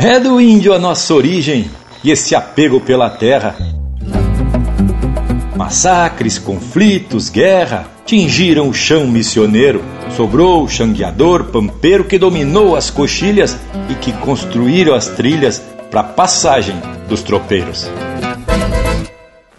É 0.00 0.20
do 0.20 0.40
índio 0.40 0.72
a 0.72 0.78
nossa 0.78 1.12
origem 1.12 1.68
e 2.04 2.12
esse 2.12 2.32
apego 2.32 2.80
pela 2.80 3.10
terra. 3.10 3.56
Massacres, 5.56 6.38
conflitos, 6.38 7.28
guerra 7.28 7.84
tingiram 8.06 8.68
o 8.68 8.72
chão 8.72 9.08
missioneiro. 9.08 9.82
Sobrou 10.16 10.62
o 10.62 10.68
xangueador 10.68 11.46
pampeiro 11.46 12.04
que 12.04 12.16
dominou 12.16 12.76
as 12.76 12.90
coxilhas 12.90 13.56
e 13.90 13.94
que 13.96 14.12
construíram 14.12 14.94
as 14.94 15.08
trilhas 15.08 15.60
para 15.90 16.04
passagem 16.04 16.76
dos 17.08 17.24
tropeiros. 17.24 17.90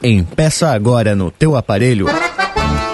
Empeça 0.01 0.69
agora 0.69 1.17
no 1.17 1.29
teu 1.31 1.57
aparelho 1.57 2.05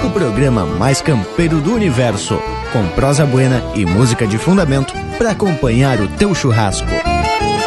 o 0.04 0.10
programa 0.10 0.66
mais 0.66 1.00
campeiro 1.00 1.62
do 1.62 1.76
universo, 1.76 2.40
com 2.74 2.88
prosa 2.96 3.24
buena 3.24 3.62
e 3.76 3.86
música 3.86 4.26
de 4.26 4.40
fundamento 4.40 4.96
para 5.20 5.30
acompanhar 5.30 6.02
o 6.02 6.08
teu 6.08 6.34
churrasco. 6.34 7.15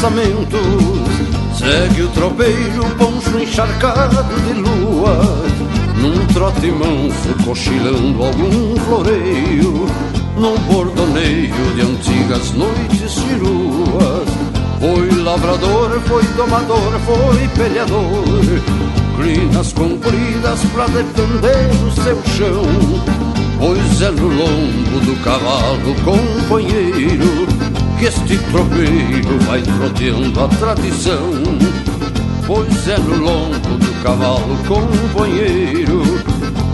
Pensamentos. 0.00 0.60
Segue 1.58 2.02
o 2.02 2.08
tropeiro, 2.08 2.84
poncho 2.96 3.38
encharcado 3.38 4.24
de 4.46 4.54
lua. 4.54 5.20
Num 6.00 6.26
trote 6.28 6.70
manso, 6.70 7.44
cochilando 7.44 8.24
algum 8.24 8.76
floreio. 8.76 9.86
Num 10.38 10.56
bordoneio 10.72 11.74
de 11.74 11.82
antigas 11.82 12.52
noites 12.52 13.12
chiruas 13.12 14.28
Foi 14.78 15.22
lavrador, 15.22 16.00
foi 16.06 16.22
domador, 16.34 16.92
foi 17.00 17.48
peleador. 17.48 18.24
Crinas 19.18 19.72
compridas 19.74 20.60
pra 20.72 20.86
defender 20.86 21.68
o 21.86 21.90
seu 21.90 22.22
chão. 22.38 22.64
Pois 23.58 24.00
é 24.00 24.10
no 24.12 24.28
lombo 24.28 25.00
do 25.04 25.22
cavalo 25.22 25.94
companheiro 26.02 27.49
Que 28.00 28.06
este 28.06 28.38
tropeiro 28.50 29.38
vai 29.46 29.60
troteando 29.60 30.42
a 30.42 30.48
tradição. 30.48 31.32
Pois 32.46 32.88
é 32.88 32.98
no 32.98 33.16
lombo 33.16 33.76
do 33.76 34.02
cavalo 34.02 34.56
companheiro 34.66 36.02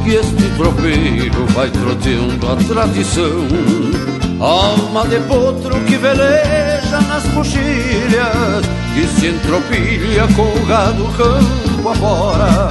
Que 0.04 0.14
este 0.14 0.48
tropeiro 0.56 1.44
vai 1.47 1.69
troteando 1.69 2.47
a 2.48 2.54
tradição. 2.54 3.48
Alma 4.38 5.04
de 5.08 5.19
potro 5.27 5.74
que 5.80 5.97
veleja 5.97 7.00
nas 7.08 7.24
coxilhas 7.34 8.64
Que 8.94 9.06
se 9.08 9.27
entropilha 9.27 10.28
com 10.36 10.42
o 10.42 10.66
gado 10.66 11.06
campo 11.16 11.88
afora. 11.88 12.70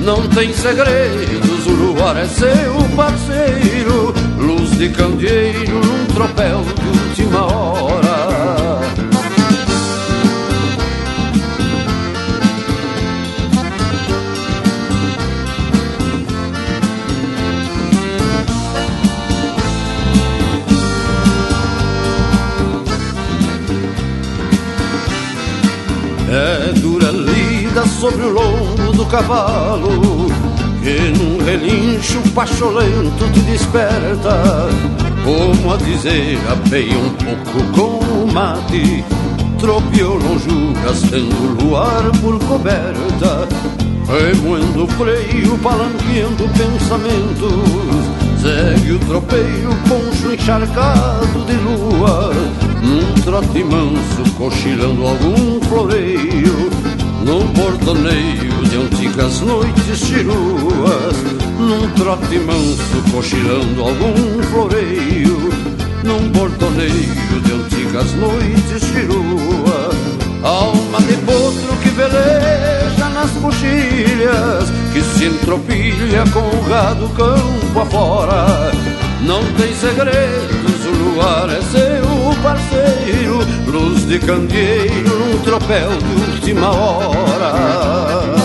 Não 0.00 0.26
tem 0.28 0.54
segredos, 0.54 1.66
o 1.66 1.72
luar 1.72 2.16
é 2.16 2.26
seu 2.26 2.74
parceiro 2.96 4.14
Luz 4.38 4.70
de 4.78 4.88
candeeiro 4.88 5.78
num 5.84 6.06
tropel 6.06 6.62
de 6.62 6.89
última 7.30 7.46
hora. 7.46 8.80
É 26.32 26.72
dura 26.74 27.10
lida 27.10 27.84
sobre 27.86 28.22
o 28.22 28.30
lombo 28.30 28.92
do 28.92 29.04
cavalo 29.06 30.28
Que 30.80 31.10
num 31.10 31.44
relincho 31.44 32.20
pacholento 32.32 33.28
te 33.32 33.40
desperta 33.40 34.68
Como 35.24 35.74
a 35.74 35.76
dizer, 35.76 36.38
apeia 36.50 36.98
um 36.98 37.10
pouco 37.10 37.72
com 37.72 37.98
o 38.24 38.32
mate. 38.32 39.04
Tropeou 39.58 40.14
longe, 40.14 40.74
gastando 40.82 41.62
luar 41.62 42.10
por 42.20 42.38
coberta. 42.46 43.46
Remoendo 44.06 44.86
freio, 44.88 45.58
palanqueando 45.58 46.48
pensamentos. 46.56 48.20
Segue 48.40 48.92
o 48.92 48.98
tropeiro, 49.00 49.70
poncho 49.86 50.32
encharcado 50.32 51.44
de 51.44 51.52
lua. 51.52 52.32
Num 52.82 53.22
trote 53.22 53.62
manso, 53.62 54.34
cochilando 54.38 55.06
algum 55.06 55.60
floreio. 55.68 56.70
Num 57.24 57.46
bordoneio 57.52 58.64
de 58.64 58.76
antigas 58.76 59.40
noites 59.42 59.98
chiruas 59.98 61.39
Num 61.60 61.90
trote 61.90 62.38
manso, 62.38 63.02
cochilando 63.12 63.82
algum 63.82 64.42
floreio 64.44 65.50
Num 66.02 66.30
bordoneio 66.30 67.40
de 67.44 67.52
antigas 67.52 68.14
noites 68.14 68.82
chiruas 68.82 69.94
Alma 70.42 71.02
de 71.02 71.14
potro 71.18 71.76
que 71.82 71.90
veleja 71.90 73.10
nas 73.10 73.30
coxilhas 73.32 74.70
Que 74.90 75.02
se 75.02 75.26
entropilha 75.26 76.24
com 76.32 76.40
o 76.40 76.64
gado 76.66 77.06
campo 77.10 77.80
afora. 77.80 78.72
Não 79.20 79.44
tem 79.52 79.74
segredos, 79.74 80.86
o 80.86 81.14
luar 81.14 81.50
é 81.50 81.60
seu 81.60 82.42
parceiro 82.42 83.46
Luz 83.66 84.08
de 84.08 84.18
candeeiro 84.18 85.18
num 85.18 85.38
tropel 85.40 85.90
de 85.90 86.30
última 86.32 86.70
hora 86.70 88.39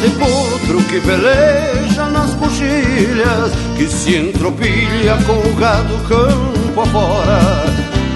de 0.00 0.08
potro 0.10 0.82
que 0.84 0.98
veleja 0.98 2.06
nas 2.06 2.32
coxilhas 2.34 3.52
Que 3.76 3.86
se 3.86 4.16
entropilha 4.16 5.16
com 5.26 5.48
o 5.48 5.54
gado 5.56 5.96
campo 6.08 6.80
afora. 6.80 7.38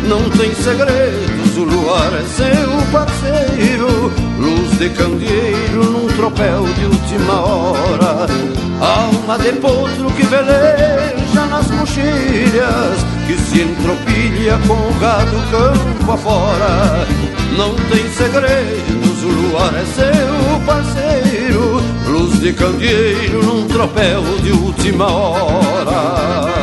Não 0.09 0.29
tem 0.31 0.55
segredos, 0.55 1.57
o 1.57 1.65
luar 1.65 2.13
é 2.13 2.23
seu 2.23 2.93
parceiro 2.93 4.13
Luz 4.39 4.79
de 4.79 4.91
candeeiro 4.91 5.85
num 5.85 6.07
tropel 6.09 6.65
de 6.75 6.85
última 6.87 7.41
hora. 7.41 8.27
Alma 8.81 9.39
de 9.39 9.53
potro 9.53 10.11
que 10.17 10.27
veleja 10.27 11.47
nas 11.51 11.67
coxilhas 11.67 13.05
Que 13.27 13.35
se 13.35 13.63
entropilha 13.63 14.59
com 14.67 14.75
o 14.75 14.95
gado 15.01 15.37
campo 15.51 16.13
afora. 16.13 17.07
Não 17.57 17.75
tem 17.89 18.11
segredos, 18.11 19.23
o 19.23 19.29
luar 19.29 19.75
é 19.75 19.85
seu 19.85 20.61
parceiro 20.67 21.24
de 22.45 22.53
candeeiro 22.53 23.43
num 23.43 23.67
tropel 23.67 24.23
de 24.43 24.53
última 24.53 25.07
hora 25.07 26.54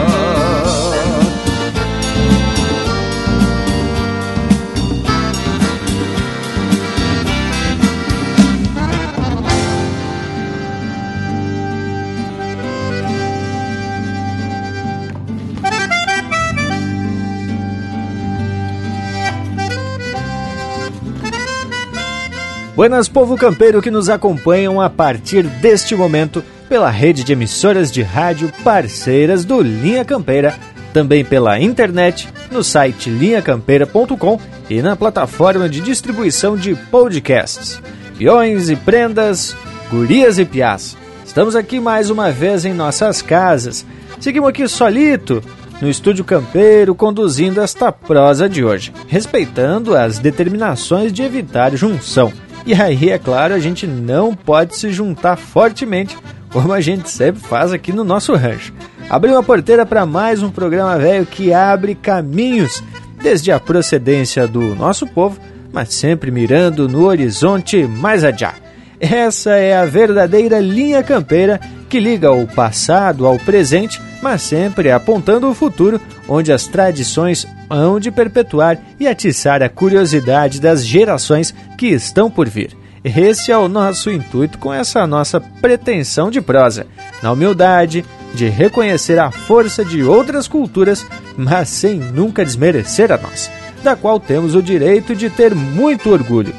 Buenas, 22.82 23.08
povo 23.08 23.38
campeiro 23.38 23.80
que 23.80 23.92
nos 23.92 24.10
acompanham 24.10 24.82
a 24.82 24.90
partir 24.90 25.44
deste 25.44 25.96
momento 25.96 26.44
pela 26.68 26.90
rede 26.90 27.24
de 27.24 27.32
emissoras 27.32 27.92
de 27.92 28.02
rádio 28.02 28.52
parceiras 28.64 29.46
do 29.46 29.62
Linha 29.62 30.04
Campeira, 30.04 30.56
também 30.92 31.24
pela 31.24 31.60
internet, 31.60 32.28
no 32.50 32.64
site 32.64 33.08
linhacampeira.com 33.08 34.40
e 34.68 34.82
na 34.82 34.96
plataforma 34.96 35.70
de 35.70 35.80
distribuição 35.80 36.58
de 36.58 36.74
podcasts. 36.74 37.80
Peões 38.18 38.68
e 38.68 38.76
prendas, 38.76 39.56
gurias 39.92 40.40
e 40.40 40.46
piás. 40.46 40.98
Estamos 41.24 41.56
aqui 41.56 41.80
mais 41.80 42.10
uma 42.10 42.32
vez 42.32 42.66
em 42.66 42.74
nossas 42.74 43.22
casas. 43.22 43.86
Seguimos 44.20 44.50
aqui 44.50 44.68
solito 44.68 45.44
no 45.80 45.88
estúdio 45.88 46.26
campeiro 46.26 46.96
conduzindo 46.96 47.62
esta 47.62 47.92
prosa 47.92 48.50
de 48.50 48.66
hoje, 48.66 48.92
respeitando 49.08 49.96
as 49.96 50.18
determinações 50.18 51.14
de 51.14 51.22
evitar 51.22 51.76
junção. 51.76 52.34
E 52.66 52.74
aí, 52.74 53.10
é 53.10 53.18
claro, 53.18 53.54
a 53.54 53.60
gente 53.60 53.88
não 53.88 54.36
pode 54.36 54.78
se 54.78 54.92
juntar 54.92 55.36
fortemente, 55.36 56.18
como 56.52 56.72
a 56.72 56.82
gente 56.82 57.10
sempre 57.10 57.42
faz 57.42 57.74
aqui 57.74 57.92
no 57.92 58.04
nosso 58.04 58.34
rancho. 58.36 58.74
Abriu 59.10 59.38
a 59.38 59.44
porteira 59.44 59.86
para 59.86 60.06
mais 60.06 60.44
um 60.44 60.50
programa 60.50 60.98
velho 60.98 61.26
que 61.26 61.54
abre 61.54 61.96
caminhos 61.96 62.84
desde 63.22 63.52
a 63.52 63.60
procedência 63.60 64.48
do 64.48 64.76
nosso 64.76 65.08
povo, 65.08 65.40
mas 65.74 65.94
sempre 65.94 66.32
mirando 66.32 66.88
no 66.88 67.06
horizonte 67.06 67.84
mais 67.84 68.24
adiante. 68.24 68.62
Essa 69.00 69.56
é 69.56 69.76
a 69.76 69.86
verdadeira 69.86 70.60
linha 70.60 71.02
campeira 71.02 71.60
que 71.92 72.00
liga 72.00 72.32
o 72.32 72.48
passado 72.48 73.28
ao 73.28 73.38
presente, 73.38 74.02
mas 74.22 74.42
sempre 74.44 74.90
apontando 74.90 75.50
o 75.50 75.54
futuro, 75.54 76.00
onde 76.26 76.50
as 76.50 76.66
tradições 76.66 77.46
hão 77.70 78.00
de 78.00 78.10
perpetuar 78.10 78.80
e 78.98 79.06
atiçar 79.06 79.62
a 79.62 79.68
curiosidade 79.68 80.62
das 80.62 80.86
gerações 80.86 81.54
que 81.78 81.88
estão 81.88 82.32
por 82.32 82.48
vir. 82.48 82.78
Esse 83.04 83.52
é 83.52 83.58
o 83.58 83.68
nosso 83.68 84.10
intuito 84.10 84.58
com 84.58 84.74
essa 84.74 85.06
nossa 85.06 85.42
pretensão 85.42 86.32
de 86.32 86.40
prosa, 86.40 86.88
na 87.22 87.34
humildade 87.34 88.06
de 88.34 88.48
reconhecer 88.48 89.20
a 89.20 89.30
força 89.30 89.84
de 89.84 90.02
outras 90.02 90.48
culturas, 90.48 91.06
mas 91.36 91.68
sem 91.68 91.96
nunca 91.96 92.46
desmerecer 92.46 93.12
a 93.12 93.18
nossa, 93.18 93.52
da 93.84 93.98
qual 93.98 94.18
temos 94.18 94.56
o 94.56 94.64
direito 94.64 95.14
de 95.14 95.30
ter 95.30 95.54
muito 95.54 96.10
orgulho. 96.10 96.56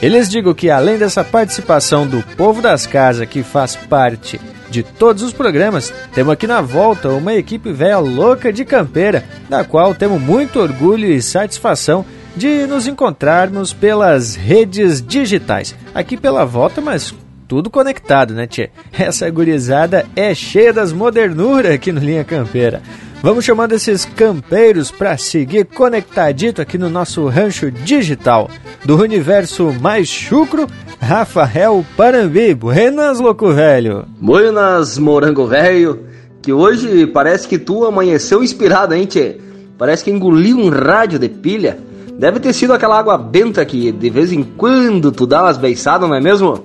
E 0.00 0.08
lhes 0.08 0.28
digo 0.28 0.54
que 0.54 0.70
além 0.70 0.96
dessa 0.96 1.24
participação 1.24 2.06
do 2.06 2.22
povo 2.36 2.62
das 2.62 2.86
casas 2.86 3.28
que 3.28 3.42
faz 3.42 3.74
parte 3.74 4.38
de 4.70 4.82
todos 4.82 5.22
os 5.22 5.32
programas, 5.32 5.92
temos 6.14 6.32
aqui 6.32 6.46
na 6.46 6.60
volta 6.60 7.10
uma 7.10 7.34
equipe 7.34 7.72
velha 7.72 7.98
louca 7.98 8.52
de 8.52 8.64
campeira, 8.64 9.24
da 9.48 9.64
qual 9.64 9.94
temos 9.94 10.20
muito 10.20 10.60
orgulho 10.60 11.06
e 11.06 11.22
satisfação 11.22 12.04
de 12.36 12.66
nos 12.66 12.86
encontrarmos 12.86 13.72
pelas 13.72 14.34
redes 14.34 15.00
digitais. 15.00 15.74
Aqui 15.94 16.16
pela 16.16 16.44
volta, 16.44 16.80
mas 16.80 17.14
tudo 17.48 17.70
conectado, 17.70 18.34
né, 18.34 18.46
tchê? 18.46 18.70
Essa 18.92 19.30
gurizada 19.30 20.04
é 20.14 20.34
cheia 20.34 20.72
das 20.72 20.92
modernuras 20.92 21.72
aqui 21.72 21.92
no 21.92 22.00
Linha 22.00 22.24
Campeira. 22.24 22.82
Vamos 23.22 23.44
chamando 23.44 23.72
esses 23.72 24.04
campeiros 24.04 24.90
para 24.90 25.16
seguir 25.16 25.64
conectadito 25.64 26.62
aqui 26.62 26.78
no 26.78 26.88
nosso 26.88 27.26
rancho 27.26 27.70
digital 27.70 28.48
do 28.84 28.96
universo 29.00 29.74
mais 29.80 30.06
chucro, 30.06 30.66
Rafael 31.00 31.84
Parambi. 31.96 32.54
Buenas, 32.54 33.18
louco 33.18 33.52
velho. 33.52 34.04
Buenas, 34.20 34.98
morango 34.98 35.46
velho. 35.46 36.04
Que 36.40 36.52
hoje 36.52 37.06
parece 37.08 37.48
que 37.48 37.58
tu 37.58 37.84
amanheceu 37.84 38.44
inspirado, 38.44 38.94
hein, 38.94 39.06
tchê? 39.06 39.38
Parece 39.76 40.04
que 40.04 40.10
engoliu 40.10 40.58
um 40.58 40.68
rádio 40.68 41.18
de 41.18 41.28
pilha. 41.28 41.78
Deve 42.18 42.38
ter 42.38 42.52
sido 42.52 42.72
aquela 42.72 42.98
água 42.98 43.18
benta 43.18 43.64
que 43.64 43.90
de 43.90 44.10
vez 44.10 44.30
em 44.30 44.42
quando 44.44 45.10
tu 45.10 45.26
dá 45.26 45.42
umas 45.42 45.58
beiçadas, 45.58 46.08
não 46.08 46.16
é 46.16 46.20
mesmo? 46.20 46.64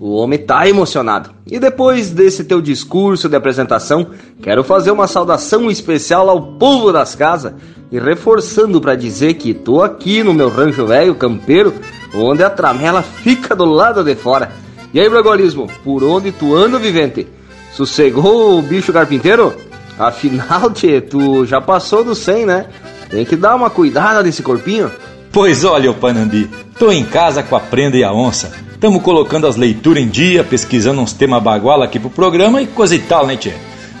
O 0.00 0.16
homem 0.16 0.38
tá 0.38 0.66
emocionado. 0.66 1.28
E 1.46 1.58
depois 1.58 2.10
desse 2.10 2.44
teu 2.44 2.62
discurso 2.62 3.28
de 3.28 3.36
apresentação, 3.36 4.06
quero 4.42 4.64
fazer 4.64 4.90
uma 4.90 5.06
saudação 5.06 5.70
especial 5.70 6.30
ao 6.30 6.54
povo 6.54 6.90
das 6.90 7.14
casas 7.14 7.52
e 7.92 7.98
reforçando 7.98 8.80
para 8.80 8.94
dizer 8.96 9.34
que 9.34 9.52
tô 9.52 9.82
aqui 9.82 10.22
no 10.22 10.32
meu 10.32 10.48
rancho 10.48 10.86
velho 10.86 11.14
campeiro, 11.14 11.74
onde 12.14 12.42
a 12.42 12.48
tramela 12.48 13.02
fica 13.02 13.54
do 13.54 13.66
lado 13.66 14.02
de 14.02 14.14
fora. 14.14 14.50
E 14.94 14.98
aí, 14.98 15.06
Bragolismo, 15.06 15.68
por 15.84 16.02
onde 16.02 16.32
tu 16.32 16.56
anda, 16.56 16.78
vivente? 16.78 17.28
Sossegou 17.74 18.58
o 18.58 18.62
bicho 18.62 18.94
carpinteiro? 18.94 19.54
Afinal, 19.98 20.70
tchê, 20.72 21.02
tu 21.02 21.44
já 21.44 21.60
passou 21.60 22.02
do 22.02 22.14
100, 22.14 22.46
né? 22.46 22.66
Tem 23.10 23.26
que 23.26 23.36
dar 23.36 23.54
uma 23.54 23.68
cuidada 23.68 24.22
nesse 24.22 24.42
corpinho. 24.42 24.90
Pois 25.30 25.62
olha, 25.62 25.90
o 25.90 25.94
Panambi, 25.94 26.48
tô 26.78 26.90
em 26.90 27.04
casa 27.04 27.42
com 27.42 27.54
a 27.54 27.60
prenda 27.60 27.98
e 27.98 28.02
a 28.02 28.14
onça 28.14 28.69
Estamos 28.80 29.02
colocando 29.02 29.46
as 29.46 29.56
leituras 29.56 30.02
em 30.02 30.08
dia, 30.08 30.42
pesquisando 30.42 31.02
uns 31.02 31.12
temas 31.12 31.42
baguala 31.42 31.84
aqui 31.84 31.98
pro 31.98 32.08
programa 32.08 32.62
e 32.62 32.66
coisa 32.66 32.94
e 32.94 32.98
tal, 32.98 33.26
né, 33.26 33.36
tchê? 33.36 33.52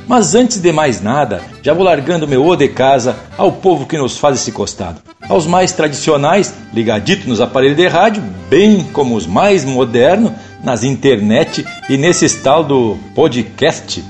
Mas 0.08 0.34
antes 0.34 0.58
de 0.58 0.72
mais 0.72 1.02
nada, 1.02 1.42
já 1.62 1.74
vou 1.74 1.84
largando 1.84 2.26
meu 2.26 2.42
ô 2.42 2.56
de 2.56 2.66
casa 2.66 3.14
ao 3.36 3.52
povo 3.52 3.84
que 3.84 3.98
nos 3.98 4.16
faz 4.16 4.40
esse 4.40 4.50
costado. 4.50 5.02
Aos 5.28 5.46
mais 5.46 5.72
tradicionais, 5.72 6.54
ligaditos 6.72 7.26
nos 7.26 7.42
aparelhos 7.42 7.76
de 7.76 7.86
rádio, 7.88 8.22
bem 8.48 8.82
como 8.90 9.16
os 9.16 9.26
mais 9.26 9.66
modernos, 9.66 10.32
nas 10.64 10.82
internet 10.82 11.62
e 11.90 11.98
nesse 11.98 12.26
tal 12.38 12.64
do 12.64 12.96
podcast. 13.14 14.02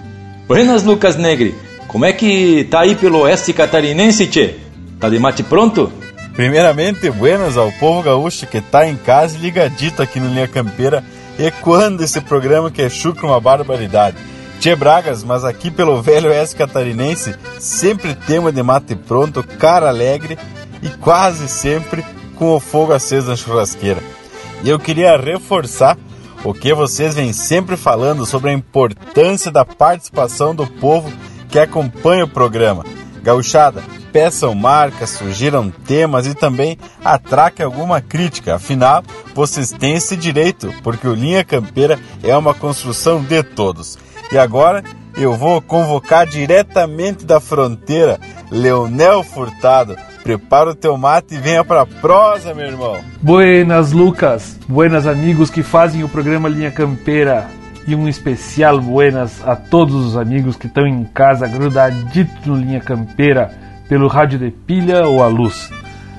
Buenas, 0.46 0.84
Lucas 0.84 1.16
Negri. 1.16 1.52
Como 1.88 2.05
é 2.05 2.12
que 2.12 2.62
tá 2.70 2.82
aí 2.82 2.94
pelo 2.94 3.23
oeste 3.23 3.52
catarinense, 3.52 4.28
tchê? 4.28 4.55
Tá 5.00 5.08
de 5.08 5.19
mate 5.19 5.43
pronto? 5.43 5.93
Primeiramente, 6.40 7.10
buenas 7.10 7.58
ao 7.58 7.70
povo 7.72 8.02
gaúcho 8.02 8.46
que 8.46 8.62
tá 8.62 8.88
em 8.88 8.96
casa 8.96 9.37
ligadito 9.37 10.00
aqui 10.00 10.19
no 10.19 10.28
Linha 10.28 10.48
Campeira, 10.48 11.04
ecoando 11.38 12.02
esse 12.02 12.19
programa 12.19 12.70
que 12.70 12.81
é 12.81 12.88
chucro 12.88 13.26
uma 13.26 13.38
barbaridade. 13.38 14.16
Tchê 14.58 14.75
Bragas, 14.75 15.22
mas 15.22 15.44
aqui 15.44 15.70
pelo 15.70 16.00
velho 16.00 16.32
S 16.32 16.56
catarinense, 16.56 17.34
sempre 17.58 18.14
tema 18.14 18.50
de 18.50 18.62
mate 18.62 18.96
pronto, 18.96 19.42
cara 19.42 19.90
alegre 19.90 20.38
e 20.82 20.88
quase 20.88 21.46
sempre 21.46 22.02
com 22.37 22.54
o 22.54 22.58
fogo 22.58 22.94
aceso 22.94 23.28
na 23.28 23.37
churrasqueira. 23.37 24.02
E 24.64 24.70
eu 24.70 24.78
queria 24.78 25.19
reforçar 25.19 25.98
o 26.42 26.54
que 26.54 26.72
vocês 26.72 27.16
vêm 27.16 27.34
sempre 27.34 27.76
falando 27.76 28.25
sobre 28.25 28.48
a 28.48 28.54
importância 28.54 29.50
da 29.50 29.66
participação 29.66 30.54
do 30.54 30.66
povo 30.66 31.12
que 31.50 31.58
acompanha 31.58 32.25
o 32.25 32.28
programa. 32.28 32.82
Gauchada, 33.20 33.82
peçam 34.12 34.55
marcas, 34.55 35.11
sugiram 35.11 35.70
temas 35.70 36.26
e 36.26 36.34
também 36.34 36.78
atraquem 37.05 37.64
alguma 37.64 38.00
crítica. 38.00 38.56
Afinal, 38.56 39.02
vocês 39.34 39.70
têm 39.70 39.94
esse 39.94 40.17
direito, 40.17 40.72
porque 40.82 41.06
o 41.06 41.14
Linha 41.14 41.44
Campeira 41.44 41.99
é 42.22 42.37
uma 42.37 42.55
construção 42.55 43.22
de 43.22 43.43
todos. 43.43 43.99
E 44.32 44.38
agora 44.38 44.82
eu 45.17 45.37
vou 45.37 45.61
convocar 45.61 46.26
diretamente 46.26 47.25
da 47.25 47.40
fronteira 47.40 48.19
Leonel 48.50 49.23
Furtado. 49.23 49.96
Prepara 50.23 50.70
o 50.70 50.75
teu 50.75 50.96
mate 50.96 51.34
e 51.34 51.38
venha 51.38 51.64
pra 51.64 51.87
prosa, 51.87 52.55
meu 52.55 52.66
irmão. 52.66 52.99
Buenas, 53.20 53.90
Lucas. 53.90 54.58
Buenas, 54.69 55.06
amigos 55.06 55.50
que 55.50 55.62
fazem 55.62 56.05
o 56.05 56.08
programa 56.08 56.49
Linha 56.49 56.70
Campeira. 56.70 57.49
E 57.90 57.94
um 57.96 58.06
especial 58.06 58.81
buenas 58.81 59.44
a 59.44 59.56
todos 59.56 59.96
os 59.96 60.16
amigos 60.16 60.54
que 60.54 60.69
estão 60.69 60.87
em 60.87 61.02
casa 61.02 61.48
grudaditos 61.48 62.47
no 62.47 62.54
Linha 62.54 62.78
Campeira 62.78 63.50
pelo 63.88 64.06
rádio 64.06 64.38
de 64.38 64.49
pilha 64.49 65.09
ou 65.09 65.25
a 65.25 65.26
luz. 65.26 65.73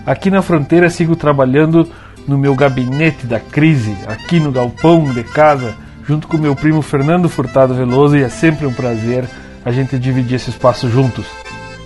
Aqui 0.05 0.29
na 0.29 0.41
fronteira 0.41 0.89
sigo 0.89 1.15
trabalhando 1.15 1.87
no 2.27 2.37
meu 2.37 2.55
gabinete 2.55 3.25
da 3.25 3.39
crise, 3.39 3.95
aqui 4.05 4.37
no 4.37 4.51
galpão 4.51 5.13
de 5.13 5.23
casa, 5.23 5.73
junto 6.05 6.27
com 6.27 6.37
meu 6.37 6.57
primo 6.57 6.81
Fernando 6.81 7.29
Furtado 7.29 7.73
Veloso 7.73 8.17
e 8.17 8.23
é 8.23 8.27
sempre 8.27 8.67
um 8.67 8.73
prazer 8.73 9.23
a 9.63 9.71
gente 9.71 9.97
dividir 9.97 10.35
esse 10.35 10.49
espaço 10.49 10.89
juntos. 10.89 11.25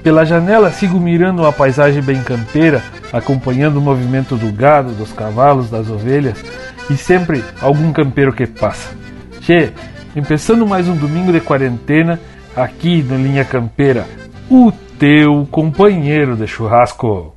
Pela 0.02 0.26
janela 0.26 0.72
sigo 0.72 1.00
mirando 1.00 1.46
a 1.46 1.54
paisagem 1.54 2.02
bem 2.02 2.24
campeira, 2.24 2.82
acompanhando 3.14 3.78
o 3.78 3.82
movimento 3.82 4.36
do 4.36 4.52
gado, 4.52 4.94
dos 4.94 5.14
cavalos, 5.14 5.70
das 5.70 5.92
ovelhas 5.92 6.44
e 6.90 6.98
sempre 6.98 7.44
algum 7.62 7.94
campeiro 7.94 8.34
que 8.34 8.48
passa. 8.48 9.05
Che, 9.46 9.72
começando 10.12 10.66
mais 10.66 10.88
um 10.88 10.96
domingo 10.96 11.32
de 11.32 11.40
quarentena 11.40 12.20
aqui 12.56 13.04
no 13.04 13.16
Linha 13.16 13.46
Campeira, 13.46 14.08
o 14.50 14.72
teu 14.98 15.48
companheiro 15.52 16.36
de 16.36 16.48
churrasco. 16.48 17.35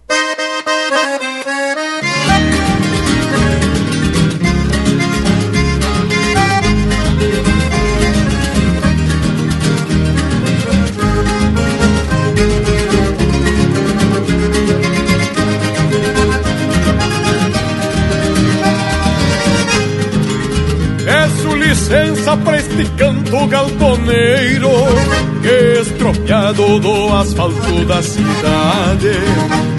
Licença 22.28 22.36
para 22.36 22.58
este 22.58 22.84
canto 22.96 23.46
galponeiro 23.46 24.70
estropiado 25.80 26.78
do 26.78 27.14
asfalto 27.14 27.84
da 27.86 28.02
cidade. 28.02 29.12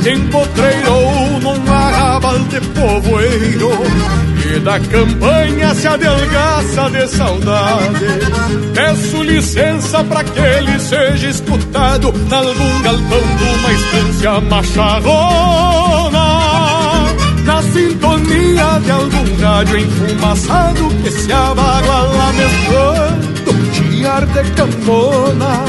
Empotreirou 0.09 1.39
num 1.41 1.71
arrabal 1.71 2.39
de 2.39 2.61
povoeiro 2.61 3.69
E 4.45 4.59
da 4.61 4.79
campanha 4.79 5.75
se 5.75 5.87
adelgaça 5.87 6.89
de 6.89 7.07
saudade. 7.07 8.05
Peço 8.73 9.21
licença 9.23 10.03
para 10.05 10.23
que 10.23 10.39
ele 10.39 10.79
seja 10.79 11.29
escutado 11.29 12.13
Nalgum 12.29 12.81
galpão 12.81 13.21
de 13.37 13.43
uma 13.43 13.73
estância 13.73 14.41
macharrona. 14.41 16.09
Na 16.11 16.28
sintonia 17.71 18.79
de 18.83 18.91
algum 18.91 19.41
rádio 19.41 19.79
enfumaçado 19.79 20.89
Que 21.03 21.11
se 21.11 21.31
abagua 21.31 22.01
lá 22.03 22.33
mesclando 22.33 23.29
ar 24.05 24.25
de 24.25 24.43
cambona 24.51 25.65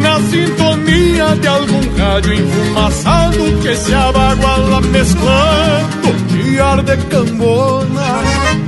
Na 0.00 0.20
sintonia 0.20 1.36
de 1.36 1.46
algum 1.46 1.96
rádio 1.96 2.34
enfumaçado 2.34 3.58
Que 3.62 3.76
se 3.76 3.94
abaguala 3.94 4.80
mesclando 4.80 6.12
de 6.28 6.60
ar 6.60 6.82
de 6.82 6.96
cambona 7.08 8.22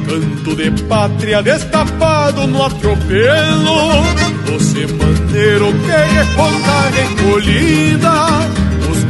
Canto 0.07 0.57
de 0.57 0.71
pátria 0.85 1.43
destapado 1.43 2.47
no 2.47 2.65
atropelo 2.65 4.03
Você 4.47 4.87
maneiro 4.87 5.73
que 5.73 6.15
reponta 6.15 6.91
recolhida 6.93 8.65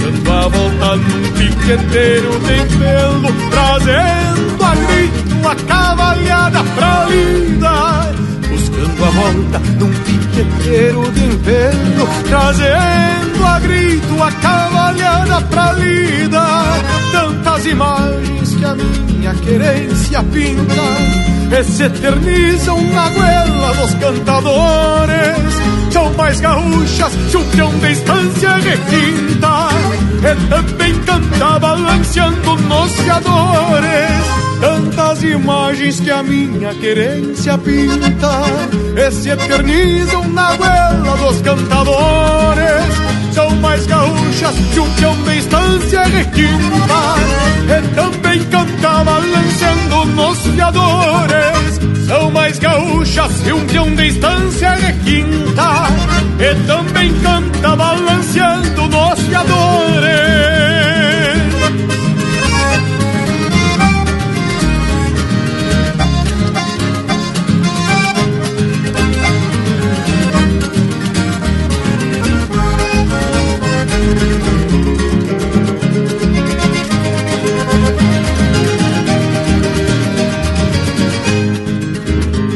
Buscando 0.05 0.33
a 0.33 0.49
volta 0.49 0.97
num 0.97 1.33
piqueteiro 1.33 2.31
de 2.41 2.77
pelo 2.77 3.51
Trazendo 3.51 4.63
a 4.63 4.75
grito 4.75 5.49
a 5.49 5.55
cavalhada 5.55 6.65
pra 6.75 7.07
lida 7.07 8.13
Buscando 8.51 9.05
a 9.05 9.11
volta 9.11 9.59
num 9.81 9.93
piqueteiro 10.05 11.11
de 11.11 11.25
inverno 11.25 12.09
Trazendo 12.29 13.47
a 13.47 13.59
grito 13.61 14.23
a 14.23 14.33
cavalhada 14.33 15.41
pra 15.41 15.73
lida. 15.73 16.43
Tantas 17.11 17.65
imagens 17.65 18.55
que 18.57 18.65
a 18.65 18.75
minha 18.75 19.35
querência 19.37 20.23
pinta 20.25 21.59
E 21.59 21.65
se 21.65 21.83
eternizam 21.83 22.79
na 22.93 23.09
goela 23.09 23.75
dos 23.75 23.95
cantadores. 23.95 25.55
São 25.91 26.13
mais 26.15 26.41
gaúchas 26.41 27.13
se 27.31 27.37
o 27.39 27.45
peão 27.45 27.79
da 27.79 27.91
estância 27.91 28.57
requinta 28.57 29.64
E 30.25 30.49
também 30.49 30.99
canta 31.01 31.59
balanceando 31.59 32.57
nos 32.57 32.93
Tantas 34.59 35.23
imagens 35.23 36.01
que 36.01 36.11
a 36.11 36.23
minha 36.23 36.75
querência 36.77 37.59
pinta. 37.59 38.41
E 38.97 39.11
se 39.11 39.29
eternizam 39.29 40.27
na 40.29 40.57
goela 40.57 41.17
dos 41.19 41.43
cantadores. 41.43 43.15
São 43.35 43.51
mais 43.57 43.85
gaúchas 43.85 44.55
se 44.73 44.81
o 44.81 44.87
peão 44.97 45.23
da 45.25 45.35
estância 45.35 46.03
requinta 46.05 47.17
E 47.67 47.95
também 47.95 48.45
canta 48.45 49.05
balanceando 49.05 50.05
nos 50.15 50.39
são 52.07 52.31
mais 52.31 52.59
gaúchas 52.59 53.33
que 53.43 53.53
um 53.53 53.65
peão 53.67 53.95
de 53.95 54.09
estância 54.09 54.75
requinta 54.75 55.89
E 56.39 56.55
também 56.67 57.13
canta 57.21 57.75
balanceando 57.75 58.74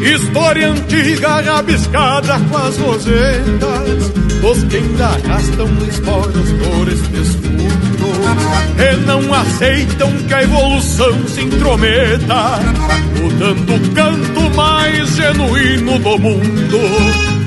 História 0.02 0.70
antiga 0.70 1.40
rabiscada 1.40 2.40
com 2.50 2.56
as 2.56 2.78
rosetas 2.78 4.27
Dos 4.40 4.62
que 4.64 4.76
ainda 4.76 5.06
arrastam 5.06 5.68
esporas 5.88 6.52
por 6.52 6.88
estes 6.88 7.34
fundos 7.34 7.98
E 8.78 8.96
não 9.04 9.34
aceitam 9.34 10.12
que 10.12 10.34
a 10.34 10.42
evolução 10.42 11.26
se 11.26 11.42
intrometa 11.42 12.60
Mudando 13.20 13.74
o 13.74 13.94
canto 13.94 14.56
mais 14.56 15.16
genuíno 15.16 15.98
do 15.98 16.18
mundo. 16.18 16.78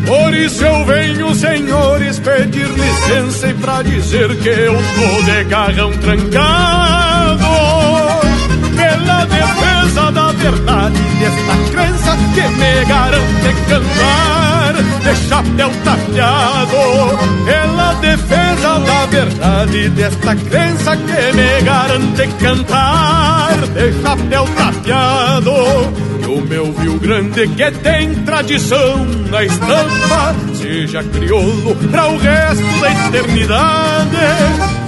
Por 0.05 0.33
isso 0.33 0.65
eu 0.65 0.85
venho, 0.85 1.33
senhores, 1.33 2.19
pedir 2.19 2.67
licença 2.67 3.47
E 3.47 3.53
pra 3.53 3.81
dizer 3.81 4.35
que 4.37 4.49
eu 4.49 4.73
tô 4.73 5.31
de 5.31 5.43
garrão 5.45 5.91
trancado 5.93 7.45
Pela 8.75 9.25
defesa 9.25 10.11
da 10.11 10.31
verdade 10.33 10.99
desta 11.19 11.71
crença 11.71 12.17
que 12.33 12.41
me 12.41 12.85
garante 12.85 13.55
cantar 13.69 14.90
de 15.03 15.15
chapéu 15.27 15.71
tapeado 15.83 16.77
pela 17.45 17.93
defesa 17.95 18.79
da 18.79 19.05
verdade 19.07 19.89
desta 19.89 20.35
crença 20.35 20.97
que 20.97 21.33
me 21.33 21.61
garante 21.63 22.27
cantar. 22.39 23.57
De 23.73 24.01
chapéu 24.01 24.45
tapeado 24.55 25.51
o 26.31 26.41
meu 26.41 26.71
Rio 26.73 26.99
Grande 26.99 27.47
que 27.47 27.71
tem 27.71 28.13
tradição 28.23 29.05
na 29.29 29.43
estampa 29.43 30.35
seja 30.53 31.03
crioulo 31.03 31.75
para 31.91 32.07
o 32.07 32.17
resto 32.17 32.79
da 32.79 32.91
eternidade. 33.07 34.17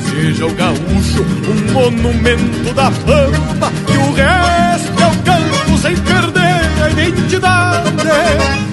Seja 0.10 0.46
o 0.46 0.54
gaúcho 0.54 1.26
um 1.50 1.74
monumento 1.74 2.74
da 2.74 2.90
pampa 2.92 3.72
e 3.92 3.98
o 3.98 4.14
resto 4.14 5.02
eu 5.02 5.24
canto 5.26 5.78
sem 5.82 5.96
perder 5.98 6.84
a 6.84 6.90
identidade 6.92 8.73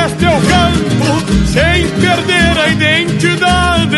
E 0.00 0.02
o 0.02 0.06
resto 0.06 0.24
eu 0.24 0.30
canto 0.30 1.46
sem 1.46 1.86
perder 2.00 2.58
a 2.58 2.68
identidade 2.68 3.96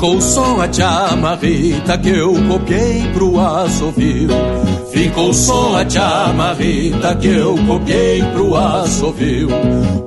Ficou 0.00 0.18
só 0.18 0.62
a 0.62 0.72
chamarrita 0.72 1.98
que 1.98 2.08
eu 2.08 2.32
copiei 2.48 3.06
pro 3.12 3.38
assovio. 3.38 4.30
Ficou 4.90 5.34
só 5.34 5.76
a 5.76 5.90
chamarrita 5.90 7.14
que 7.16 7.28
eu 7.28 7.54
copiei 7.66 8.22
pro 8.32 8.56
assovio. 8.56 9.48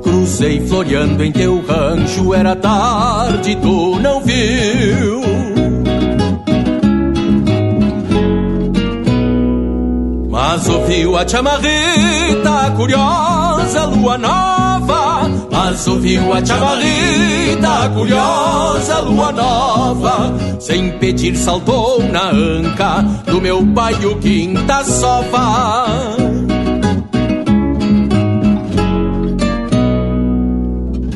Cruzei 0.01 0.65
floreando 0.65 1.23
em 1.23 1.31
teu 1.31 1.63
rancho, 1.63 2.33
era 2.33 2.55
tarde, 2.55 3.55
tu 3.57 3.99
não 3.99 4.19
viu. 4.21 5.21
Mas 10.27 10.69
ouviu 10.69 11.15
a 11.15 11.27
chamarrita 11.27 12.71
curiosa, 12.75 13.85
lua 13.85 14.17
nova 14.17 14.62
mas 15.53 15.87
ouviu 15.87 16.33
a 16.33 16.43
chamarrita 16.43 17.89
curiosa 17.93 18.99
lua 19.01 19.31
nova 19.31 20.33
Sem 20.59 20.97
pedir 20.97 21.35
saltou 21.37 22.01
na 22.09 22.31
anca 22.31 23.03
do 23.27 23.39
meu 23.39 23.63
pai 23.75 23.93
o 24.05 24.15
quinta 24.17 24.83
sova. 24.83 25.75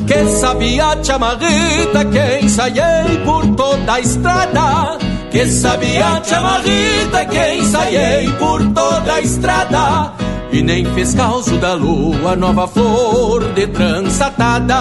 Que 0.05 0.27
sabia 0.27 0.85
a 0.85 1.03
chamarrita 1.03 2.05
que 2.05 2.45
ensaiei 2.45 3.17
por 3.25 3.47
toda 3.55 3.93
a 3.93 3.99
estrada? 3.99 4.97
Que 5.31 5.47
sabia 5.47 6.07
a 6.07 6.23
chamarrita 6.23 7.25
que 7.25 7.53
ensaiei 7.55 8.29
por 8.33 8.59
toda 8.73 9.13
a 9.13 9.21
estrada 9.21 10.26
e 10.51 10.61
nem 10.61 10.85
fez 10.93 11.13
causo 11.13 11.57
da 11.57 11.73
lua 11.73 12.35
nova 12.35 12.67
flor 12.67 13.53
de 13.53 13.67
trançatada 13.67 14.77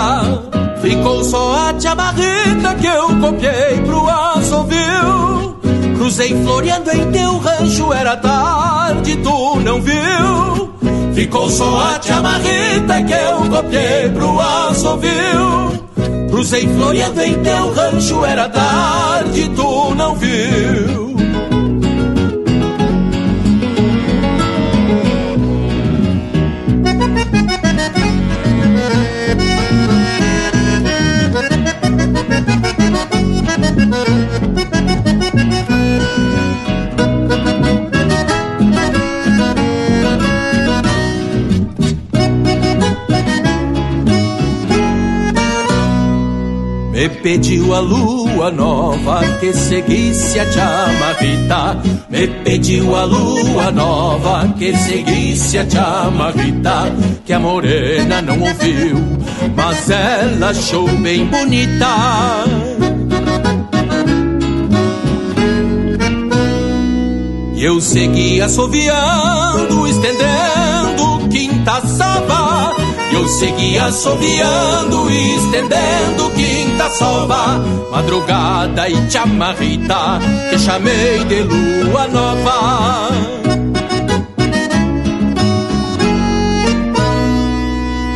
Ficou 0.81 1.25
só 1.25 1.69
a 1.69 1.81
chamarrita 1.81 2.75
que 2.81 2.87
eu 2.87 3.09
copiei 3.21 3.81
pro 3.85 4.09
assovio 4.09 5.57
Cruzei 5.97 6.41
floreando 6.45 6.91
em 6.91 7.11
teu 7.11 7.39
rancho, 7.39 7.93
era 7.93 8.17
tarde, 8.17 9.17
tu 9.17 9.59
não 9.61 9.81
viu. 9.81 10.71
Ficou 11.15 11.51
só 11.51 11.81
a 11.81 12.01
chamarrita 12.01 13.03
que 13.03 13.13
eu 13.13 13.51
copiei 13.51 14.09
pro 14.11 14.39
assovio 14.41 15.87
Cruzei 16.31 16.69
floreando 16.69 17.23
em 17.23 17.43
teu 17.43 17.73
rancho, 17.73 18.25
era 18.25 18.49
tarde, 18.49 19.51
tu 19.57 19.95
não 19.95 20.15
viu. 20.15 20.96
Me 46.97 47.11
pediu 47.11 47.75
a 47.75 47.81
lua 47.81 48.51
nova 48.51 49.21
que 49.39 49.53
seguisse 49.53 50.41
a 50.41 50.51
chamarrita. 50.51 51.79
Me 52.09 52.27
pediu 52.27 52.97
a 52.97 53.05
lua 53.05 53.71
nova 53.71 54.49
que 54.59 54.75
seguisse 54.75 55.59
a 55.59 55.69
chamarrita. 55.69 56.91
Que 57.27 57.35
a 57.35 57.39
morena 57.39 58.23
não 58.23 58.41
ouviu, 58.41 58.97
mas 59.55 59.91
ela 59.91 60.49
achou 60.49 60.89
bem 60.89 61.27
bonita. 61.27 62.47
E 67.57 67.63
eu 67.63 67.79
segui 67.79 68.41
assoviando, 68.41 69.87
estendendo 69.87 71.29
quinta 71.31 71.79
saba. 71.87 72.73
Eu 73.13 73.29
segui 73.29 73.79
assoviando, 73.79 75.11
estendendo 75.11 76.31
quinta 76.35 76.56
sova. 76.91 77.59
Madrugada 77.91 78.89
e 78.89 79.11
chamarrita, 79.11 80.19
que 80.51 80.59
chamei 80.59 81.25
de 81.25 81.43
lua 81.43 82.09
nova. 82.09 83.09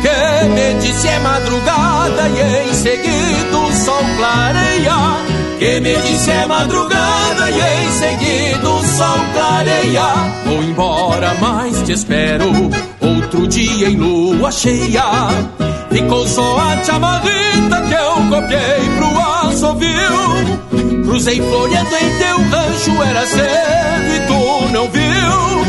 Que 0.01 0.47
me 0.49 0.79
disse 0.81 1.07
é 1.07 1.19
madrugada 1.19 2.29
e 2.29 2.69
em 2.69 2.73
seguida 2.73 3.57
o 3.57 3.71
sol 3.73 4.03
clareia. 4.17 5.31
Que 5.59 5.79
me 5.79 5.95
disse 5.95 6.31
é 6.31 6.45
madrugada 6.45 7.51
e 7.51 7.59
em 7.59 7.91
seguida 7.91 8.69
o 8.69 8.83
sol 8.83 9.19
clareia. 9.33 10.31
Vou 10.45 10.63
embora, 10.63 11.35
mas 11.39 11.81
te 11.83 11.93
espero 11.93 12.51
outro 12.99 13.47
dia 13.47 13.89
em 13.89 13.95
lua 13.95 14.51
cheia. 14.51 15.03
Ficou 15.91 16.25
só 16.25 16.57
a 16.57 16.83
chamarrita 16.85 17.81
que 17.81 17.93
eu 17.93 18.15
copiei 18.29 18.89
pro 18.95 19.09
assovio. 19.49 21.03
Cruzei 21.03 21.41
floreando 21.41 21.95
em 21.97 22.17
teu 22.17 22.37
rancho, 22.49 23.03
era 23.03 23.25
cedo 23.27 24.15
e 24.15 24.19
tu 24.25 24.71
não 24.71 24.89
viu. 24.89 25.65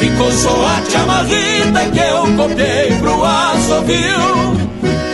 Ficou 0.00 0.32
só 0.32 0.66
a 0.66 0.82
chamarrita 0.90 1.84
que 1.92 1.98
eu 1.98 2.26
copiei 2.34 2.92
pro 2.98 3.22
assovio. 3.22 4.56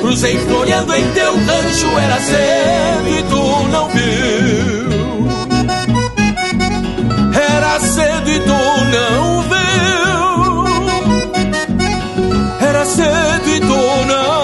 Cruzei 0.00 0.38
floreando 0.38 0.94
em 0.94 1.10
teu 1.10 1.34
rancho, 1.34 1.98
era 1.98 2.20
cedo 2.20 3.08
e 3.08 3.22
tu 3.24 3.68
não 3.72 3.88
viu. 3.88 4.84
Era 7.34 7.80
cedo 7.80 8.30
e 8.30 8.38
tu 8.38 8.84
não 8.92 9.42
viu. 9.42 10.64
Era 12.60 12.84
cedo 12.84 13.48
e 13.48 13.60
tu 13.60 14.06
não 14.06 14.43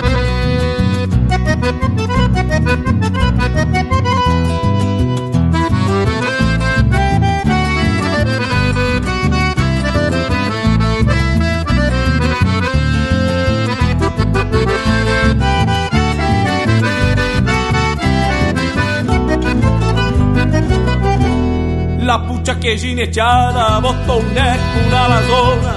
La 22.11 22.19
pucha 22.27 22.55
que 22.55 22.77
gineteada 22.77 23.79
botou 23.79 24.19
um 24.19 24.33
neco 24.33 24.89
na 24.91 25.07
lazona 25.07 25.75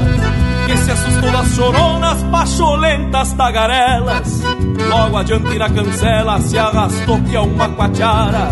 Que 0.67 0.77
se 0.79 0.91
assustou 0.91 1.31
das 1.31 1.55
choronas 1.55 2.23
pacholentas 2.25 3.33
tagarelas. 3.35 4.43
Logo 4.91 5.17
adiante 5.17 5.57
na 5.57 5.71
cancela 5.71 6.41
se 6.41 6.59
arrastou 6.59 7.23
que 7.23 7.37
é 7.37 7.41
uma 7.41 7.69
quatiara 7.69 8.49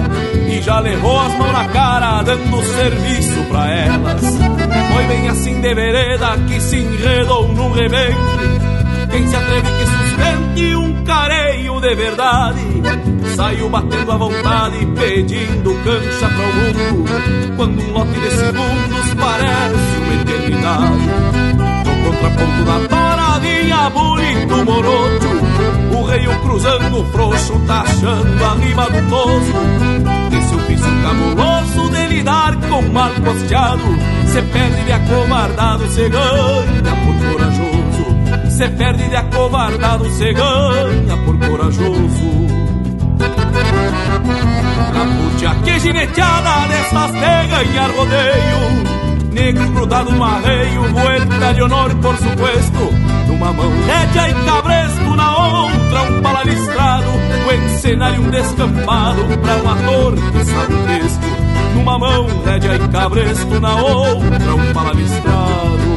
E 0.49 0.63
já 0.63 0.79
levou 0.79 1.19
as 1.19 1.37
mãos 1.37 1.53
na 1.53 1.69
cara 1.71 2.23
dando 2.23 2.63
serviço 2.63 3.43
pra 3.51 3.69
elas 3.69 4.23
Foi 4.95 5.07
bem 5.09 5.29
assim 5.29 5.61
de 5.61 5.75
vereda 5.75 6.39
que 6.47 6.61
se 6.61 6.77
enredou 6.77 7.49
num 7.49 7.73
rebente 7.73 8.82
quem 9.13 9.29
se 9.29 9.37
atreve 9.37 9.69
que 9.69 9.87
sustente 9.87 10.75
um 10.75 11.05
careio 11.05 11.81
de 11.81 11.95
verdade? 11.95 12.61
Saiu 13.37 13.69
batendo 13.69 14.11
à 14.11 14.17
vontade 14.17 14.87
pedindo 14.87 15.75
cancha 15.85 16.29
para 16.29 16.49
o 16.49 16.55
mundo. 16.55 17.57
Quando 17.57 17.83
um 17.83 17.93
lote 17.93 18.21
de 18.21 18.31
segundos 18.31 19.15
parece 19.21 19.99
uma 19.99 20.15
eternidade. 20.23 21.07
No 21.85 22.05
contraponto 22.05 22.65
da 22.65 22.89
paradinha 22.89 23.91
bonito 23.91 24.65
morocho. 24.65 25.99
O 25.99 26.05
rei 26.05 26.27
cruzando 26.43 27.05
frouxo 27.13 27.61
taxando 27.67 28.45
a 28.45 28.55
rima 28.55 28.87
do 28.87 29.11
toso. 29.11 29.53
Esse 30.39 30.55
ofício 30.55 30.91
cabuloso 31.03 31.91
de 31.91 32.07
lidar 32.07 32.57
com 32.69 32.83
mal 32.91 33.11
costeado. 33.11 33.83
Se 34.27 34.41
perde 34.41 34.85
de 34.85 34.93
acovardado, 34.93 35.87
se 35.89 36.09
ganha 36.09 36.97
por 37.05 37.33
corajoso 37.33 37.82
se 38.53 38.69
perde 38.69 39.09
de 39.09 39.17
acovardado, 39.17 40.11
se 40.11 40.33
ganha 40.33 41.17
por 41.25 41.39
corajoso. 41.39 42.31
Na 44.95 45.05
putia 45.17 45.55
que 45.65 45.81
gineteada 45.81 46.69
dessas 46.69 47.13
de 47.13 47.47
ganhar 47.49 47.91
rodeio, 47.97 49.33
negro 49.33 49.71
grudado 49.73 50.13
no 50.13 50.23
arreio, 50.23 50.83
vuelta 50.93 51.55
de 51.55 51.63
honor 51.63 51.95
por 51.97 52.17
supuesto. 52.17 52.93
Numa 53.27 53.53
mão 53.55 53.73
rédea 53.87 54.29
e 54.29 54.35
cabresto, 54.45 55.17
na 55.17 55.37
outra 55.37 56.03
um 56.03 56.23
palalistrado, 56.23 57.11
o 57.49 57.53
encenário 57.53 58.23
um 58.23 58.31
descampado 58.31 59.25
pra 59.39 59.57
um 59.57 59.71
ator 59.71 60.15
que 60.15 60.45
sabe 60.45 60.75
o 60.75 60.87
texto. 60.87 61.27
Numa 61.75 61.99
mão 61.99 62.27
rédea 62.45 62.77
e 62.77 62.89
cabresto, 62.89 63.61
na 63.61 63.77
outra 63.77 64.55
um 64.55 64.73
palalistrado. 64.75 65.93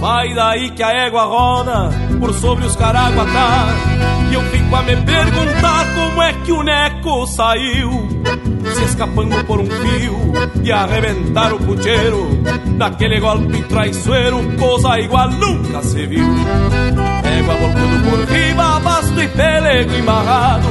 Vai 0.00 0.34
daí 0.34 0.70
que 0.70 0.82
a 0.82 0.92
égua 1.06 1.24
roda 1.24 1.90
por 2.18 2.32
sobre 2.34 2.64
os 2.64 2.74
caraguatá. 2.74 3.66
E 4.30 4.34
eu 4.34 4.42
fico 4.44 4.76
a 4.76 4.82
me 4.82 4.96
perguntar 4.96 5.86
como 5.94 6.22
é 6.22 6.32
que 6.32 6.52
o 6.52 6.62
Neco 6.62 7.26
saiu 7.26 8.08
Se 8.74 8.84
escapando 8.84 9.44
por 9.44 9.60
um 9.60 9.66
fio 9.66 10.32
e 10.62 10.72
arrebentar 10.72 11.52
o 11.52 11.58
pucheiro 11.58 12.28
Daquele 12.76 13.20
golpe 13.20 13.62
traiçoeiro, 13.64 14.38
coisa 14.58 14.98
igual 15.00 15.30
nunca 15.30 15.82
se 15.82 16.06
viu 16.06 16.24
Égua 16.24 17.54
voltando 17.54 18.10
por 18.10 18.34
riba, 18.34 18.80
basto 18.80 19.20
e 19.20 19.28
pelego 19.28 19.94
embarrado 19.94 20.68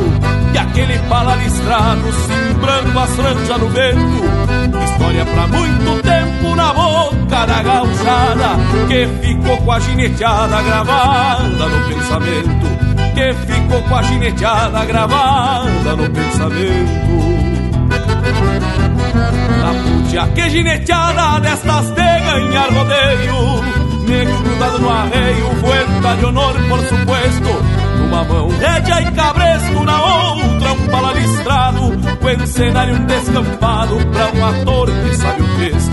E 0.53 0.57
aquele 0.57 0.99
pala 1.09 1.35
listrado, 1.35 2.12
simbrando 2.12 2.99
as 2.99 3.15
franjas 3.15 3.59
no 3.59 3.69
vento 3.69 4.83
História 4.85 5.25
pra 5.25 5.47
muito 5.47 6.01
tempo 6.01 6.55
na 6.55 6.73
boca 6.73 7.45
da 7.45 7.63
gauchada 7.63 8.49
que 8.88 9.07
ficou 9.21 9.57
com 9.57 9.71
a 9.71 9.79
gineteada 9.79 10.62
gravada 10.62 11.67
no 11.67 11.88
pensamento. 11.88 12.69
Que 13.13 13.33
ficou 13.53 13.81
com 13.83 13.95
a 13.95 14.03
gineteada 14.03 14.85
gravada 14.85 15.95
no 15.95 16.09
pensamento. 16.09 17.38
Putia 19.73 20.27
que 20.27 20.49
gineteada 20.49 21.39
destas 21.39 21.91
de 21.91 22.19
ganhar 22.19 22.69
rodeio 22.73 23.89
negro 24.10 24.38
grudado 24.39 24.79
no 24.79 24.89
arreio, 24.89 25.49
vuelta 25.62 26.15
de 26.17 26.25
honor, 26.25 26.55
por 26.67 26.79
supuesto. 26.79 27.79
Numa 27.99 28.23
mão 28.23 28.49
rédea 28.49 29.01
e 29.01 29.12
cabresto, 29.12 29.84
na 29.84 30.01
outra 30.01 30.73
um 30.73 30.88
pala 30.88 31.13
com 32.19 32.29
encenário 32.29 32.95
um 32.95 33.05
descampado 33.05 33.95
pra 34.12 34.32
um 34.34 34.45
ator 34.45 34.89
que 34.89 35.15
sabe 35.15 35.41
o 35.41 35.58
texto. 35.58 35.91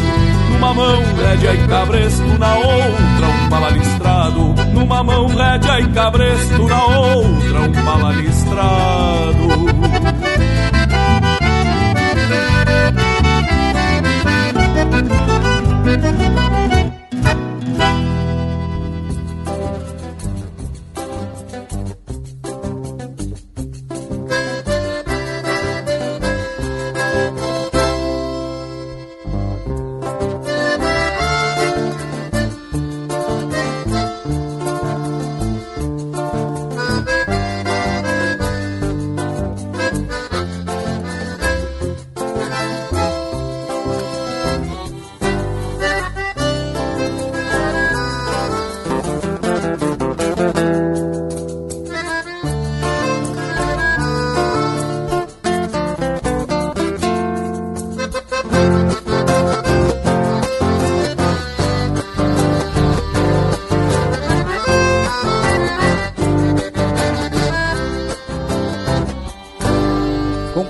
Numa 0.50 0.74
mão 0.74 1.02
rédea 1.22 1.54
e 1.54 1.68
cabresto, 1.68 2.38
na 2.38 2.54
outra 2.56 3.26
um 3.28 3.48
pala 3.50 3.70
listrado. 3.70 4.54
Numa 4.72 5.04
mão 5.04 5.26
rédea 5.26 5.80
e 5.80 5.88
cabresto, 5.88 6.66
na 6.66 6.84
outra 6.84 7.60
um 7.60 7.72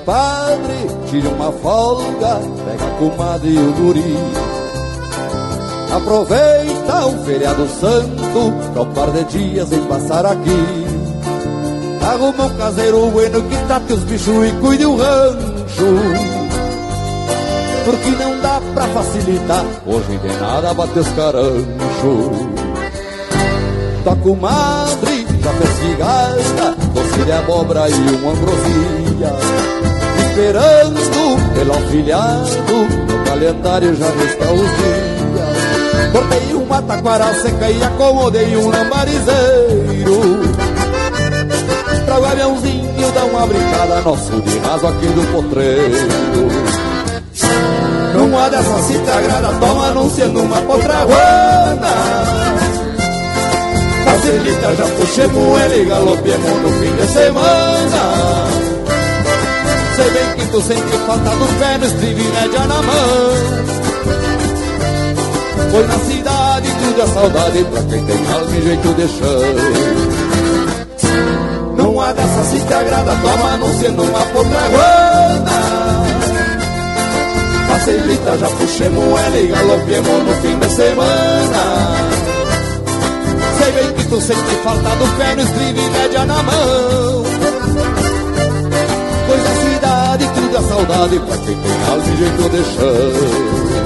pala 0.07 0.47
listrado. 2.17 2.57
comadre 2.99 3.51
e 3.51 3.59
o 3.59 3.73
guri. 3.73 4.17
Aproveita 5.95 7.07
o 7.07 7.25
feriado 7.25 7.69
santo, 7.69 8.73
pra 8.73 8.83
um 8.83 8.93
par 8.93 9.11
de 9.11 9.25
dias 9.25 9.73
em 9.73 9.83
passar 9.85 10.27
aqui. 10.27 10.87
Arruma 12.03 12.45
um 12.45 12.57
caseiro 12.57 13.11
bueno 13.11 13.43
que 13.43 13.57
trate 13.67 13.93
os 13.93 14.05
bichos 14.05 14.47
e 14.47 14.53
cuide 14.61 14.87
o 14.87 14.97
rancho. 14.97 15.97
Porque 17.85 18.11
não 18.11 18.41
dá 18.41 18.61
pra 18.75 18.87
facilitar, 18.89 19.65
hoje 19.87 20.19
de 20.19 20.41
nada 20.41 20.75
bater 20.75 21.01
os 21.01 21.09
caranchos. 21.09 22.47
Tua 24.03 24.17
comadre 24.17 25.27
já 25.43 25.53
fez 25.53 25.71
figada, 25.79 26.77
doce 26.95 27.25
de 27.25 27.33
abóbora 27.33 27.89
e 27.89 27.93
uma 27.93 28.33
ambrosia 28.33 29.96
esperando 30.37 31.55
pelo 31.55 31.73
afilhado 31.73 32.51
No 33.09 33.25
calendário 33.25 33.97
já 33.97 34.07
estão 34.07 34.55
os 34.55 34.61
dias 34.61 36.13
Cortei 36.13 36.55
uma 36.55 36.83
taquara 36.83 37.35
seca 37.35 37.71
e 37.71 37.83
acomodei 37.83 38.57
um 38.57 38.69
lambarizeiro. 38.69 40.41
Pra 42.05 42.21
o 42.21 42.25
aviãozinho 42.25 43.13
dar 43.13 43.25
uma 43.25 43.47
brincada 43.47 44.01
Nosso 44.03 44.41
de 44.43 44.59
raso 44.59 44.87
aqui 44.87 45.07
do 45.07 45.33
potreiro. 45.33 46.09
Numa 48.15 48.49
dessas 48.49 48.85
se 48.87 48.99
te 48.99 49.11
agrada 49.11 49.49
Toma 49.59 49.87
anunciando 49.89 50.41
uma 50.41 50.61
potraguana 50.63 51.93
Facilita, 54.05 54.75
já 54.75 54.87
puxemos 54.97 55.61
ele 55.63 55.85
galopemos 55.85 56.63
no 56.63 56.73
fim 56.81 56.97
de 56.97 57.07
semana 57.09 58.66
Sei 59.97 60.11
bem 60.11 60.29
que 60.37 60.47
tu 60.53 60.61
sente 60.61 60.99
falta 61.07 61.31
do 61.31 61.59
pé 61.59 61.79
no 61.79 61.87
estribo 61.87 62.21
e 62.21 62.25
média 62.25 62.67
na 62.67 62.83
mão 62.83 63.33
Pois 65.71 65.89
na 65.89 65.99
cidade 66.01 66.69
tudo 66.83 67.01
é 67.01 67.07
saudade 67.07 67.65
pra 67.65 67.83
quem 67.83 68.05
tem 68.05 68.19
alma 68.31 68.57
e 68.57 68.63
jeito 68.63 68.93
de 68.93 69.09
chão. 69.09 69.41
Não 71.79 71.99
há 71.99 72.13
dessa 72.13 72.45
se 72.45 72.61
te 72.61 72.75
agrada, 72.75 73.17
toma 73.23 73.55
anunciando 73.55 74.03
uma 74.03 74.21
potraguana 74.21 75.57
Facilita, 77.69 78.37
já 78.37 78.49
puxemos 78.49 79.21
ela 79.21 79.39
e 79.39 79.47
galopemos 79.47 80.25
no 80.25 80.35
fim 80.43 80.59
de 80.59 80.69
semana. 80.75 81.97
Sei 83.59 83.73
bem 83.73 83.93
que 83.95 84.05
tu 84.05 84.21
sente 84.21 84.57
falta 84.63 84.91
do 84.91 85.17
pé 85.17 85.35
no 85.37 85.43
estribo 85.43 85.81
e 85.81 85.91
média 85.91 86.27
na 86.27 86.43
mão 86.43 87.46
é 90.57 90.63
saudade 90.63 91.19
Pra 91.21 91.37
quem 91.39 91.57
tem 91.57 91.73
alma 91.89 92.05
e 92.05 92.17
jeito 92.17 92.49
de 92.51 92.65
chão 92.65 93.86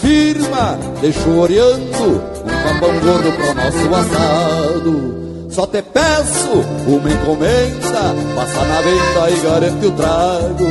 confirma, 0.00 0.78
deixo 1.00 1.30
oreando 1.38 2.22
um 2.44 2.62
papão 2.62 2.98
gordo 3.00 3.32
pro 3.32 3.54
nosso 3.54 3.94
assado. 3.94 5.20
Só 5.50 5.66
te 5.66 5.82
peço 5.82 6.64
uma 6.86 7.10
encomenda, 7.10 8.14
passa 8.34 8.64
na 8.64 8.80
venda 8.80 9.30
e 9.30 9.40
garante 9.40 9.86
o 9.86 9.90
trago. 9.92 10.66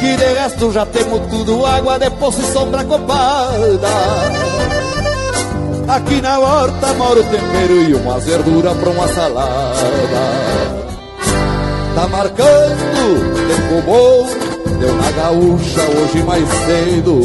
Que 0.00 0.16
de 0.16 0.34
resto 0.34 0.72
já 0.72 0.84
temos 0.86 1.20
tudo, 1.28 1.64
água 1.64 1.98
de 1.98 2.10
poço 2.10 2.40
e 2.40 2.52
sombra 2.52 2.84
copada. 2.84 3.88
Aqui 5.88 6.20
na 6.20 6.38
horta 6.38 6.92
mora 6.94 7.20
o 7.20 7.24
tempero 7.24 7.82
e 7.88 7.94
uma 7.94 8.18
verdura 8.18 8.74
pra 8.74 8.90
uma 8.90 9.08
salada. 9.08 9.78
Tá 11.94 12.08
marcando 12.08 13.48
tempo 13.48 13.82
bom, 13.86 14.26
deu 14.78 14.94
na 14.94 15.10
gaúcha 15.12 15.80
hoje 15.80 16.22
mais 16.24 16.46
cedo. 16.66 17.22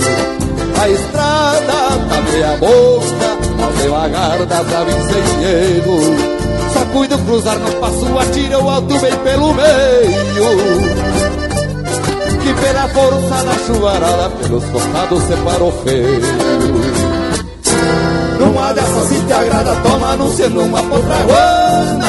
A 0.83 0.89
estrada 0.89 1.73
tá 2.09 2.21
meia 2.29 2.57
boca, 2.57 3.55
mal 3.57 3.71
devagar 3.71 4.45
dá 4.45 4.61
pra 4.65 4.83
vir 4.83 5.01
sem. 5.13 6.73
Só 6.73 6.85
cuido 6.91 7.17
cruzar 7.19 7.57
no 7.57 7.71
passo, 7.75 8.19
atira 8.19 8.59
o 8.59 8.69
alto 8.69 8.99
bem 8.99 9.15
pelo 9.19 9.53
meio. 9.53 10.49
Que 12.41 12.53
pela 12.61 12.89
força 12.89 13.45
da 13.45 13.53
chuvarada, 13.65 14.29
pelos 14.31 14.65
costados 14.65 15.23
separou 15.23 15.71
feio. 15.85 16.21
Numa 18.41 18.73
dessas 18.73 19.07
se 19.07 19.21
te 19.21 19.31
agrada, 19.31 19.75
toma 19.83 20.11
anunciando 20.11 20.63
uma 20.63 20.83
potraguana. 20.83 22.07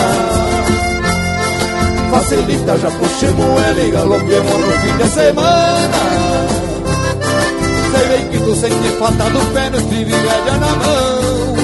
Facilita, 2.11 2.77
já 2.79 2.91
puxemos 2.91 3.63
ela 3.63 3.81
e 3.81 3.91
galopemos 3.93 4.61
no 4.61 4.73
fim 4.81 4.97
de 4.97 5.09
semana 5.11 6.14
sei 7.99 8.29
que 8.29 8.39
tu 8.39 8.55
sente 8.57 8.89
falta 8.99 9.25
do 9.31 9.41
pé 9.53 9.71
no 9.71 9.81
média 9.81 10.53
na 10.61 10.73
mão. 10.77 11.55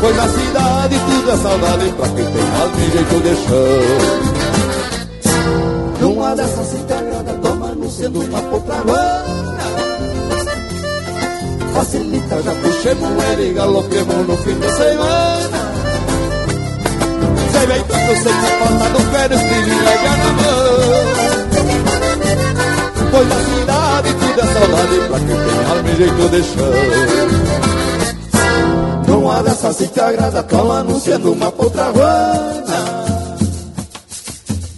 Pois 0.00 0.16
na 0.16 0.28
cidade 0.28 0.98
tudo 0.98 1.30
é 1.30 1.36
saudade 1.36 1.92
pra 1.92 2.08
quem 2.08 2.24
tem 2.24 2.42
alma 2.60 2.76
e 2.78 2.90
jeito 2.90 3.20
de 3.20 3.34
chão. 3.44 4.30
Numa 6.00 6.34
dessas 6.34 6.66
se 6.66 6.78
te 6.78 6.92
agrada, 6.92 7.32
toma 7.42 7.68
no 7.74 7.90
sendo 7.90 8.20
uma 8.22 8.40
potraguana 8.40 9.30
Facilita, 11.74 12.42
já 12.42 12.54
puxemos 12.54 13.24
ele 13.24 13.50
e 13.50 13.52
galopemos 13.54 14.26
no 14.26 14.36
fim 14.38 14.58
de 14.58 14.70
semana. 14.70 15.60
Sei 17.52 17.66
bem 17.66 17.82
que 17.82 17.92
eu 17.92 18.16
sei 18.16 18.32
que 18.32 18.46
falta 18.58 18.88
do 18.90 19.00
pé 19.12 19.28
no 19.28 19.38
privilégio 19.38 20.10
na 20.18 20.32
mão. 20.32 20.60
Pois 23.10 23.28
na 23.28 23.38
cidade 23.44 23.79
tudo 24.08 24.40
é 24.40 24.46
saudade 24.46 24.96
pra 25.08 25.18
quem 25.18 25.26
tem 25.26 25.64
alma 25.70 25.90
e 25.90 25.96
jeito 25.96 26.28
de 26.28 26.42
chão. 26.42 26.72
Não 29.08 29.30
há 29.30 29.42
dessa 29.42 29.72
se 29.72 29.88
te 29.88 30.00
agrada, 30.00 30.42
cola 30.42 30.80
anunciando 30.80 31.32
uma 31.32 31.50
potravana 31.50 32.60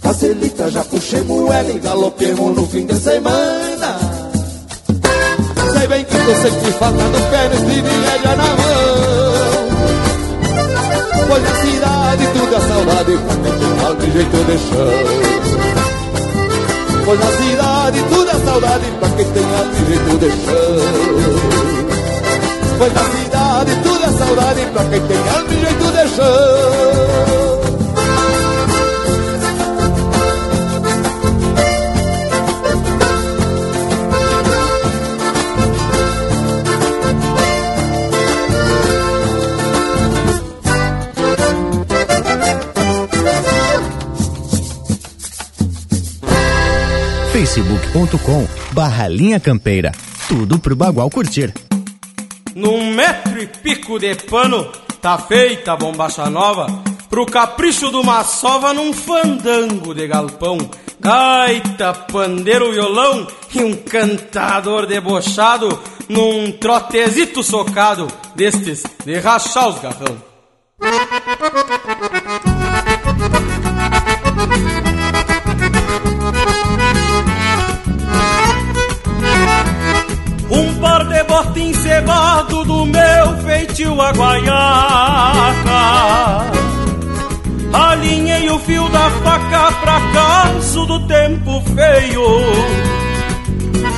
Facilita, 0.03 0.69
já 0.69 0.83
puxei 0.83 1.21
moeda 1.21 1.71
e 1.71 1.79
galopemos 1.79 2.55
no 2.55 2.67
fim 2.67 2.85
de 2.85 2.93
semana. 2.95 3.97
Sei 5.71 5.87
bem 5.87 6.03
que 6.03 6.17
você 6.17 6.51
que 6.51 6.71
falta 6.73 7.03
no 7.03 7.19
pé 7.31 7.49
no 7.49 7.65
privilégio 7.65 8.35
na 8.35 8.35
mão. 8.35 8.63
Pois 11.27 11.43
na 11.43 11.55
cidade 11.55 12.27
tudo 12.33 12.55
é 12.55 12.59
saudade 12.59 13.17
pra 13.17 13.35
quem 13.35 13.53
tem 13.59 13.85
alma 13.85 14.03
e 14.03 14.11
jeito 14.11 14.37
de 14.45 14.57
chão 14.59 15.62
Pois 17.05 17.19
na 17.19 17.25
cidade 17.25 18.03
tudo 18.09 18.29
é 18.29 18.45
saudade 18.45 18.85
pra 18.99 19.09
quem 19.09 19.25
tem 19.31 19.43
alma 19.43 19.73
e 19.73 19.85
jeito 19.85 20.17
de 20.19 20.29
chão 20.31 20.77
Pois 22.77 22.93
na 22.93 23.03
cidade 23.03 23.75
tudo 23.83 24.03
é 24.03 24.11
saudade 24.17 24.61
pra 24.73 24.83
quem 24.85 25.01
tem 25.01 25.17
alma 25.17 25.53
e 25.53 25.59
jeito 25.59 25.91
de 25.91 26.15
chão 26.15 27.42
facebook.com 47.53 48.47
barra 48.71 49.07
linha 49.07 49.39
campeira. 49.39 49.91
Tudo 50.27 50.57
pro 50.57 50.75
Bagual 50.75 51.09
curtir. 51.09 51.53
Num 52.55 52.91
metro 52.93 53.39
e 53.39 53.45
pico 53.45 53.99
de 53.99 54.15
pano, 54.15 54.71
tá 54.99 55.19
feita 55.19 55.73
a 55.73 55.75
bombacha 55.75 56.29
nova, 56.31 56.65
pro 57.09 57.27
capricho 57.27 57.91
de 57.91 57.97
uma 57.97 58.23
sova 58.23 58.73
num 58.73 58.91
fandango 58.91 59.93
de 59.93 60.07
galpão. 60.07 60.57
Gaita, 60.99 61.93
pandeiro, 61.93 62.71
violão 62.71 63.27
e 63.53 63.63
um 63.63 63.75
cantador 63.75 64.87
debochado 64.87 65.79
num 66.09 66.51
trotezito 66.53 67.43
socado 67.43 68.07
destes 68.35 68.83
de 69.05 69.19
rachar 69.19 69.69
os 69.69 69.79
garrão. 69.79 70.17
Bota 81.33 81.59
encebado 81.59 82.63
do 82.63 82.85
meu 82.85 83.37
feitio 83.43 83.99
a 83.99 84.11
guaiaca. 84.11 84.53
Alinhei 87.73 88.47
o 88.51 88.59
fio 88.59 88.87
da 88.89 89.09
faca 89.23 89.71
pra 89.81 89.99
caso 90.13 90.85
do 90.85 91.07
tempo 91.07 91.59
feio. 91.75 92.21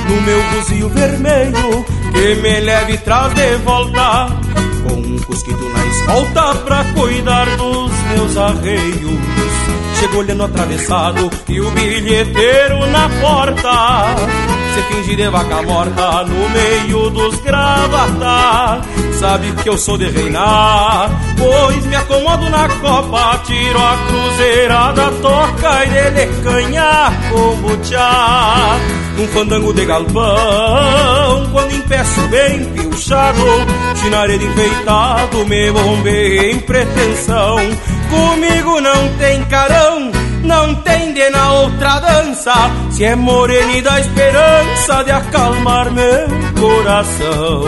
No 0.08 0.22
meu 0.22 0.42
buzio 0.50 0.88
vermelho 0.88 1.84
que 2.14 2.34
me 2.36 2.60
leve 2.60 2.96
traz 2.98 3.34
de 3.34 3.56
volta 3.56 4.28
Com 4.88 4.94
um 4.94 5.18
cusquito 5.18 5.68
na 5.68 5.86
escolta 5.86 6.54
pra 6.64 6.84
cuidar 6.94 7.46
dos 7.56 7.92
meus 8.10 8.36
arreios. 8.36 9.20
Chego 9.98 10.18
olhando 10.18 10.44
atravessado 10.44 11.30
e 11.48 11.60
o 11.60 11.70
bilheteiro 11.70 12.86
na 12.86 13.08
porta. 13.20 14.16
Se 14.74 14.82
fingir 14.82 15.16
de 15.16 15.28
vaca 15.28 15.62
morta 15.62 16.24
no 16.24 16.48
meio 16.50 17.10
dos 17.10 17.40
gravata. 17.40 18.82
Sabe 19.18 19.50
que 19.62 19.68
eu 19.68 19.78
sou 19.78 19.96
de 19.96 20.10
reinar 20.10 21.10
Pois 21.38 21.86
me 21.86 21.96
acomodo 21.96 22.50
na 22.50 22.68
copa 22.68 23.40
Tiro 23.46 23.78
a 23.78 23.96
cruzeirada, 24.08 25.10
toca 25.22 25.84
e 25.86 25.88
dele 25.88 26.42
canha 26.42 27.12
como 27.30 27.76
tchá 27.78 28.78
Num 29.16 29.28
fandango 29.28 29.72
de 29.72 29.84
galpão 29.84 31.48
Quando 31.52 31.74
empeço 31.74 32.20
bem 32.28 32.64
pilchado 32.66 33.40
Chinaredo 33.96 34.44
enfeitado 34.44 35.46
Me 35.46 35.70
bombei 35.72 36.50
em 36.50 36.58
pretensão 36.60 37.58
Comigo 38.10 38.80
não 38.80 39.08
tem 39.18 39.44
carão, 39.46 40.12
não 40.44 40.74
tem 40.76 41.12
de 41.12 41.28
na 41.30 41.52
outra 41.54 41.98
dança. 41.98 42.54
Se 42.90 43.04
é 43.04 43.16
morena 43.16 43.82
dá 43.82 44.00
esperança 44.00 45.02
de 45.04 45.10
acalmar 45.10 45.90
meu 45.90 46.28
coração. 46.60 47.64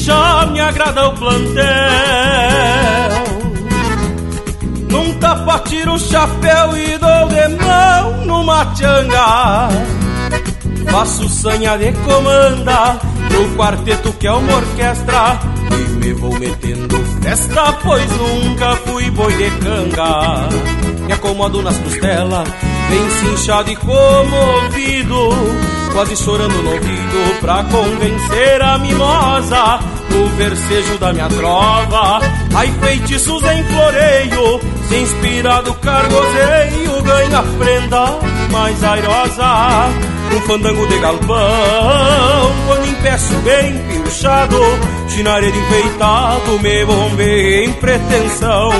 Já 0.00 0.46
me 0.46 0.60
agrada 0.60 1.08
o 1.08 1.12
plantel. 1.12 1.64
Num 4.90 5.12
tapa 5.18 5.58
tiro 5.60 5.94
o 5.94 5.98
chapéu 5.98 6.76
e 6.76 6.98
dou 6.98 7.28
de 7.28 7.48
mão 7.64 8.26
numa 8.26 8.66
tchanga. 8.74 9.68
Faço 10.90 11.28
sanha 11.28 11.76
de 11.76 11.92
comanda 11.92 12.98
pro 13.28 13.56
quarteto 13.56 14.12
que 14.14 14.26
é 14.26 14.32
uma 14.32 14.56
orquestra. 14.56 15.38
E 15.70 15.74
me 15.98 16.12
vou 16.14 16.36
metendo 16.38 16.98
festa, 17.22 17.72
pois 17.84 18.10
nunca 18.16 18.74
fui 18.76 19.10
boi 19.10 19.32
de 19.34 19.50
canga. 19.58 20.48
Me 21.06 21.12
acomodo 21.12 21.62
nas 21.62 21.76
costelas, 21.78 22.48
bem 22.88 23.10
cinchado 23.20 23.70
e 23.70 23.76
comovido 23.76 25.28
quase 25.92 26.16
chorando 26.16 26.62
no 26.62 26.72
ouvido 26.72 27.40
pra 27.40 27.64
convencer 27.64 28.62
a 28.62 28.78
mimosa 28.78 29.80
no 30.10 30.26
versejo 30.36 30.98
da 30.98 31.12
minha 31.12 31.28
trova. 31.28 32.20
Ai, 32.54 32.72
feitiços 32.80 33.42
em 33.44 33.64
floreio, 33.64 34.60
se 34.88 34.96
inspirado 34.96 35.74
cargozeio, 35.74 37.02
ganha 37.02 37.42
prenda 37.58 38.18
mais 38.50 38.82
airosa. 38.82 39.88
Um 40.32 40.40
fandango 40.42 40.86
de 40.86 40.98
galpão, 40.98 42.52
quando 42.66 42.86
empeço 42.88 43.34
bem 43.38 43.76
pilchado, 43.88 44.60
chinaredo 45.08 45.58
enfeitado, 45.58 46.58
me 46.60 46.84
bombei 46.84 47.64
em 47.64 47.72
pretensão. 47.72 48.70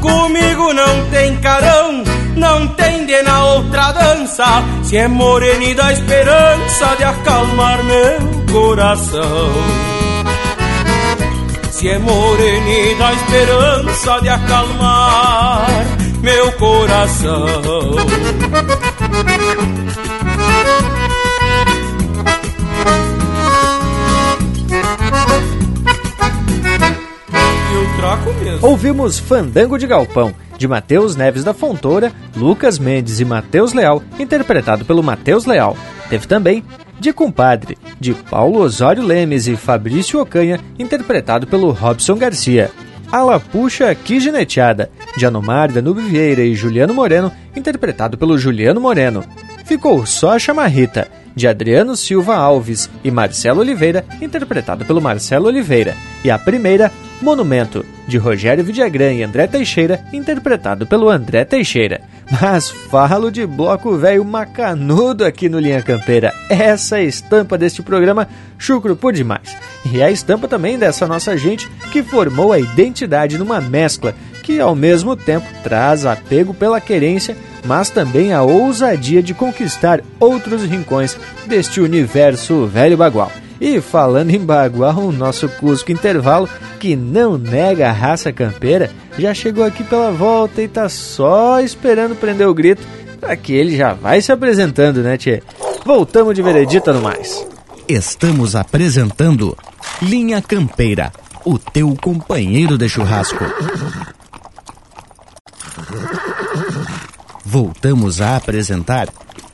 Comigo 0.00 0.72
não 0.74 1.04
tem 1.10 1.34
carão, 1.36 2.04
não 2.38 2.68
tem 2.68 3.04
de 3.04 3.20
na 3.22 3.44
outra 3.44 3.92
dança. 3.92 4.46
Se 4.84 4.96
é 4.96 5.08
morena 5.08 5.74
dá 5.74 5.92
esperança 5.92 6.96
de 6.96 7.04
acalmar 7.04 7.84
meu 7.84 8.52
coração. 8.52 9.52
Se 11.70 11.88
é 11.88 11.98
morena 11.98 12.98
dá 12.98 13.12
esperança 13.12 14.20
de 14.20 14.28
acalmar 14.28 15.66
meu 16.22 16.52
coração. 16.52 17.96
Ouvimos 28.60 29.18
Fandango 29.18 29.78
de 29.78 29.86
Galpão, 29.86 30.34
de 30.58 30.68
Matheus 30.68 31.16
Neves 31.16 31.44
da 31.44 31.54
Fontoura, 31.54 32.12
Lucas 32.36 32.78
Mendes 32.78 33.20
e 33.20 33.24
Matheus 33.24 33.72
Leal, 33.72 34.02
interpretado 34.18 34.84
pelo 34.84 35.02
Matheus 35.02 35.46
Leal. 35.46 35.76
Teve 36.10 36.26
também 36.26 36.64
De 36.98 37.12
Compadre, 37.12 37.78
de 37.98 38.12
Paulo 38.12 38.58
Osório 38.60 39.04
Lemes 39.04 39.46
e 39.46 39.56
Fabrício 39.56 40.20
Ocanha, 40.20 40.58
interpretado 40.78 41.46
pelo 41.46 41.70
Robson 41.70 42.16
Garcia. 42.16 42.70
A 43.10 43.22
Lapuxa 43.22 43.94
Quigeneteada, 43.94 44.90
de 45.16 45.24
Anomar 45.24 45.72
Danube 45.72 46.02
Vieira 46.02 46.42
e 46.42 46.54
Juliano 46.54 46.92
Moreno, 46.92 47.32
interpretado 47.56 48.18
pelo 48.18 48.36
Juliano 48.36 48.80
Moreno. 48.80 49.24
Ficou 49.64 50.04
só 50.04 50.32
a 50.32 50.38
Chamarrita, 50.38 51.08
de 51.38 51.46
Adriano 51.46 51.96
Silva 51.96 52.34
Alves 52.34 52.90
e 53.04 53.10
Marcelo 53.10 53.60
Oliveira, 53.60 54.04
interpretado 54.20 54.84
pelo 54.84 55.00
Marcelo 55.00 55.46
Oliveira, 55.46 55.96
e 56.24 56.30
a 56.30 56.38
primeira, 56.38 56.92
Monumento, 57.22 57.84
de 58.06 58.18
Rogério 58.18 58.64
Vidagrã 58.64 59.12
e 59.12 59.22
André 59.22 59.46
Teixeira, 59.46 60.04
interpretado 60.12 60.86
pelo 60.86 61.08
André 61.08 61.44
Teixeira. 61.44 62.00
Mas 62.40 62.68
falo 62.68 63.30
de 63.30 63.46
bloco 63.46 63.96
velho 63.96 64.24
macanudo 64.24 65.24
aqui 65.24 65.48
no 65.48 65.58
Linha 65.58 65.82
Campeira. 65.82 66.34
Essa 66.50 66.98
é 66.98 67.00
a 67.00 67.04
estampa 67.04 67.56
deste 67.56 67.82
programa, 67.82 68.28
chucro 68.58 68.94
por 68.96 69.12
demais. 69.12 69.56
E 69.90 70.00
é 70.00 70.04
a 70.04 70.10
estampa 70.10 70.48
também 70.48 70.78
dessa 70.78 71.06
nossa 71.06 71.36
gente 71.36 71.68
que 71.92 72.02
formou 72.02 72.52
a 72.52 72.58
identidade 72.58 73.38
numa 73.38 73.60
mescla 73.60 74.14
que 74.42 74.60
ao 74.60 74.74
mesmo 74.74 75.14
tempo 75.14 75.46
traz 75.62 76.06
apego 76.06 76.54
pela 76.54 76.80
querência, 76.80 77.36
mas 77.64 77.90
também 77.90 78.32
a 78.32 78.42
ousadia 78.42 79.22
de 79.22 79.34
conquistar 79.34 80.02
outros 80.18 80.62
rincões 80.62 81.16
deste 81.46 81.80
universo 81.80 82.66
velho 82.66 82.96
bagual. 82.96 83.30
E 83.60 83.80
falando 83.80 84.30
em 84.30 84.38
bagual, 84.38 84.98
o 84.98 85.12
nosso 85.12 85.48
Cusco 85.48 85.90
Intervalo, 85.90 86.48
que 86.78 86.94
não 86.94 87.36
nega 87.36 87.88
a 87.88 87.92
raça 87.92 88.32
campeira, 88.32 88.90
já 89.18 89.34
chegou 89.34 89.64
aqui 89.64 89.82
pela 89.82 90.12
volta 90.12 90.62
e 90.62 90.68
tá 90.68 90.88
só 90.88 91.60
esperando 91.60 92.14
prender 92.14 92.46
o 92.46 92.54
grito, 92.54 92.86
para 93.20 93.36
que 93.36 93.52
ele 93.52 93.76
já 93.76 93.94
vai 93.94 94.20
se 94.20 94.30
apresentando, 94.30 95.02
né, 95.02 95.16
Tchê? 95.16 95.42
Voltamos 95.84 96.34
de 96.34 96.42
veredita 96.42 96.92
no 96.92 97.02
mais. 97.02 97.44
Estamos 97.88 98.54
apresentando 98.54 99.56
Linha 100.00 100.40
Campeira, 100.40 101.12
o 101.44 101.58
teu 101.58 101.96
companheiro 102.00 102.78
de 102.78 102.88
churrasco. 102.88 103.44
Voltamos 107.50 108.20
a 108.20 108.36
apresentar 108.36 109.08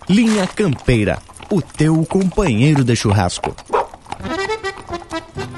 Linha 0.08 0.48
Campeira, 0.48 1.22
o 1.48 1.62
teu 1.62 2.04
companheiro 2.04 2.82
de 2.82 2.96
churrasco. 2.96 3.54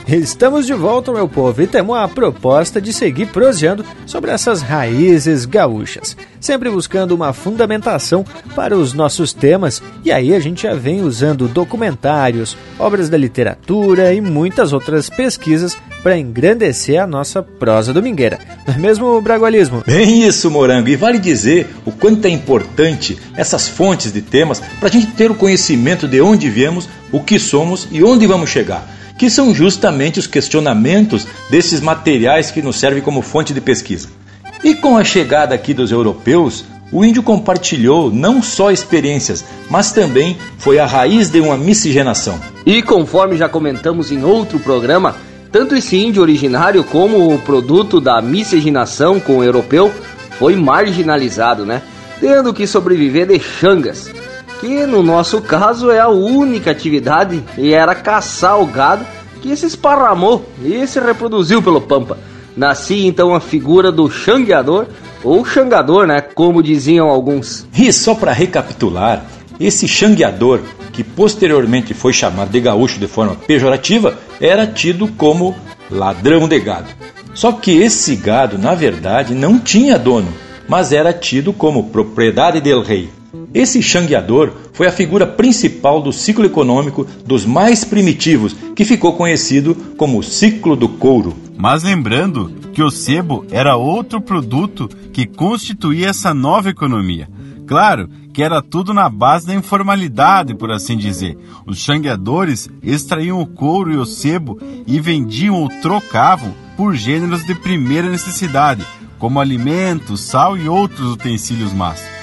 Estamos 0.08 0.66
de 0.66 0.72
volta, 0.72 1.10
meu 1.10 1.26
povo, 1.26 1.60
e 1.60 1.66
temos 1.66 1.98
a 1.98 2.06
proposta 2.06 2.80
de 2.80 2.92
seguir 2.92 3.26
proseando 3.26 3.84
sobre 4.06 4.30
essas 4.30 4.62
raízes 4.62 5.44
gaúchas, 5.44 6.16
sempre 6.40 6.70
buscando 6.70 7.10
uma 7.12 7.32
fundamentação 7.32 8.24
para 8.54 8.76
os 8.76 8.92
nossos 8.92 9.32
temas, 9.32 9.82
e 10.04 10.12
aí 10.12 10.32
a 10.32 10.38
gente 10.38 10.62
já 10.62 10.74
vem 10.74 11.02
usando 11.02 11.48
documentários, 11.48 12.56
obras 12.78 13.08
da 13.08 13.18
literatura 13.18 14.14
e 14.14 14.20
muitas 14.20 14.72
outras 14.72 15.10
pesquisas 15.10 15.76
para 16.04 16.16
engrandecer 16.16 17.02
a 17.02 17.06
nossa 17.06 17.42
prosa 17.42 17.92
domingueira. 17.92 18.38
Não 18.64 18.74
é 18.74 18.78
mesmo, 18.78 19.20
Bragualismo? 19.20 19.82
Bem 19.84 20.22
isso, 20.22 20.48
Morango, 20.48 20.88
e 20.88 20.94
vale 20.94 21.18
dizer 21.18 21.66
o 21.84 21.90
quanto 21.90 22.26
é 22.26 22.30
importante 22.30 23.18
essas 23.34 23.68
fontes 23.68 24.12
de 24.12 24.22
temas 24.22 24.62
para 24.78 24.88
a 24.88 24.92
gente 24.92 25.08
ter 25.08 25.32
o 25.32 25.34
conhecimento 25.34 26.06
de 26.06 26.20
onde 26.20 26.48
viemos, 26.48 26.88
o 27.10 27.18
que 27.18 27.40
somos 27.40 27.88
e 27.90 28.04
onde 28.04 28.24
vamos 28.24 28.50
chegar 28.50 28.94
que 29.18 29.30
são 29.30 29.54
justamente 29.54 30.18
os 30.18 30.26
questionamentos 30.26 31.26
desses 31.50 31.80
materiais 31.80 32.50
que 32.50 32.62
nos 32.62 32.76
servem 32.76 33.02
como 33.02 33.22
fonte 33.22 33.54
de 33.54 33.60
pesquisa. 33.60 34.08
E 34.62 34.74
com 34.74 34.96
a 34.96 35.04
chegada 35.04 35.54
aqui 35.54 35.72
dos 35.72 35.90
europeus, 35.90 36.64
o 36.92 37.04
índio 37.04 37.22
compartilhou 37.22 38.12
não 38.12 38.42
só 38.42 38.70
experiências, 38.70 39.44
mas 39.68 39.92
também 39.92 40.36
foi 40.58 40.78
a 40.78 40.86
raiz 40.86 41.30
de 41.30 41.40
uma 41.40 41.56
miscigenação. 41.56 42.40
E 42.64 42.82
conforme 42.82 43.36
já 43.36 43.48
comentamos 43.48 44.12
em 44.12 44.24
outro 44.24 44.58
programa, 44.58 45.16
tanto 45.50 45.74
esse 45.74 45.96
índio 45.96 46.22
originário 46.22 46.84
como 46.84 47.34
o 47.34 47.38
produto 47.38 48.00
da 48.00 48.20
miscigenação 48.20 49.18
com 49.18 49.38
o 49.38 49.44
europeu 49.44 49.92
foi 50.38 50.54
marginalizado, 50.54 51.64
né? 51.64 51.82
Tendo 52.20 52.52
que 52.52 52.66
sobreviver 52.66 53.26
de 53.26 53.38
xangas 53.38 54.10
que 54.60 54.86
no 54.86 55.02
nosso 55.02 55.40
caso 55.40 55.90
é 55.90 55.98
a 55.98 56.08
única 56.08 56.70
atividade 56.70 57.42
e 57.58 57.72
era 57.72 57.94
caçar 57.94 58.60
o 58.60 58.66
gado 58.66 59.04
que 59.40 59.54
se 59.56 59.66
esparramou 59.66 60.44
e 60.62 60.86
se 60.86 60.98
reproduziu 60.98 61.62
pelo 61.62 61.80
Pampa. 61.80 62.18
Nascia 62.56 63.06
então 63.06 63.34
a 63.34 63.40
figura 63.40 63.92
do 63.92 64.10
xangueador 64.10 64.86
ou 65.22 65.44
xangador, 65.44 66.06
né, 66.06 66.20
como 66.20 66.62
diziam 66.62 67.08
alguns. 67.08 67.66
E 67.76 67.92
só 67.92 68.14
para 68.14 68.32
recapitular, 68.32 69.24
esse 69.60 69.86
xangueador, 69.86 70.60
que 70.92 71.04
posteriormente 71.04 71.92
foi 71.92 72.12
chamado 72.12 72.50
de 72.50 72.60
gaúcho 72.60 72.98
de 72.98 73.06
forma 73.06 73.34
pejorativa, 73.34 74.16
era 74.40 74.66
tido 74.66 75.08
como 75.08 75.54
ladrão 75.90 76.48
de 76.48 76.58
gado. 76.58 76.88
Só 77.34 77.52
que 77.52 77.72
esse 77.72 78.16
gado, 78.16 78.56
na 78.56 78.74
verdade, 78.74 79.34
não 79.34 79.58
tinha 79.58 79.98
dono, 79.98 80.32
mas 80.66 80.92
era 80.92 81.12
tido 81.12 81.52
como 81.52 81.90
propriedade 81.90 82.60
del 82.60 82.82
rei. 82.82 83.10
Esse 83.56 83.80
xangueador 83.80 84.52
foi 84.74 84.86
a 84.86 84.92
figura 84.92 85.26
principal 85.26 86.02
do 86.02 86.12
ciclo 86.12 86.44
econômico 86.44 87.06
dos 87.24 87.46
mais 87.46 87.84
primitivos, 87.84 88.54
que 88.76 88.84
ficou 88.84 89.14
conhecido 89.14 89.74
como 89.96 90.22
ciclo 90.22 90.76
do 90.76 90.90
couro. 90.90 91.34
Mas 91.56 91.82
lembrando 91.82 92.52
que 92.74 92.82
o 92.82 92.90
sebo 92.90 93.46
era 93.50 93.74
outro 93.74 94.20
produto 94.20 94.90
que 95.10 95.24
constituía 95.24 96.10
essa 96.10 96.34
nova 96.34 96.68
economia. 96.68 97.30
Claro 97.66 98.10
que 98.30 98.42
era 98.42 98.60
tudo 98.60 98.92
na 98.92 99.08
base 99.08 99.46
da 99.46 99.54
informalidade, 99.54 100.54
por 100.54 100.70
assim 100.70 100.94
dizer. 100.94 101.38
Os 101.66 101.78
xangueadores 101.78 102.68
extraíam 102.82 103.40
o 103.40 103.46
couro 103.46 103.90
e 103.90 103.96
o 103.96 104.04
sebo 104.04 104.60
e 104.86 105.00
vendiam 105.00 105.54
ou 105.54 105.70
trocavam 105.80 106.52
por 106.76 106.94
gêneros 106.94 107.42
de 107.46 107.54
primeira 107.54 108.10
necessidade, 108.10 108.86
como 109.18 109.40
alimentos, 109.40 110.20
sal 110.20 110.58
e 110.58 110.68
outros 110.68 111.10
utensílios 111.10 111.72
másticos. 111.72 112.15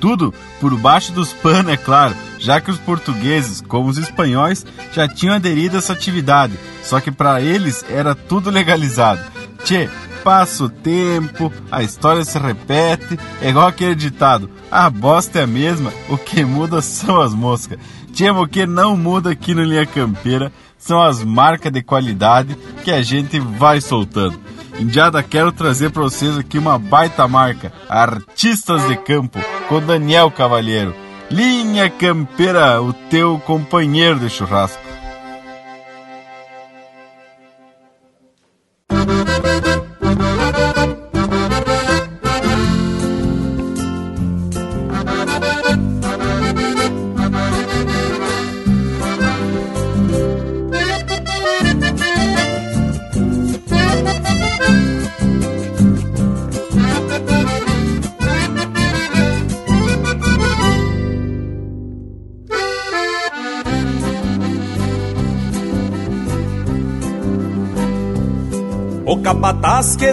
Tudo 0.00 0.32
por 0.60 0.76
baixo 0.78 1.12
dos 1.12 1.32
panos, 1.32 1.72
é 1.72 1.76
claro, 1.76 2.14
já 2.38 2.60
que 2.60 2.70
os 2.70 2.78
portugueses, 2.78 3.60
como 3.60 3.88
os 3.88 3.98
espanhóis, 3.98 4.64
já 4.92 5.08
tinham 5.08 5.34
aderido 5.34 5.76
a 5.76 5.78
essa 5.78 5.92
atividade, 5.92 6.58
só 6.82 7.00
que 7.00 7.10
para 7.10 7.40
eles 7.40 7.84
era 7.90 8.14
tudo 8.14 8.50
legalizado. 8.50 9.20
Tchê, 9.64 9.88
passa 10.22 10.64
o 10.64 10.68
tempo, 10.68 11.52
a 11.70 11.82
história 11.82 12.24
se 12.24 12.38
repete, 12.38 13.18
é 13.42 13.50
igual 13.50 13.66
aquele 13.66 13.94
ditado: 13.94 14.48
a 14.70 14.88
bosta 14.88 15.40
é 15.40 15.42
a 15.42 15.46
mesma, 15.46 15.92
o 16.08 16.16
que 16.16 16.44
muda 16.44 16.80
são 16.80 17.20
as 17.20 17.34
moscas. 17.34 17.78
Tchê, 18.12 18.30
o 18.30 18.46
que 18.46 18.66
não 18.66 18.96
muda 18.96 19.30
aqui 19.30 19.54
no 19.54 19.64
Linha 19.64 19.86
Campeira 19.86 20.52
são 20.78 21.02
as 21.02 21.24
marcas 21.24 21.72
de 21.72 21.82
qualidade 21.82 22.56
que 22.84 22.90
a 22.90 23.02
gente 23.02 23.38
vai 23.40 23.80
soltando. 23.80 24.38
Indiada, 24.78 25.22
quero 25.22 25.50
trazer 25.50 25.90
para 25.90 26.02
vocês 26.02 26.38
aqui 26.38 26.56
uma 26.56 26.78
baita 26.78 27.26
marca, 27.26 27.72
Artistas 27.88 28.86
de 28.86 28.96
Campo, 28.96 29.40
com 29.68 29.80
Daniel 29.80 30.30
Cavalheiro. 30.30 30.94
Linha 31.30 31.90
Campeira, 31.90 32.80
o 32.80 32.92
teu 32.92 33.38
companheiro 33.40 34.18
de 34.18 34.30
churrasco. 34.30 34.87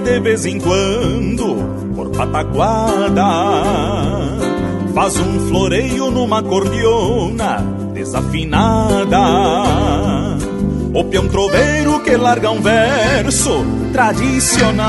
De 0.06 0.20
vez 0.20 0.46
em 0.46 0.60
quando, 0.60 1.56
por 1.96 2.12
pataguada, 2.12 3.26
faz 4.94 5.18
um 5.18 5.40
floreio 5.48 6.12
numa 6.12 6.44
cordiona 6.44 7.58
desafinada. 7.92 9.20
O 10.94 11.04
peão 11.06 11.28
troveiro 11.28 12.00
que 12.02 12.16
larga 12.16 12.52
um 12.52 12.62
verso 12.62 13.66
tradicional. 13.92 14.86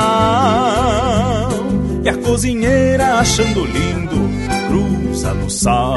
E 2.05 2.09
a 2.11 2.17
cozinheira 2.19 3.15
achando 3.15 3.65
lindo, 3.65 4.29
cruza 4.69 5.33
no 5.33 5.49
sal. 5.49 5.97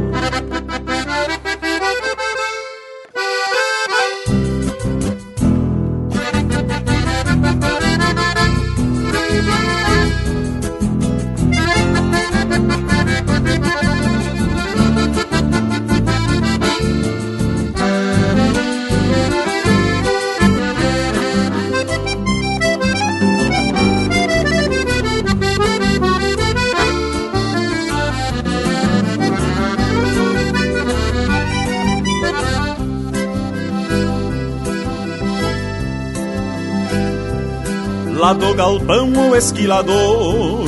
Do 38.33 38.53
galpão 38.53 39.11
o 39.29 39.35
esquilador 39.35 40.63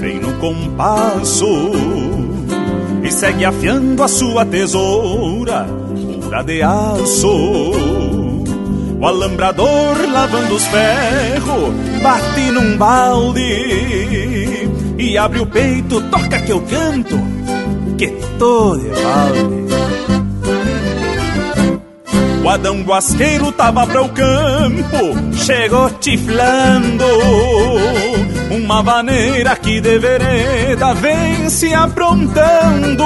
vem 0.00 0.18
no 0.20 0.32
compasso 0.34 1.46
e 3.02 3.10
segue 3.10 3.44
afiando 3.44 4.02
a 4.02 4.08
sua 4.08 4.44
tesoura 4.44 5.66
pura 6.32 6.42
de 6.42 6.62
aço. 6.62 7.28
O 8.98 9.06
alambrador 9.06 9.96
lavando 10.10 10.54
os 10.54 10.64
ferros 10.66 11.74
bate 12.02 12.50
num 12.50 12.76
balde 12.78 13.40
e 14.98 15.18
abre 15.18 15.40
o 15.40 15.46
peito, 15.46 16.00
toca 16.02 16.40
que 16.40 16.52
eu 16.52 16.60
canto, 16.62 17.18
que 17.98 18.08
tô 18.38 18.76
de 18.78 18.88
balde. 18.88 19.91
Adão 22.52 22.82
Guasqueiro 22.82 23.50
tava 23.50 23.86
para 23.86 24.02
o 24.02 24.10
campo, 24.10 25.34
chegou 25.42 25.88
tiflando. 25.88 27.06
Uma 28.50 28.82
vaneira 28.82 29.56
que 29.56 29.80
de 29.80 29.98
vereda 29.98 30.92
vem 30.92 31.48
se 31.48 31.72
aprontando. 31.72 33.04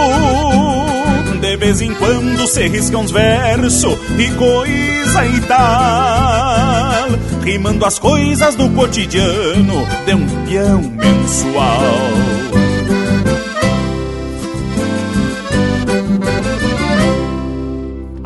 De 1.40 1.57
vez 1.57 1.80
em 1.80 1.94
quando 1.94 2.44
se 2.49 2.66
risca 2.66 2.99
uns 2.99 3.12
versos 3.12 3.97
e 4.18 4.32
coisa 4.32 5.24
e 5.26 5.40
tal. 5.42 7.09
Rimando 7.44 7.84
as 7.84 8.01
coisas 8.01 8.57
do 8.57 8.68
cotidiano 8.70 9.86
de 10.05 10.12
um 10.12 10.26
peão 10.44 10.80
mensual. 10.80 12.66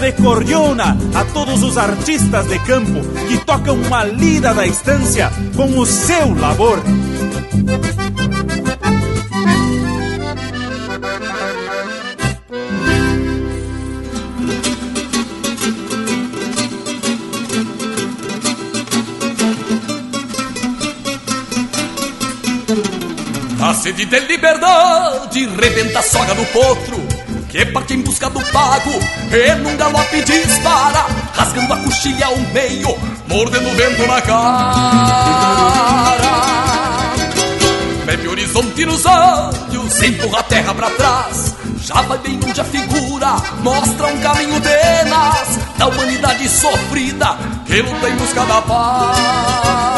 De 0.00 0.12
cordiona 0.12 0.96
a 1.14 1.24
todos 1.26 1.62
os 1.62 1.76
artistas 1.76 2.46
de 2.48 2.58
campo 2.60 3.00
que 3.28 3.36
tocam 3.44 3.76
uma 3.76 4.02
lida 4.04 4.54
da 4.54 4.66
estância 4.66 5.30
com 5.54 5.78
o 5.78 5.84
seu 5.84 6.34
labor. 6.34 6.82
A 23.60 23.74
sede 23.74 24.06
de 24.06 24.20
liberdade 24.20 25.46
rebenta 25.46 25.98
a 25.98 26.02
soga 26.02 26.34
no 26.34 26.46
potro 26.46 26.99
que 27.50 27.66
parte 27.66 27.94
em 27.94 28.02
busca 28.02 28.30
do 28.30 28.40
pago 28.52 28.90
e 29.32 29.54
num 29.56 29.76
galope 29.76 30.22
dispara, 30.22 31.06
rasgando 31.34 31.74
a 31.74 31.76
coxilha 31.78 32.26
ao 32.26 32.36
meio, 32.36 32.96
mordendo 33.26 33.68
o 33.68 33.74
vento 33.74 34.06
na 34.06 34.22
cara. 34.22 34.72
Bebe 38.06 38.28
horizonte 38.28 38.86
nos 38.86 39.04
olhos, 39.04 40.02
empurra 40.02 40.38
a 40.38 40.42
terra 40.44 40.74
pra 40.74 40.90
trás, 40.90 41.56
já 41.82 42.00
vai 42.02 42.18
bem 42.18 42.38
onde 42.46 42.60
a 42.60 42.64
figura 42.64 43.36
mostra 43.62 44.06
um 44.06 44.20
caminho 44.20 44.60
tenaz 44.60 45.58
da 45.76 45.88
humanidade 45.88 46.48
sofrida 46.48 47.36
que 47.66 47.82
luta 47.82 48.08
em 48.08 48.16
busca 48.16 48.44
da 48.46 48.62
paz. 48.62 49.89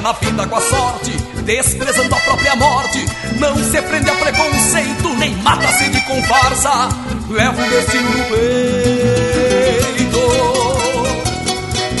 Na 0.00 0.12
vida 0.12 0.46
com 0.46 0.56
a 0.56 0.60
sorte, 0.60 1.10
desprezando 1.44 2.14
a 2.14 2.20
própria 2.20 2.56
morte. 2.56 3.04
Não 3.38 3.56
se 3.56 3.82
prende 3.82 4.10
a 4.10 4.14
preconceito, 4.14 5.08
nem 5.16 5.34
mata 5.36 5.68
a 5.68 5.72
sede 5.72 6.00
com 6.02 6.22
farsa. 6.24 6.88
Leva 7.28 7.62
o 7.62 7.70
destino 7.70 8.10
no 8.10 8.24
peito. 8.24 8.50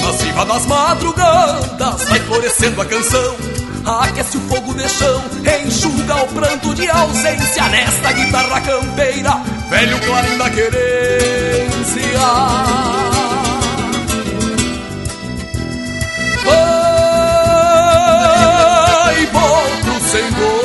Na 0.02 0.12
cima 0.12 0.46
das 0.46 0.66
madrugadas, 0.66 2.04
vai 2.08 2.20
florescendo 2.20 2.80
a 2.80 2.86
canção. 2.86 3.36
Aquece 3.84 4.36
o 4.36 4.40
fogo 4.42 4.74
de 4.74 4.88
chão, 4.88 5.24
enxuga 5.66 6.16
o 6.16 6.28
pranto 6.28 6.74
de 6.74 6.88
ausência 6.88 7.64
nesta 7.68 8.12
guitarra 8.12 8.60
campeira, 8.60 9.40
velho 9.70 9.98
clarim 10.00 10.36
da 10.36 10.50
querência. 10.50 11.70
Volto 20.12 20.59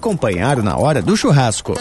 acompanhar 0.00 0.62
na 0.62 0.78
hora 0.78 1.02
do 1.02 1.14
churrasco. 1.14 1.74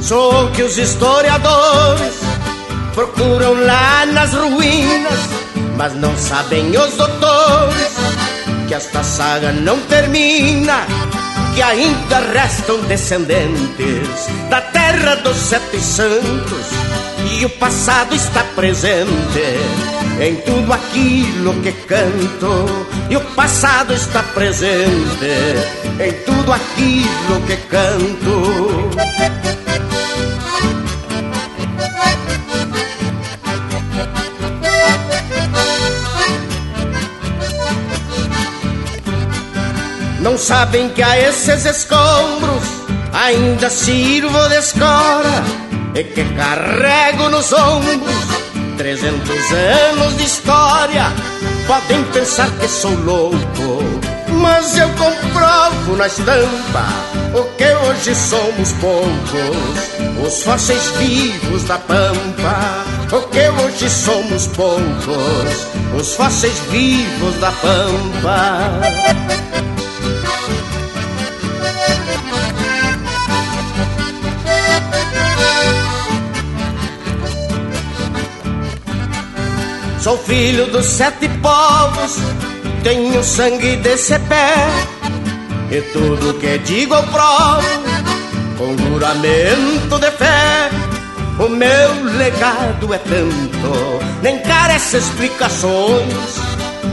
Sou 0.00 0.50
que 0.50 0.62
os 0.62 0.76
historiadores 0.76 2.19
procuram 3.30 3.54
lá 3.64 4.04
nas 4.06 4.34
ruínas, 4.34 5.20
mas 5.76 5.94
não 5.94 6.16
sabem 6.16 6.76
os 6.76 6.96
doutores 6.96 7.92
que 8.66 8.74
esta 8.74 9.04
saga 9.04 9.52
não 9.52 9.78
termina, 9.82 10.84
que 11.54 11.62
ainda 11.62 12.18
restam 12.32 12.80
descendentes 12.82 14.26
da 14.48 14.60
terra 14.60 15.14
dos 15.16 15.36
sete 15.36 15.80
santos 15.80 16.66
e 17.38 17.44
o 17.44 17.50
passado 17.50 18.16
está 18.16 18.42
presente 18.56 19.44
em 20.20 20.34
tudo 20.36 20.72
aquilo 20.72 21.54
que 21.62 21.72
canto 21.72 22.88
e 23.08 23.16
o 23.16 23.20
passado 23.36 23.94
está 23.94 24.24
presente 24.24 25.30
em 26.00 26.12
tudo 26.24 26.52
aquilo 26.52 27.40
que 27.46 27.56
canto. 27.68 29.69
Não 40.20 40.36
sabem 40.36 40.90
que 40.90 41.02
a 41.02 41.18
esses 41.18 41.64
escombros 41.64 42.62
ainda 43.12 43.70
sirvo 43.70 44.48
de 44.48 44.56
escora 44.56 45.42
e 45.94 46.04
que 46.04 46.24
carrego 46.34 47.28
nos 47.30 47.52
ombros 47.52 48.40
trezentos 48.76 49.52
anos 49.90 50.16
de 50.18 50.24
história. 50.24 51.06
Podem 51.66 52.02
pensar 52.12 52.50
que 52.58 52.68
sou 52.68 52.94
louco, 53.00 53.82
mas 54.40 54.76
eu 54.76 54.88
comprovo 54.90 55.96
na 55.96 56.06
estampa 56.06 56.84
o 57.34 57.44
que 57.56 57.64
hoje 57.64 58.14
somos 58.14 58.72
poucos, 58.72 60.26
os 60.26 60.42
fósseis 60.42 60.90
vivos 60.98 61.64
da 61.64 61.78
pampa. 61.78 62.84
O 63.12 63.22
que 63.22 63.48
hoje 63.48 63.90
somos 63.90 64.46
poucos, 64.48 65.66
os 65.98 66.14
fósseis 66.14 66.58
vivos 66.70 67.34
da 67.40 67.50
pampa. 67.52 68.80
Sou 80.10 80.18
filho 80.18 80.66
dos 80.66 80.86
sete 80.86 81.28
povos, 81.40 82.16
tenho 82.82 83.22
sangue 83.22 83.76
desse 83.76 84.18
pé. 84.18 84.56
E 85.70 85.80
tudo 85.92 86.34
que 86.40 86.58
digo 86.58 86.96
eu 86.96 87.02
provo, 87.04 87.62
com 88.58 88.76
juramento 88.76 90.00
de 90.00 90.10
fé. 90.10 90.68
O 91.38 91.48
meu 91.48 92.04
legado 92.16 92.92
é 92.92 92.98
tanto, 92.98 94.04
nem 94.20 94.40
carece 94.40 94.96
explicações. 94.96 96.40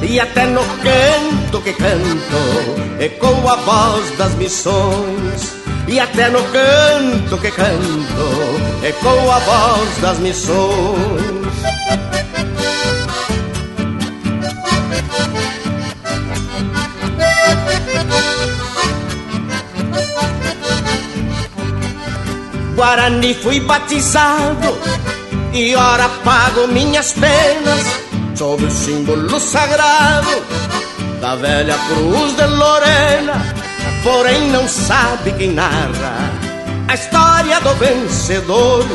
E 0.04 0.20
até 0.20 0.46
no 0.46 0.62
canto 0.84 1.60
que 1.64 1.74
canto, 1.74 3.00
ecoa 3.00 3.54
a 3.54 3.56
voz 3.56 4.16
das 4.20 4.36
missões. 4.36 5.56
E 5.88 6.00
até 6.00 6.30
no 6.30 6.44
canto 6.44 7.36
que 7.40 7.50
canto, 7.50 8.86
ecoa 8.86 9.38
a 9.38 9.40
voz 9.40 9.98
das 10.04 10.20
missões. 10.20 11.37
Guarani 22.78 23.34
fui 23.34 23.60
batizado 23.60 24.78
e 25.52 25.76
ora 25.76 26.08
pago 26.24 26.68
minhas 26.68 27.12
penas 27.14 27.84
sob 28.36 28.64
o 28.64 28.70
símbolo 28.70 29.40
sagrado 29.40 30.44
da 31.20 31.36
velha 31.36 31.76
cruz 31.88 32.36
de 32.36 32.46
Lorena. 32.46 33.34
Porém 34.04 34.52
não 34.52 34.68
sabe 34.68 35.32
quem 35.32 35.54
narra 35.54 36.32
a 36.88 36.94
história 36.94 37.60
do 37.62 37.74
vencedor 37.74 38.86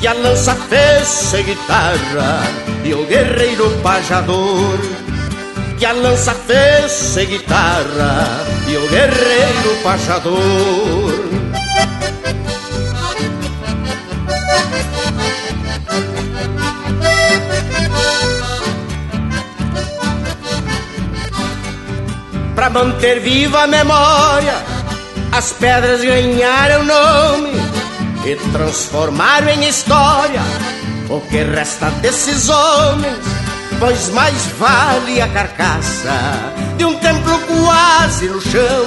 que 0.00 0.06
a 0.06 0.12
lança 0.12 0.54
fez 0.54 1.08
sem 1.08 1.44
guitarra 1.44 2.40
e 2.84 2.94
o 2.94 3.04
guerreiro 3.06 3.68
pajador 3.82 4.78
que 5.76 5.84
a 5.84 5.92
lança 5.92 6.32
fez 6.32 7.16
guitarra 7.26 8.46
e 8.68 8.76
o 8.76 8.88
guerreiro 8.88 9.82
pachador. 9.82 11.31
Manter 22.72 23.20
viva 23.20 23.64
a 23.64 23.66
memória, 23.66 24.54
as 25.30 25.52
pedras 25.52 26.02
ganharam 26.02 26.84
nome 26.84 27.52
e 28.24 28.36
transformaram 28.50 29.48
em 29.48 29.68
história. 29.68 30.40
O 31.10 31.20
que 31.20 31.42
resta 31.42 31.90
desses 32.00 32.48
homens, 32.48 33.18
pois 33.78 34.08
mais 34.10 34.46
vale 34.58 35.20
a 35.20 35.28
carcaça 35.28 36.12
de 36.78 36.84
um 36.84 36.94
templo 36.96 37.38
quase 37.40 38.28
no 38.28 38.40
chão 38.40 38.86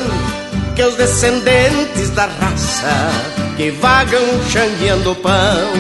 que 0.76 0.84
os 0.84 0.96
descendentes 0.96 2.10
da 2.10 2.26
raça 2.26 3.10
que 3.56 3.70
vagam 3.72 4.22
xangueando 4.50 5.16
pão, 5.16 5.72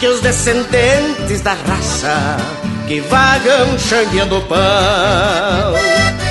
que 0.00 0.08
os 0.08 0.20
descendentes 0.20 1.42
da 1.42 1.52
raça 1.52 2.36
que 2.88 3.00
vagam 3.00 3.78
xangueando 3.78 4.40
pão. 4.42 6.25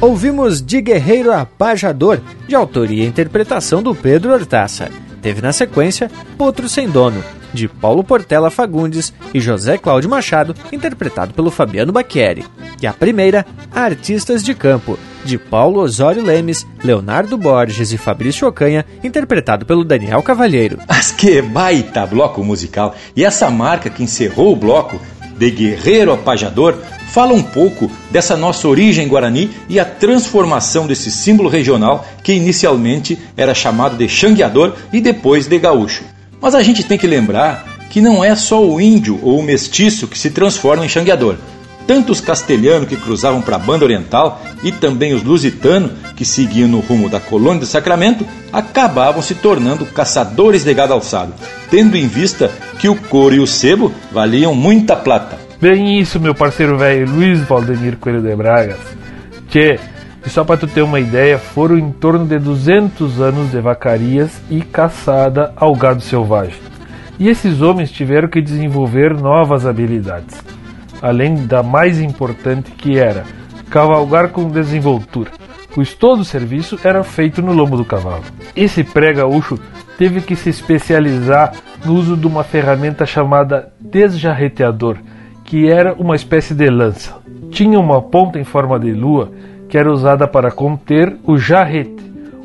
Ouvimos 0.00 0.62
De 0.62 0.80
Guerreiro 0.80 1.30
a 1.30 1.44
Pajador, 1.44 2.22
de 2.48 2.54
autoria 2.54 3.04
e 3.04 3.06
interpretação 3.06 3.82
do 3.82 3.94
Pedro 3.94 4.32
Hortaça. 4.32 4.88
Teve 5.20 5.42
na 5.42 5.52
sequência 5.52 6.10
Potro 6.38 6.70
Sem 6.70 6.88
Dono, 6.88 7.22
de 7.52 7.68
Paulo 7.68 8.02
Portela 8.02 8.50
Fagundes 8.50 9.12
e 9.34 9.40
José 9.40 9.76
Cláudio 9.76 10.08
Machado, 10.08 10.56
interpretado 10.72 11.34
pelo 11.34 11.50
Fabiano 11.50 11.92
Bacchieri. 11.92 12.46
E 12.80 12.86
a 12.86 12.94
primeira, 12.94 13.44
Artistas 13.70 14.42
de 14.42 14.54
Campo, 14.54 14.98
de 15.22 15.36
Paulo 15.36 15.80
Osório 15.80 16.24
Lemes, 16.24 16.66
Leonardo 16.82 17.36
Borges 17.36 17.92
e 17.92 17.98
Fabrício 17.98 18.48
Ocanha, 18.48 18.86
interpretado 19.04 19.66
pelo 19.66 19.84
Daniel 19.84 20.22
Cavalheiro. 20.22 20.78
Mas 20.88 21.12
que 21.12 21.42
baita 21.42 22.06
bloco 22.06 22.42
musical! 22.42 22.94
E 23.14 23.22
essa 23.22 23.50
marca 23.50 23.90
que 23.90 24.02
encerrou 24.02 24.54
o 24.54 24.56
bloco, 24.56 24.98
de 25.36 25.50
Guerreiro 25.50 26.12
a 26.12 26.16
Pajador, 26.16 26.78
fala 27.12 27.34
um 27.34 27.42
pouco 27.42 27.90
dessa 28.10 28.36
nossa 28.36 28.68
origem 28.68 29.08
guarani 29.08 29.50
e 29.68 29.80
a 29.80 29.84
transformação 29.84 30.86
desse 30.86 31.10
símbolo 31.10 31.48
regional 31.48 32.06
que 32.22 32.32
inicialmente 32.32 33.18
era 33.36 33.54
chamado 33.54 33.96
de 33.96 34.08
xangueador 34.08 34.74
e 34.92 35.00
depois 35.00 35.46
de 35.46 35.58
gaúcho. 35.58 36.04
Mas 36.40 36.54
a 36.54 36.62
gente 36.62 36.84
tem 36.84 36.96
que 36.96 37.06
lembrar 37.06 37.86
que 37.90 38.00
não 38.00 38.24
é 38.24 38.34
só 38.36 38.64
o 38.64 38.80
índio 38.80 39.18
ou 39.22 39.40
o 39.40 39.42
mestiço 39.42 40.06
que 40.06 40.18
se 40.18 40.30
transforma 40.30 40.84
em 40.84 40.88
xangueador. 40.88 41.36
Tanto 41.86 42.12
os 42.12 42.20
castelhanos 42.20 42.88
que 42.88 42.96
cruzavam 42.96 43.42
para 43.42 43.56
a 43.56 43.58
banda 43.58 43.84
oriental 43.84 44.40
e 44.62 44.70
também 44.70 45.12
os 45.12 45.24
lusitanos 45.24 45.90
que 46.14 46.24
seguiam 46.24 46.68
no 46.68 46.78
rumo 46.78 47.08
da 47.08 47.18
colônia 47.18 47.60
de 47.60 47.66
Sacramento 47.66 48.24
acabavam 48.52 49.20
se 49.20 49.34
tornando 49.34 49.84
caçadores 49.84 50.62
de 50.62 50.72
gado 50.72 50.92
alçado, 50.92 51.34
tendo 51.68 51.96
em 51.96 52.06
vista 52.06 52.52
que 52.78 52.88
o 52.88 52.94
couro 52.94 53.34
e 53.34 53.40
o 53.40 53.46
sebo 53.46 53.92
valiam 54.12 54.54
muita 54.54 54.94
plata. 54.94 55.49
Bem 55.60 56.00
isso, 56.00 56.18
meu 56.18 56.34
parceiro 56.34 56.78
velho 56.78 57.06
Luiz 57.06 57.42
Valdemir 57.42 57.98
Coelho 57.98 58.22
de 58.22 58.34
Bragas. 58.34 58.78
Tchê, 59.50 59.78
e 60.24 60.30
só 60.30 60.42
para 60.42 60.56
tu 60.56 60.66
ter 60.66 60.80
uma 60.80 60.98
ideia, 60.98 61.38
foram 61.38 61.76
em 61.76 61.92
torno 61.92 62.24
de 62.24 62.38
200 62.38 63.20
anos 63.20 63.50
de 63.50 63.60
vacarias 63.60 64.40
e 64.48 64.62
caçada 64.62 65.52
ao 65.54 65.76
gado 65.76 66.00
selvagem. 66.00 66.58
E 67.18 67.28
esses 67.28 67.60
homens 67.60 67.90
tiveram 67.90 68.26
que 68.26 68.40
desenvolver 68.40 69.12
novas 69.12 69.66
habilidades, 69.66 70.42
além 71.02 71.46
da 71.46 71.62
mais 71.62 72.00
importante 72.00 72.70
que 72.70 72.98
era 72.98 73.24
cavalgar 73.68 74.30
com 74.30 74.48
desenvoltura, 74.48 75.30
pois 75.74 75.92
todo 75.92 76.20
o 76.20 76.24
serviço 76.24 76.80
era 76.82 77.04
feito 77.04 77.42
no 77.42 77.52
lombo 77.52 77.76
do 77.76 77.84
cavalo. 77.84 78.24
Esse 78.56 78.82
pré-gaúcho 78.82 79.58
teve 79.98 80.22
que 80.22 80.34
se 80.34 80.48
especializar 80.48 81.52
no 81.84 81.96
uso 81.96 82.16
de 82.16 82.26
uma 82.26 82.44
ferramenta 82.44 83.04
chamada 83.04 83.70
desjarreteador, 83.78 84.96
que 85.50 85.68
era 85.68 85.94
uma 85.94 86.14
espécie 86.14 86.54
de 86.54 86.70
lança. 86.70 87.16
Tinha 87.50 87.76
uma 87.76 88.00
ponta 88.00 88.38
em 88.38 88.44
forma 88.44 88.78
de 88.78 88.92
lua 88.92 89.32
que 89.68 89.76
era 89.76 89.92
usada 89.92 90.28
para 90.28 90.52
conter 90.52 91.16
o 91.26 91.36
jarrete 91.36 92.04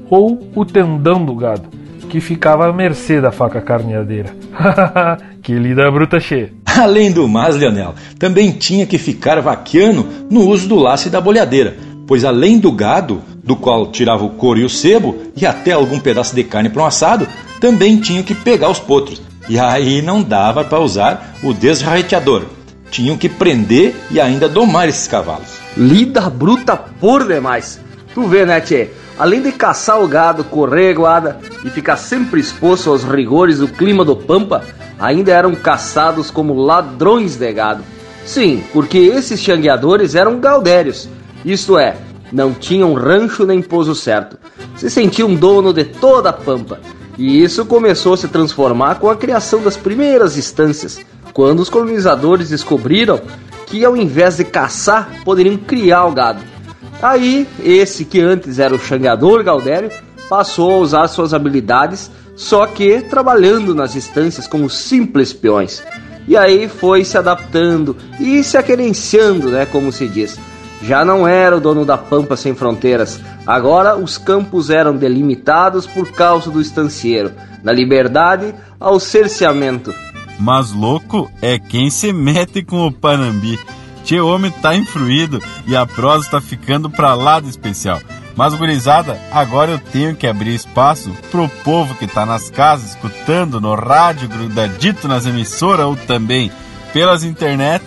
ou 0.10 0.50
o 0.56 0.66
tendão 0.66 1.24
do 1.24 1.36
gado, 1.36 1.70
que 2.10 2.20
ficava 2.20 2.68
à 2.68 2.74
mercê 2.74 3.22
da 3.22 3.32
faca 3.32 3.62
carneadeira. 3.62 4.36
que 5.44 5.54
lida 5.54 5.92
bruta 5.92 6.20
cheia! 6.20 6.52
Além 6.66 7.12
do 7.12 7.28
mais, 7.28 7.56
Leonel, 7.56 7.94
também 8.18 8.52
tinha 8.52 8.88
que 8.88 8.98
ficar 8.98 9.40
vaqueano 9.40 10.08
no 10.28 10.42
uso 10.48 10.68
do 10.68 10.76
laço 10.76 11.08
e 11.08 11.12
da 11.12 11.22
bolhadeira, 11.22 11.78
pois 12.08 12.26
além 12.26 12.58
do 12.58 12.72
gado, 12.72 13.22
do 13.44 13.56
qual 13.56 13.86
tirava 13.92 14.26
o 14.26 14.32
couro 14.32 14.60
e 14.60 14.66
o 14.66 14.70
sebo, 14.70 15.16
e 15.38 15.46
até 15.46 15.74
algum 15.74 16.00
pedaço 16.00 16.34
de 16.34 16.44
carne 16.44 16.70
para 16.70 16.82
um 16.82 16.88
assado, 16.88 17.28
também 17.62 17.98
tinha 17.98 18.24
que 18.24 18.34
pegar 18.34 18.72
os 18.72 18.80
potros. 18.80 19.22
E 19.48 19.60
aí 19.60 20.02
não 20.02 20.24
dava 20.24 20.64
para 20.64 20.80
usar 20.80 21.36
o 21.44 21.54
desjarreteador, 21.54 22.55
tinham 22.96 23.18
que 23.18 23.28
prender 23.28 23.94
e 24.10 24.22
ainda 24.22 24.48
domar 24.48 24.88
esses 24.88 25.06
cavalos. 25.06 25.60
Lida 25.76 26.30
bruta 26.30 26.78
por 26.78 27.28
demais. 27.28 27.78
Tu 28.14 28.24
vê, 28.24 28.46
né, 28.46 28.62
tchê? 28.62 28.88
Além 29.20 29.42
de 29.42 29.52
caçar 29.52 30.02
o 30.02 30.08
gado, 30.08 30.46
correr 30.46 30.94
guarda 30.94 31.38
e 31.66 31.70
ficar 31.70 31.98
sempre 31.98 32.40
exposto 32.40 32.90
aos 32.90 33.04
rigores 33.04 33.60
do 33.60 33.68
clima 33.68 34.06
do 34.06 34.16
Pampa, 34.16 34.64
ainda 34.98 35.34
eram 35.34 35.54
caçados 35.56 36.32
como 36.32 36.54
ladrões 36.54 37.36
de 37.36 37.52
gado. 37.52 37.84
Sim, 38.26 38.64
porque 38.72 38.98
esses 38.98 39.42
xangueadores 39.42 40.16
eram 40.16 40.40
gaudérios, 40.40 41.10
isto 41.44 41.78
é, 41.78 41.98
não 42.32 42.54
tinham 42.54 42.94
rancho 42.94 43.46
nem 43.46 43.62
pouso 43.62 43.94
certo. 43.94 44.38
Se 44.78 44.90
sentiam 44.90 45.36
dono 45.36 45.74
de 45.74 45.84
toda 45.84 46.30
a 46.30 46.34
Pampa. 46.34 46.80
E 47.18 47.44
isso 47.44 47.66
começou 47.66 48.14
a 48.14 48.18
se 48.18 48.28
transformar 48.30 48.96
com 48.96 49.10
a 49.10 49.16
criação 49.16 49.62
das 49.62 49.78
primeiras 49.78 50.36
estâncias, 50.36 51.00
quando 51.36 51.60
os 51.60 51.70
colonizadores 51.70 52.50
descobriram 52.50 53.20
que 53.68 53.84
ao 53.84 53.98
invés 53.98 54.38
de 54.38 54.46
caçar, 54.46 55.22
poderiam 55.26 55.58
criar 55.58 56.06
o 56.06 56.14
gado. 56.14 56.40
Aí, 57.02 57.46
esse 57.62 58.06
que 58.06 58.22
antes 58.22 58.58
era 58.58 58.74
o 58.74 58.80
xangador 58.80 59.44
Galdério, 59.44 59.92
passou 60.30 60.72
a 60.72 60.78
usar 60.78 61.08
suas 61.10 61.34
habilidades, 61.34 62.10
só 62.38 62.66
que 62.66 63.02
trabalhando 63.02 63.76
nas 63.76 63.96
estâncias 63.96 64.48
como 64.48 64.70
simples 64.70 65.34
peões. 65.34 65.84
E 66.26 66.38
aí 66.38 66.70
foi 66.70 67.04
se 67.04 67.18
adaptando 67.18 67.98
e 68.18 68.42
se 68.42 68.58
aquerenciando, 68.58 69.50
né, 69.50 69.66
como 69.66 69.92
se 69.92 70.08
diz. 70.08 70.40
Já 70.82 71.04
não 71.04 71.28
era 71.28 71.58
o 71.58 71.60
dono 71.60 71.84
da 71.84 71.98
Pampa 71.98 72.38
sem 72.38 72.56
fronteiras. 72.56 73.20
Agora 73.46 73.98
os 73.98 74.18
campos 74.18 74.70
eram 74.70 74.96
delimitados 74.96 75.86
por 75.86 76.14
causa 76.14 76.50
do 76.50 76.62
estancieiro, 76.62 77.34
na 77.62 77.74
liberdade 77.74 78.56
ao 78.80 79.02
cerceamento 79.02 79.94
mas 80.40 80.72
louco 80.72 81.32
é 81.42 81.58
quem 81.58 81.90
se 81.90 82.12
mete 82.12 82.64
com 82.64 82.86
o 82.86 82.92
Panambi. 82.92 83.60
Tchê, 84.04 84.20
homem 84.20 84.52
tá 84.52 84.76
influído 84.76 85.42
e 85.66 85.76
a 85.76 85.86
prosa 85.86 86.30
tá 86.30 86.42
ficando 86.42 86.90
pra 86.90 87.16
lá 87.16 87.40
de 87.40 87.50
especial. 87.50 88.00
Mas, 88.36 88.54
gurizada, 88.54 89.20
agora 89.32 89.72
eu 89.72 89.80
tenho 89.80 90.16
que 90.16 90.28
abrir 90.28 90.54
espaço 90.54 91.10
pro 91.32 91.48
povo 91.64 91.96
que 91.96 92.06
tá 92.06 92.26
nas 92.26 92.50
casas, 92.50 92.92
escutando 92.92 93.62
no 93.62 93.74
rádio, 93.74 94.28
grudadito 94.28 95.08
nas 95.08 95.26
emissoras 95.26 95.86
ou 95.86 95.96
também 95.96 96.52
pelas 96.92 97.24
internet. 97.24 97.84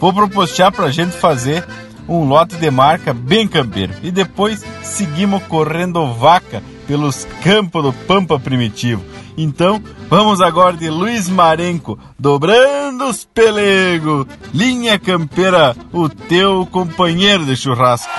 Vou 0.00 0.12
propostear 0.12 0.72
pra 0.72 0.90
gente 0.90 1.16
fazer 1.16 1.66
um 2.08 2.24
lote 2.24 2.56
de 2.56 2.70
marca 2.70 3.12
bem 3.12 3.46
campeiro. 3.46 3.92
E 4.02 4.10
depois 4.10 4.64
seguimos 4.82 5.42
correndo 5.44 6.12
vaca 6.14 6.62
pelos 6.92 7.26
campos 7.42 7.82
do 7.82 7.92
Pampa 8.06 8.38
Primitivo. 8.38 9.02
Então, 9.34 9.82
vamos 10.10 10.42
agora 10.42 10.76
de 10.76 10.90
Luiz 10.90 11.26
Marenco, 11.26 11.98
dobrando 12.18 13.06
os 13.06 13.24
pelegos. 13.24 14.26
Linha 14.52 14.98
Campeira, 14.98 15.74
o 15.90 16.06
teu 16.10 16.68
companheiro 16.70 17.46
de 17.46 17.56
churrasco. 17.56 18.12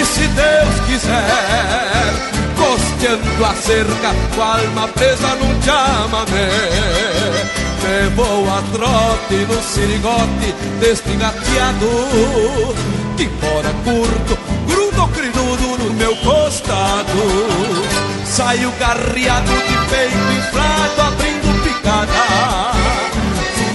Malicune 0.00 0.04
se 0.04 0.26
Deus 0.28 0.80
quiser 0.86 1.20
Costeando 2.56 3.44
a 3.44 3.54
cerca 3.54 4.14
com 4.34 4.42
a 4.42 4.58
alma 4.58 4.88
presa 4.88 5.28
num 5.36 5.62
chamamé 5.62 6.48
Me 7.82 8.08
vou 8.14 8.48
a 8.48 8.62
trote 8.72 9.46
no 9.46 9.62
sirigote 9.62 10.54
deste 10.80 11.16
gateado 11.16 11.88
Que 13.16 13.28
fora 13.40 13.72
curto, 13.84 14.38
grudo 14.66 15.08
crinudo 15.08 15.84
no 15.84 15.92
meu 15.94 16.16
costado. 16.16 17.06
Saio 18.24 18.72
garreado 18.78 19.52
de 19.52 19.76
peito 19.90 20.32
inflado 20.38 21.02
abrindo 21.02 21.62
picada 21.62 22.72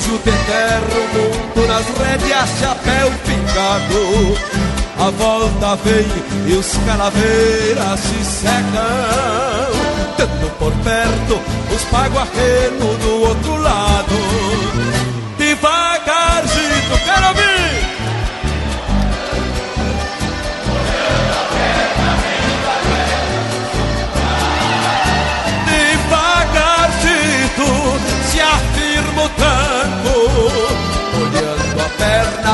Sujo 0.02 0.18
de 0.20 0.32
terra 0.32 0.86
o 0.92 1.08
mundo 1.18 1.68
nas 1.68 1.86
rédeas, 1.98 2.50
chapéu 2.60 3.12
picado 3.26 4.75
a 4.98 5.10
volta 5.12 5.76
vem 5.84 6.08
e 6.48 6.54
os 6.54 6.78
calaveiras 6.86 8.00
se 8.00 8.26
secam. 8.26 9.76
Tendo 10.18 10.50
por 10.58 10.72
perto 10.84 11.42
os 11.76 11.84
paguarrenos 11.86 12.98
do 13.00 13.22
outro 13.22 13.58
lado 13.58 14.25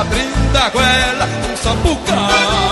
abrindo 0.01 0.57
a 0.57 0.69
goela, 0.69 1.27
um 1.51 1.55
sapucar 1.55 2.70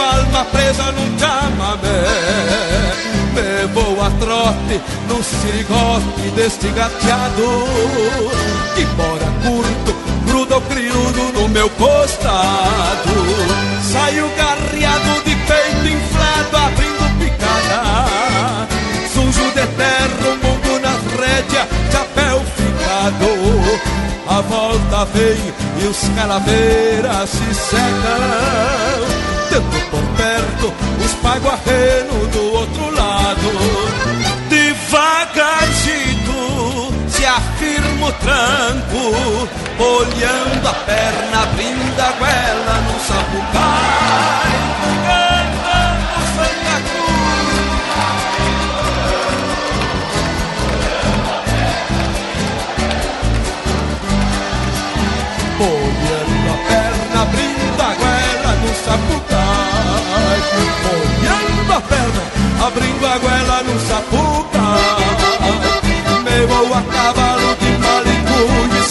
alma 0.00 0.44
presa 0.46 0.92
num 0.92 1.18
chamamé. 1.18 2.04
Me 3.34 3.66
vou 3.72 4.00
a 4.00 4.10
trote 4.20 4.80
no 5.08 5.22
sirigote 5.22 6.30
deste 6.36 6.68
gateado, 6.68 7.66
que 8.74 8.84
mora 8.96 9.26
curto, 9.42 9.94
grudo 10.26 10.60
criudo 10.62 11.32
no 11.32 11.48
meu 11.48 11.68
costado. 11.70 13.14
Saio 13.82 14.28
garreado 14.36 15.22
de 15.24 15.34
peito 15.34 15.88
inflado, 15.88 16.56
abrindo 16.56 17.18
picada. 17.18 18.16
Sujo 19.12 19.46
de 19.50 19.66
terra, 19.66 20.36
mundo 20.42 20.80
nas 20.80 21.02
rédeas, 21.18 21.68
chapéu 21.90 22.40
ficado. 22.56 23.94
A 24.26 24.40
volta 24.40 25.04
vem 25.12 25.54
e 25.82 25.86
os 25.86 26.08
calaveiras 26.16 27.30
se 27.30 27.54
secam 27.54 29.13
Tendo 29.54 29.78
por 29.88 30.02
perto 30.16 30.74
os 31.04 31.12
paguarrenos 31.22 32.26
do 32.32 32.42
outro 32.54 32.90
lado. 32.90 33.48
Devagarzinho 34.48 36.92
se 37.08 37.24
afirma 37.24 38.08
o 38.08 38.12
tranco 38.14 39.48
Olhando 39.78 40.68
a 40.68 40.74
perna, 40.74 41.44
abrindo 41.44 42.00
a 42.00 42.10
goela 42.18 42.80
no 42.80 42.98
sapucai 42.98 44.54
Olhando 60.54 61.72
a 61.72 61.80
perna, 61.80 62.22
abrindo 62.66 63.06
a 63.06 63.18
goela 63.18 63.62
no 63.62 63.80
sapucai 63.80 65.04
Me 66.24 66.46
vou 66.46 66.74
a 66.74 66.82
cavalo 66.82 67.56
de 67.56 67.70
malicunho 67.78 68.82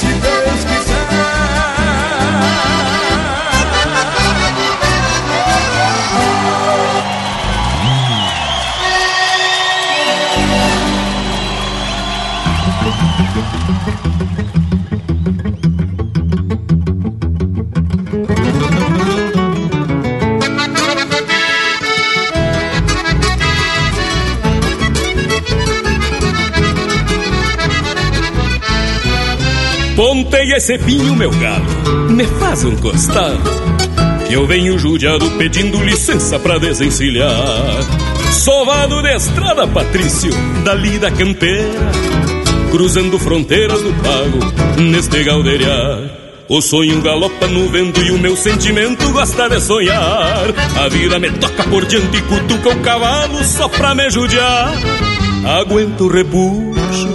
Pontei 30.53 30.57
esse 30.57 30.77
pinho, 30.77 31.15
meu 31.15 31.31
galo, 31.31 31.65
me 32.11 32.25
faz 32.25 32.63
um 32.63 32.75
costado 32.75 33.41
Que 34.27 34.33
eu 34.33 34.45
venho 34.45 34.77
judiado 34.77 35.31
pedindo 35.31 35.83
licença 35.83 36.37
pra 36.37 36.59
desencilhar. 36.59 37.31
Sovado 38.31 39.01
de 39.01 39.15
estrada, 39.15 39.65
Patrício, 39.65 40.31
dali 40.63 40.99
da 40.99 41.09
campeira 41.09 41.91
Cruzando 42.69 43.17
fronteiras 43.17 43.81
no 43.81 43.93
pago, 43.93 44.81
neste 44.81 45.23
galdeiriar 45.23 46.21
o 46.49 46.61
sonho 46.61 47.01
galopa 47.01 47.47
no 47.47 47.69
vento 47.69 48.01
e 48.01 48.11
o 48.11 48.19
meu 48.19 48.35
sentimento 48.35 49.09
gosta 49.13 49.47
de 49.47 49.61
sonhar. 49.61 50.43
A 50.77 50.89
vida 50.89 51.17
me 51.17 51.31
toca 51.31 51.63
por 51.63 51.85
diante 51.85 52.17
e 52.17 52.21
cutuca 52.21 52.69
o 52.69 52.79
cavalo 52.81 53.43
só 53.45 53.69
pra 53.69 53.95
me 53.95 54.09
judiar. 54.09 54.73
Aguento 55.61 56.01
o 56.03 56.09
repuxo, 56.09 57.07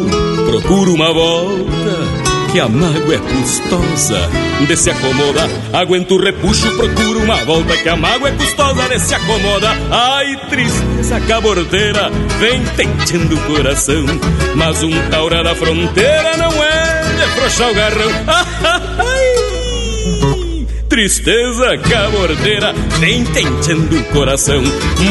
procuro 0.47 0.95
uma 0.95 1.13
volta 1.13 2.28
que 2.51 2.61
a 2.61 2.69
mágoa 2.69 3.15
é 3.15 3.19
custosa 3.19 4.19
de 4.67 4.77
se 4.77 4.91
acomoda. 4.91 5.49
Aguento 5.73 6.15
o 6.15 6.23
repuxo, 6.23 6.71
procuro 6.77 7.21
uma 7.21 7.37
volta 7.45 7.77
que 7.77 7.89
a 7.89 7.97
mágoa 7.97 8.29
é 8.29 8.33
custosa 8.33 8.89
de 8.89 8.99
se 8.99 9.15
acomoda. 9.15 9.71
Ai, 9.91 10.37
tristeza 10.49 11.21
cabordeira, 11.21 12.11
vem 12.39 12.63
tentando 12.77 13.37
o 13.37 13.41
coração. 13.43 14.05
Mas 14.55 14.83
um 14.83 14.91
taura 15.11 15.43
da 15.43 15.55
fronteira 15.55 16.37
não 16.37 16.53
é 16.63 17.03
de 17.17 17.27
frouxar 17.35 17.71
o 17.71 17.75
garrão. 17.75 18.11
Ai, 18.99 20.67
tristeza 20.89 21.79
cabordeira, 21.79 22.73
vem 22.99 23.25
tentando 23.25 23.99
o 23.99 24.05
coração. 24.05 24.63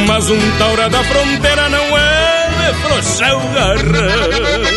Mas 0.08 0.30
um 0.30 0.58
taura 0.58 0.90
da 0.90 1.04
fronteira 1.04 1.70
não 1.70 1.98
é 1.98 2.50
de 2.50 2.74
frouxar 2.82 3.36
o 3.38 3.54
garrão. 3.54 4.77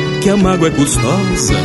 que 0.21 0.29
a 0.29 0.37
mágoa 0.37 0.67
é 0.67 0.71
custosa 0.71 1.55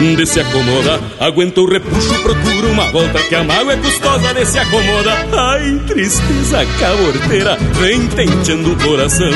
de 0.00 0.26
se 0.26 0.40
acomoda. 0.40 0.98
Aguento 1.20 1.58
o 1.58 1.70
repuxo, 1.70 2.14
procuro 2.22 2.70
uma 2.70 2.90
volta 2.90 3.18
que 3.22 3.34
a 3.34 3.44
mágoa 3.44 3.74
é 3.74 3.76
custosa 3.76 4.32
de 4.32 4.46
se 4.46 4.58
acomoda. 4.58 5.12
Ai, 5.32 5.78
tristeza 5.86 6.64
caborteira, 6.78 7.58
vem 7.78 8.06
tenteando 8.08 8.72
o 8.72 8.76
coração. 8.76 9.30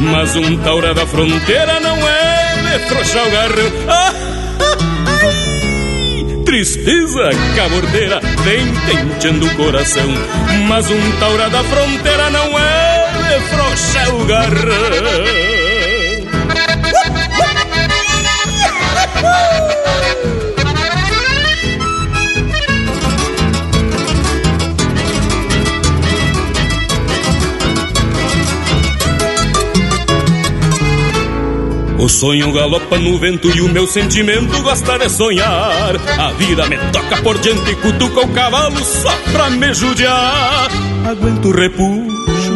Mas 0.00 0.36
um 0.36 0.56
taura 0.58 0.94
da 0.94 1.04
fronteira 1.04 1.80
não 1.80 1.96
é 2.08 2.78
de 2.78 2.86
frouxar 2.86 3.26
o 3.26 3.30
garrão. 3.32 3.72
Ah, 3.88 4.12
ah. 4.72 6.44
Tristeza 6.44 7.30
cabordeira 7.56 8.20
vem 8.44 8.72
tenteando 8.86 9.46
o 9.46 9.54
coração, 9.56 10.08
mas 10.68 10.88
um 10.88 11.12
taura 11.18 11.50
da 11.50 11.64
fronteira 11.64 12.30
não 12.30 12.56
é 12.56 13.06
de 13.16 13.40
frouxa 13.48 14.14
o 14.14 14.24
garrão. 14.26 15.55
O 32.06 32.08
sonho 32.08 32.52
galopa 32.52 32.98
no 32.98 33.18
vento 33.18 33.50
e 33.50 33.60
o 33.60 33.68
meu 33.68 33.84
sentimento 33.84 34.62
gosta 34.62 34.96
de 34.96 35.08
sonhar. 35.08 35.90
A 36.16 36.30
vida 36.34 36.64
me 36.68 36.78
toca 36.92 37.20
por 37.20 37.36
diante 37.36 37.72
e 37.72 37.74
cutuca 37.74 38.20
o 38.20 38.28
cavalo 38.28 38.78
só 38.84 39.10
pra 39.32 39.50
me 39.50 39.74
judiar. 39.74 40.70
Aguento 41.04 41.48
o 41.48 41.50
repuxo, 41.50 42.52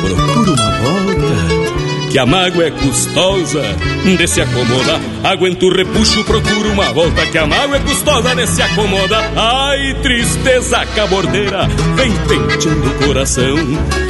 procuro 0.00 0.54
uma 0.54 0.70
volta. 0.78 2.08
Que 2.10 2.18
a 2.18 2.24
mágoa 2.24 2.64
é 2.64 2.70
custosa 2.70 3.62
de 4.06 4.26
se 4.26 4.40
acomodar. 4.40 5.00
Aguento 5.22 5.66
o 5.66 5.76
repuxo, 5.76 6.24
procuro 6.24 6.72
uma 6.72 6.90
volta. 6.90 7.26
Que 7.26 7.36
a 7.36 7.46
mágoa 7.46 7.76
é 7.76 7.80
custosa 7.80 8.34
de 8.34 8.46
se 8.46 8.62
acomodar. 8.62 9.30
Ai, 9.36 9.98
tristeza 10.00 10.86
cabordeira, 10.96 11.68
vem 11.94 12.10
penteando 12.26 12.88
o 12.88 13.06
coração. 13.06 13.54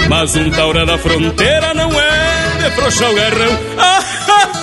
Mas 0.08 0.36
um 0.36 0.48
taura 0.50 0.86
da 0.86 0.96
fronteira 0.96 1.74
não 1.74 1.90
é 2.00 2.62
de 2.62 2.70
frouxar 2.76 3.10
o 3.10 3.14
garrão. 3.16 3.58
Ah, 3.76 4.48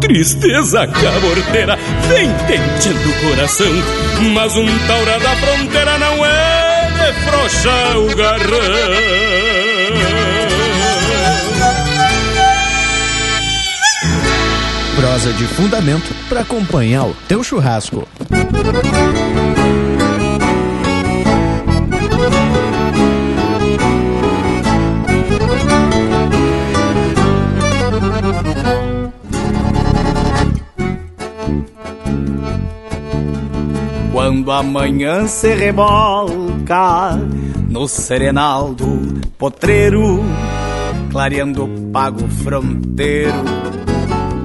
Tristeza 0.00 0.86
caborteira 0.86 1.78
vem 2.08 2.28
tentando 2.46 3.08
o 3.08 3.28
coração, 3.28 3.72
mas 4.34 4.56
um 4.56 4.66
taura 4.86 5.18
da 5.20 5.36
fronteira 5.36 5.98
não 5.98 6.26
é 6.26 6.90
de 6.92 7.12
frouxa 7.20 7.98
o 7.98 8.16
garrão. 8.16 9.22
Prosa 14.96 15.32
de 15.32 15.44
fundamento 15.46 16.14
para 16.28 16.40
acompanhar 16.40 17.06
o 17.06 17.16
teu 17.26 17.42
churrasco. 17.42 18.06
Quando 34.32 34.50
amanhã 34.50 35.26
se 35.26 35.54
rebolca 35.54 37.20
no 37.68 37.86
serenal 37.86 38.72
do 38.72 39.20
potreiro, 39.36 40.24
clareando 41.10 41.64
o 41.64 41.68
pago 41.92 42.26
fronteiro, 42.42 43.44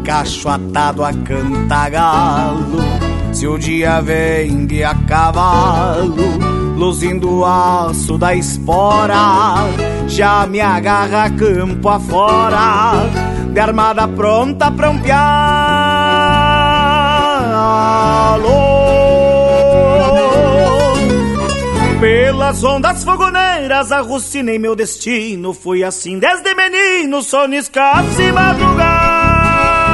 cacho 0.04 0.50
atado 0.50 1.06
a 1.06 1.14
cantagalo. 1.14 2.80
Se 3.32 3.48
o 3.48 3.58
dia 3.58 4.02
vem 4.02 4.66
de 4.66 4.84
a 4.84 4.94
cavalo, 4.94 6.38
luzindo 6.76 7.38
o 7.40 7.46
aço 7.46 8.18
da 8.18 8.36
espora, 8.36 9.70
já 10.06 10.46
me 10.48 10.60
agarra 10.60 11.30
campo 11.30 11.88
afora, 11.88 13.10
de 13.54 13.60
armada 13.62 14.06
pronta 14.06 14.70
pra 14.70 14.90
um 14.90 15.00
pialo. 15.00 15.48
Pelas 22.00 22.64
ondas 22.64 23.04
fogoneiras 23.04 23.92
arrucinei 23.92 24.60
meu 24.60 24.76
destino. 24.76 25.52
Fui 25.52 25.84
assim 25.84 26.20
desde 26.20 26.54
menino, 26.54 27.24
sono 27.24 27.56
escasso 27.56 28.22
e 28.22 28.32
madrugada. 28.32 29.88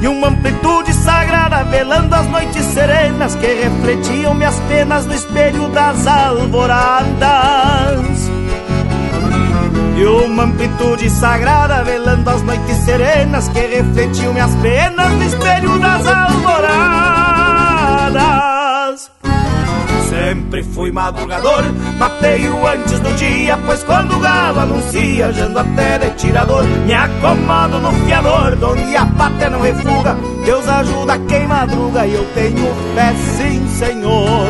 E 0.00 0.08
uma 0.08 0.26
amplitude 0.28 0.92
sagrada 0.92 1.62
velando 1.62 2.12
as 2.12 2.26
noites 2.26 2.64
serenas 2.64 3.36
Que 3.36 3.46
refletiam 3.46 4.34
minhas 4.34 4.58
penas 4.68 5.06
no 5.06 5.14
espelho 5.14 5.68
das 5.68 6.08
alvoradas. 6.08 7.20
E 9.96 10.04
uma 10.04 10.42
amplitude 10.42 11.08
sagrada 11.08 11.84
velando 11.84 12.28
as 12.28 12.42
noites 12.42 12.78
serenas 12.78 13.46
que 13.46 13.60
refletiam 13.60 14.32
minhas 14.32 14.56
penas 14.56 15.12
no 15.12 15.22
espelho 15.22 15.78
das 15.78 16.04
alvoradas. 16.08 17.22
Sempre 20.22 20.62
fui 20.62 20.92
madrugador, 20.92 21.64
mateio 21.98 22.64
antes 22.64 23.00
do 23.00 23.12
dia, 23.16 23.58
pois 23.66 23.82
quando 23.82 24.14
o 24.16 24.20
galo 24.20 24.60
anuncia, 24.60 25.32
jando 25.32 25.58
até 25.58 25.98
de 25.98 26.10
tirador, 26.10 26.62
me 26.62 26.94
acomodo 26.94 27.80
no 27.80 27.92
fiador, 28.04 28.54
donde 28.54 28.96
a 28.96 29.04
pátria 29.04 29.50
não 29.50 29.60
refuga, 29.60 30.16
Deus 30.44 30.68
ajuda 30.68 31.18
quem 31.26 31.48
madruga 31.48 32.06
e 32.06 32.14
eu 32.14 32.24
tenho 32.34 32.72
fé 32.94 33.12
sim, 33.14 33.66
Senhor. 33.68 34.46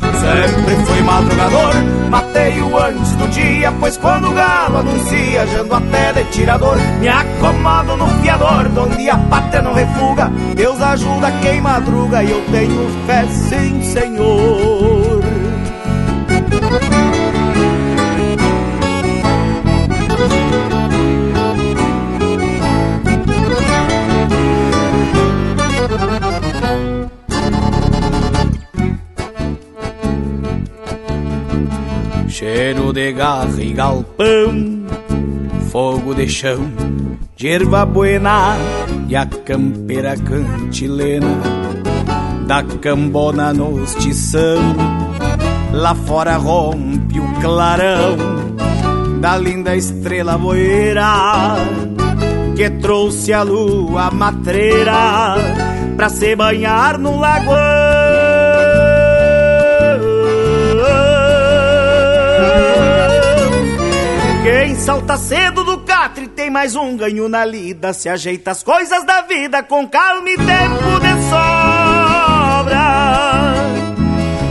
Sempre 0.00 0.76
fui 0.84 1.02
madrugador, 1.02 1.74
mateio 2.10 2.76
antes 2.76 3.14
do 3.14 3.28
dia, 3.28 3.72
pois 3.78 3.96
quando 3.96 4.30
o 4.30 4.34
galo 4.34 4.78
anuncia, 4.78 5.46
jando 5.46 5.74
até 5.76 6.12
de 6.12 6.24
tirador, 6.30 6.76
me 6.98 7.08
acomodo 7.08 7.96
no 7.96 8.08
fiador, 8.20 8.68
donde 8.70 9.08
a 9.08 9.16
pátria 9.16 9.62
não 9.62 9.74
refuga, 9.74 10.28
Deus 10.56 10.80
ajuda 10.82 11.30
quem 11.40 11.60
madruga 11.60 12.24
e 12.24 12.32
eu 12.32 12.44
tenho 12.50 12.90
fé 13.06 13.24
sim, 13.28 13.80
Senhor. 13.80 14.93
Cheiro 32.74 32.92
de 32.92 33.12
garra 33.12 33.62
e 33.62 33.72
galpão, 33.72 34.84
fogo 35.70 36.12
de 36.12 36.28
chão, 36.28 36.58
de 37.36 37.48
erva 37.48 37.86
buena 37.86 38.56
e 39.08 39.14
a 39.14 39.24
campeira 39.24 40.16
cantilena 40.16 41.40
da 42.48 42.64
cambona 42.64 43.54
nos 43.54 43.94
tição. 43.94 44.58
Lá 45.72 45.94
fora 45.94 46.36
rompe 46.36 47.20
o 47.20 47.34
clarão 47.40 48.16
da 49.20 49.36
linda 49.36 49.76
estrela 49.76 50.36
boeira 50.36 51.54
que 52.56 52.68
trouxe 52.70 53.32
a 53.32 53.44
lua 53.44 54.10
matreira 54.10 55.36
pra 55.96 56.08
se 56.08 56.34
banhar 56.34 56.98
no 56.98 57.20
lagoão. 57.20 57.83
Quem 64.56 64.76
salta 64.76 65.16
cedo 65.16 65.64
do 65.64 65.78
catre 65.78 66.28
tem 66.28 66.48
mais 66.48 66.76
um 66.76 66.96
ganho 66.96 67.28
na 67.28 67.44
lida. 67.44 67.92
Se 67.92 68.08
ajeita 68.08 68.52
as 68.52 68.62
coisas 68.62 69.04
da 69.04 69.22
vida 69.22 69.64
com 69.64 69.84
calma 69.88 70.30
e 70.30 70.36
tempo 70.36 71.00
de 71.00 71.12
sobra. 71.28 72.74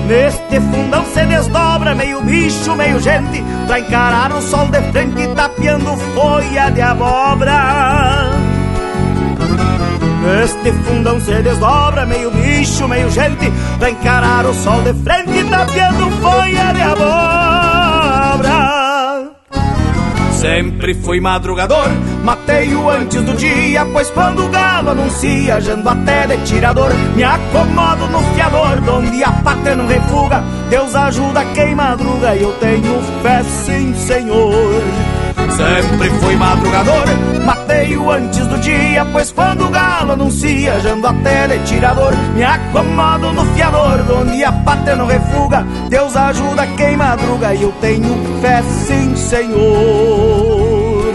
Neste 0.05 0.59
fundão 0.59 1.05
se 1.05 1.25
desdobra 1.25 1.95
meio 1.95 2.21
bicho, 2.21 2.75
meio 2.75 2.99
gente, 2.99 3.41
pra 3.65 3.79
encarar 3.79 4.33
o 4.33 4.41
sol 4.41 4.67
de 4.67 4.81
frente 4.91 5.25
tapeando 5.37 5.95
folha 6.13 6.69
de 6.69 6.81
abóbora. 6.81 8.29
Neste 10.21 10.73
fundão 10.83 11.21
se 11.21 11.41
desdobra 11.41 12.05
meio 12.05 12.29
bicho, 12.29 12.89
meio 12.89 13.09
gente, 13.09 13.49
pra 13.79 13.89
encarar 13.89 14.45
o 14.45 14.53
sol 14.53 14.81
de 14.81 14.93
frente 15.01 15.49
tapeando 15.49 16.11
folha 16.17 16.73
de 16.73 16.81
abóbora. 16.81 17.62
Sempre 20.43 20.93
fui 20.93 21.21
madrugador, 21.21 21.87
mateio 22.21 22.89
antes 22.89 23.21
do 23.21 23.33
dia, 23.33 23.85
pois 23.85 24.09
quando 24.09 24.45
o 24.45 24.49
galo 24.49 24.89
anuncia, 24.89 25.61
jando 25.61 25.87
até 25.87 26.27
de 26.27 26.37
tirador, 26.43 26.93
me 27.15 27.23
acomodo 27.23 28.09
no 28.11 28.19
fiador, 28.33 28.81
donde 28.81 29.23
a 29.23 29.31
pátria 29.31 29.73
não 29.73 29.87
refuga, 29.87 30.43
Deus 30.69 30.93
ajuda 30.93 31.45
quem 31.55 31.73
madruga 31.73 32.35
e 32.35 32.43
eu 32.43 32.51
tenho 32.59 33.01
fé 33.21 33.41
sim, 33.41 33.95
Senhor. 33.95 34.83
Sempre 35.55 36.09
fui 36.19 36.35
madrugador, 36.35 37.05
mateio 37.45 38.09
antes 38.09 38.47
do 38.47 38.57
dia, 38.59 39.05
pois 39.11 39.31
quando 39.31 39.65
o 39.65 39.69
galo 39.69 40.13
anuncia, 40.13 40.79
jando 40.79 41.07
até 41.07 41.33
tele 41.47 41.59
tirador, 41.65 42.13
me 42.35 42.43
acomodo 42.43 43.33
no 43.33 43.45
fiador, 43.53 43.99
onde 44.19 44.43
a 44.43 44.51
pátria 44.51 44.95
não 44.95 45.05
refuga, 45.05 45.65
Deus 45.89 46.15
ajuda 46.15 46.67
quem 46.77 46.95
madruga 46.95 47.53
e 47.53 47.63
eu 47.63 47.71
tenho 47.81 48.39
fé, 48.41 48.61
sim, 48.61 49.15
Senhor. 49.15 51.13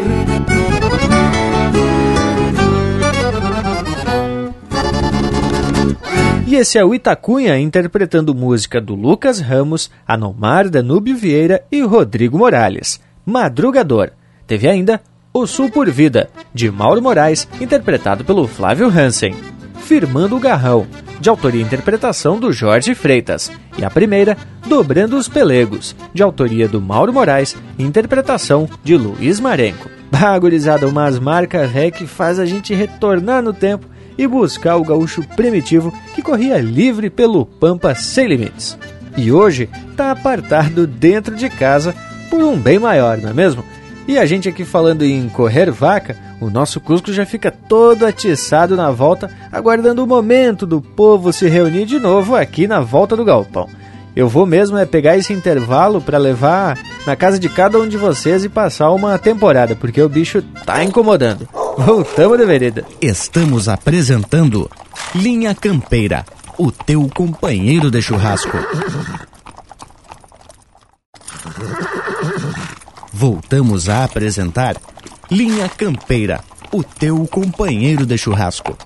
E 6.46 6.56
esse 6.56 6.78
é 6.78 6.84
o 6.84 6.94
Itacunha 6.94 7.58
interpretando 7.58 8.34
música 8.34 8.80
do 8.80 8.94
Lucas 8.94 9.38
Ramos, 9.38 9.90
Anomar 10.06 10.68
Danúbio 10.68 11.16
Vieira 11.16 11.62
e 11.70 11.82
Rodrigo 11.82 12.38
Morales. 12.38 13.00
Madrugador, 13.24 14.12
Teve 14.48 14.66
ainda 14.66 15.02
O 15.30 15.46
Sul 15.46 15.70
por 15.70 15.90
Vida, 15.90 16.30
de 16.54 16.70
Mauro 16.70 17.02
Moraes, 17.02 17.46
interpretado 17.60 18.24
pelo 18.24 18.48
Flávio 18.48 18.88
Hansen. 18.88 19.34
Firmando 19.82 20.36
o 20.36 20.40
Garrão, 20.40 20.86
de 21.20 21.28
autoria 21.28 21.60
e 21.60 21.64
interpretação 21.64 22.40
do 22.40 22.50
Jorge 22.50 22.94
Freitas. 22.94 23.52
E 23.76 23.84
a 23.84 23.90
primeira, 23.90 24.38
Dobrando 24.66 25.18
os 25.18 25.28
Pelegos, 25.28 25.94
de 26.14 26.22
autoria 26.22 26.66
do 26.66 26.80
Mauro 26.80 27.12
Moraes 27.12 27.54
interpretação 27.78 28.66
de 28.82 28.96
Luiz 28.96 29.38
Marenco. 29.38 29.90
Bagurizada, 30.10 30.88
umas 30.88 31.18
marcas 31.18 31.70
ré 31.70 31.90
que 31.90 32.06
faz 32.06 32.38
a 32.38 32.46
gente 32.46 32.74
retornar 32.74 33.42
no 33.42 33.52
tempo 33.52 33.86
e 34.16 34.26
buscar 34.26 34.76
o 34.76 34.84
gaúcho 34.84 35.22
primitivo 35.36 35.92
que 36.14 36.22
corria 36.22 36.56
livre 36.58 37.10
pelo 37.10 37.44
Pampa 37.44 37.94
sem 37.94 38.26
limites. 38.26 38.78
E 39.14 39.30
hoje 39.30 39.68
está 39.90 40.10
apartado 40.10 40.86
dentro 40.86 41.36
de 41.36 41.50
casa 41.50 41.94
por 42.30 42.42
um 42.42 42.56
bem 42.58 42.78
maior, 42.78 43.18
não 43.18 43.28
é 43.28 43.34
mesmo? 43.34 43.62
E 44.08 44.16
a 44.16 44.24
gente 44.24 44.48
aqui 44.48 44.64
falando 44.64 45.04
em 45.04 45.28
correr 45.28 45.70
vaca, 45.70 46.16
o 46.40 46.48
nosso 46.48 46.80
Cusco 46.80 47.12
já 47.12 47.26
fica 47.26 47.50
todo 47.50 48.06
atiçado 48.06 48.74
na 48.74 48.90
volta, 48.90 49.30
aguardando 49.52 50.02
o 50.02 50.06
momento 50.06 50.66
do 50.66 50.80
povo 50.80 51.30
se 51.30 51.46
reunir 51.46 51.84
de 51.84 52.00
novo 52.00 52.34
aqui 52.34 52.66
na 52.66 52.80
volta 52.80 53.14
do 53.14 53.22
galpão. 53.22 53.68
Eu 54.16 54.26
vou 54.26 54.46
mesmo 54.46 54.78
é 54.78 54.86
pegar 54.86 55.18
esse 55.18 55.34
intervalo 55.34 56.00
para 56.00 56.16
levar 56.16 56.78
na 57.06 57.14
casa 57.14 57.38
de 57.38 57.50
cada 57.50 57.78
um 57.78 57.86
de 57.86 57.98
vocês 57.98 58.44
e 58.44 58.48
passar 58.48 58.90
uma 58.92 59.18
temporada, 59.18 59.76
porque 59.76 60.00
o 60.00 60.08
bicho 60.08 60.40
tá 60.64 60.82
incomodando. 60.82 61.46
Voltamos 61.76 62.38
de 62.38 62.46
vereda. 62.46 62.84
Estamos 63.02 63.68
apresentando 63.68 64.70
Linha 65.14 65.54
Campeira, 65.54 66.24
o 66.56 66.72
teu 66.72 67.08
companheiro 67.14 67.90
de 67.90 68.00
churrasco. 68.00 68.56
Voltamos 73.20 73.88
a 73.88 74.04
apresentar 74.04 74.76
Linha 75.28 75.68
Campeira, 75.68 76.38
o 76.72 76.84
teu 76.84 77.26
companheiro 77.26 78.06
de 78.06 78.16
churrasco. 78.16 78.78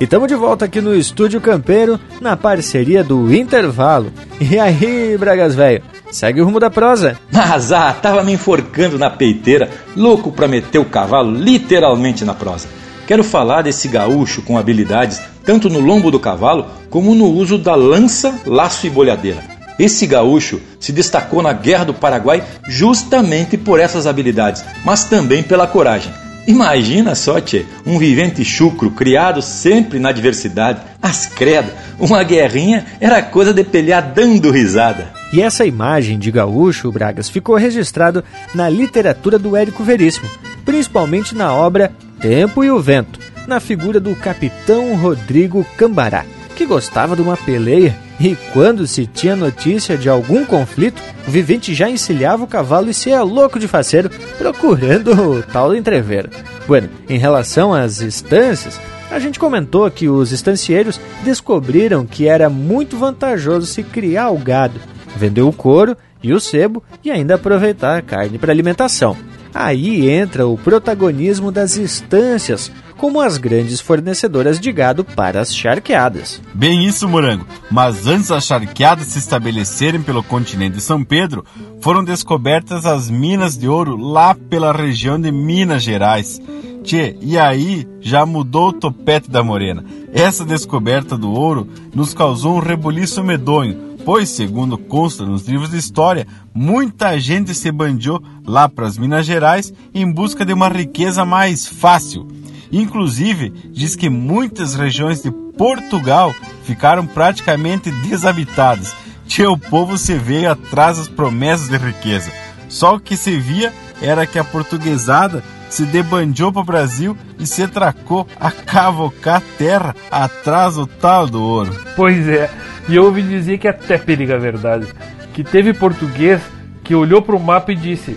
E 0.00 0.04
estamos 0.04 0.26
de 0.26 0.34
volta 0.34 0.64
aqui 0.64 0.80
no 0.80 0.94
Estúdio 0.94 1.42
Campeiro, 1.42 2.00
na 2.18 2.34
parceria 2.34 3.04
do 3.04 3.30
Intervalo. 3.34 4.10
E 4.40 4.58
aí, 4.58 5.14
Bragas 5.18 5.54
Velho, 5.54 5.82
segue 6.10 6.40
o 6.40 6.46
rumo 6.46 6.58
da 6.58 6.70
prosa. 6.70 7.20
Mas 7.30 7.70
ah, 7.70 7.92
tava 7.92 8.24
me 8.24 8.32
enforcando 8.32 8.98
na 8.98 9.10
peiteira, 9.10 9.70
louco 9.94 10.32
pra 10.32 10.48
meter 10.48 10.78
o 10.78 10.86
cavalo 10.86 11.30
literalmente 11.30 12.24
na 12.24 12.32
prosa. 12.32 12.66
Quero 13.06 13.22
falar 13.22 13.60
desse 13.60 13.88
gaúcho 13.88 14.40
com 14.40 14.56
habilidades 14.56 15.20
tanto 15.44 15.68
no 15.68 15.80
lombo 15.80 16.10
do 16.10 16.18
cavalo 16.18 16.64
como 16.88 17.14
no 17.14 17.26
uso 17.26 17.58
da 17.58 17.74
lança, 17.74 18.40
laço 18.46 18.86
e 18.86 18.90
bolhadeira. 18.90 19.55
Esse 19.78 20.06
gaúcho 20.06 20.60
se 20.80 20.92
destacou 20.92 21.42
na 21.42 21.52
Guerra 21.52 21.84
do 21.84 21.94
Paraguai 21.94 22.42
justamente 22.66 23.56
por 23.56 23.78
essas 23.78 24.06
habilidades, 24.06 24.64
mas 24.84 25.04
também 25.04 25.42
pela 25.42 25.66
coragem. 25.66 26.12
Imagina 26.46 27.16
só, 27.16 27.40
tchê, 27.40 27.66
um 27.84 27.98
vivente 27.98 28.44
chucro, 28.44 28.90
criado 28.92 29.42
sempre 29.42 29.98
na 29.98 30.12
diversidade. 30.12 30.80
As 31.02 31.26
credo, 31.26 31.72
uma 31.98 32.22
guerrinha 32.22 32.86
era 33.00 33.20
coisa 33.20 33.52
de 33.52 33.64
pelear 33.64 34.12
dando 34.14 34.52
risada. 34.52 35.12
E 35.32 35.42
essa 35.42 35.66
imagem 35.66 36.18
de 36.18 36.30
gaúcho, 36.30 36.92
Bragas, 36.92 37.28
ficou 37.28 37.56
registrado 37.56 38.22
na 38.54 38.68
literatura 38.68 39.40
do 39.40 39.56
Érico 39.56 39.82
Veríssimo, 39.82 40.30
principalmente 40.64 41.34
na 41.34 41.52
obra 41.52 41.92
Tempo 42.20 42.62
e 42.62 42.70
o 42.70 42.80
Vento, 42.80 43.18
na 43.46 43.58
figura 43.58 43.98
do 43.98 44.14
capitão 44.14 44.96
Rodrigo 44.96 45.66
Cambará, 45.76 46.24
que 46.54 46.64
gostava 46.64 47.16
de 47.16 47.22
uma 47.22 47.36
peleia 47.36 48.05
e 48.18 48.36
quando 48.52 48.86
se 48.86 49.06
tinha 49.06 49.36
notícia 49.36 49.96
de 49.96 50.08
algum 50.08 50.44
conflito, 50.44 51.02
o 51.26 51.30
vivente 51.30 51.74
já 51.74 51.88
encilhava 51.90 52.44
o 52.44 52.48
cavalo 52.48 52.88
e 52.88 52.94
se 52.94 53.10
ia 53.10 53.22
louco 53.22 53.58
de 53.58 53.68
faceiro 53.68 54.10
procurando 54.38 55.12
o 55.12 55.42
tal 55.42 55.74
entreveiro. 55.74 56.30
Bueno, 56.66 56.88
em 57.08 57.18
relação 57.18 57.74
às 57.74 58.00
estâncias, 58.00 58.80
a 59.10 59.18
gente 59.18 59.38
comentou 59.38 59.90
que 59.90 60.08
os 60.08 60.32
estancieiros 60.32 61.00
descobriram 61.22 62.06
que 62.06 62.26
era 62.26 62.48
muito 62.48 62.96
vantajoso 62.96 63.66
se 63.66 63.82
criar 63.82 64.30
o 64.30 64.38
gado, 64.38 64.80
vender 65.16 65.42
o 65.42 65.52
couro 65.52 65.96
e 66.22 66.32
o 66.32 66.40
sebo 66.40 66.82
e 67.04 67.10
ainda 67.10 67.34
aproveitar 67.34 67.98
a 67.98 68.02
carne 68.02 68.38
para 68.38 68.52
alimentação. 68.52 69.16
Aí 69.58 70.10
entra 70.10 70.46
o 70.46 70.58
protagonismo 70.58 71.50
das 71.50 71.78
estâncias, 71.78 72.70
como 72.98 73.22
as 73.22 73.38
grandes 73.38 73.80
fornecedoras 73.80 74.60
de 74.60 74.70
gado 74.70 75.02
para 75.02 75.40
as 75.40 75.56
charqueadas. 75.56 76.42
Bem 76.52 76.84
isso, 76.84 77.08
Morango. 77.08 77.46
Mas 77.70 78.06
antes 78.06 78.28
das 78.28 78.44
charqueadas 78.44 79.06
se 79.06 79.18
estabelecerem 79.18 80.02
pelo 80.02 80.22
continente 80.22 80.76
de 80.76 80.82
São 80.82 81.02
Pedro, 81.02 81.42
foram 81.80 82.04
descobertas 82.04 82.84
as 82.84 83.08
minas 83.08 83.56
de 83.56 83.66
ouro 83.66 83.96
lá 83.96 84.34
pela 84.34 84.72
região 84.72 85.18
de 85.18 85.32
Minas 85.32 85.82
Gerais. 85.82 86.38
Tchê, 86.84 87.16
e 87.22 87.38
aí 87.38 87.88
já 87.98 88.26
mudou 88.26 88.68
o 88.68 88.72
topete 88.74 89.30
da 89.30 89.42
morena. 89.42 89.82
Essa 90.12 90.44
descoberta 90.44 91.16
do 91.16 91.32
ouro 91.32 91.66
nos 91.94 92.12
causou 92.12 92.56
um 92.56 92.60
rebuliço 92.60 93.24
medonho, 93.24 93.95
pois, 94.06 94.28
segundo 94.28 94.78
consta 94.78 95.26
nos 95.26 95.48
livros 95.48 95.72
de 95.72 95.78
história, 95.78 96.28
muita 96.54 97.18
gente 97.18 97.52
se 97.52 97.72
bandiou 97.72 98.22
lá 98.46 98.68
para 98.68 98.86
as 98.86 98.96
Minas 98.96 99.26
Gerais 99.26 99.74
em 99.92 100.08
busca 100.08 100.44
de 100.46 100.52
uma 100.52 100.68
riqueza 100.68 101.24
mais 101.24 101.66
fácil. 101.66 102.28
Inclusive, 102.70 103.52
diz 103.72 103.96
que 103.96 104.08
muitas 104.08 104.76
regiões 104.76 105.24
de 105.24 105.32
Portugal 105.58 106.32
ficaram 106.62 107.04
praticamente 107.04 107.90
desabitadas. 107.90 108.94
Tinha 109.26 109.50
o 109.50 109.58
povo 109.58 109.98
se 109.98 110.14
veio 110.14 110.52
atrás 110.52 110.98
das 110.98 111.08
promessas 111.08 111.68
de 111.68 111.76
riqueza. 111.76 112.30
Só 112.68 112.94
o 112.94 113.00
que 113.00 113.16
se 113.16 113.36
via 113.36 113.74
era 114.00 114.24
que 114.24 114.38
a 114.38 114.44
portuguesada 114.44 115.42
se 115.68 115.84
debandiou 115.84 116.52
para 116.52 116.62
o 116.62 116.64
Brasil 116.64 117.16
e 117.40 117.46
se 117.46 117.64
atracou 117.64 118.26
a 118.38 118.52
cavocar 118.52 119.42
terra 119.58 119.96
atrás 120.12 120.76
do 120.76 120.86
tal 120.86 121.26
do 121.26 121.42
ouro. 121.42 121.76
Pois 121.96 122.28
é, 122.28 122.48
e 122.88 122.96
eu 122.96 123.04
ouvi 123.04 123.22
dizer 123.22 123.58
que 123.58 123.68
até 123.68 123.98
periga 123.98 124.36
a 124.36 124.38
verdade, 124.38 124.86
que 125.32 125.42
teve 125.42 125.74
português 125.74 126.40
que 126.84 126.94
olhou 126.94 127.20
para 127.20 127.36
o 127.36 127.40
mapa 127.40 127.72
e 127.72 127.76
disse: 127.76 128.16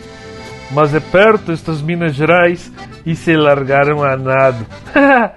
Mas 0.72 0.94
é 0.94 1.00
perto 1.00 1.52
estas 1.52 1.82
Minas 1.82 2.14
Gerais 2.14 2.72
e 3.06 3.16
se 3.16 3.36
largaram 3.36 4.04
a 4.04 4.16
nado. 4.16 4.66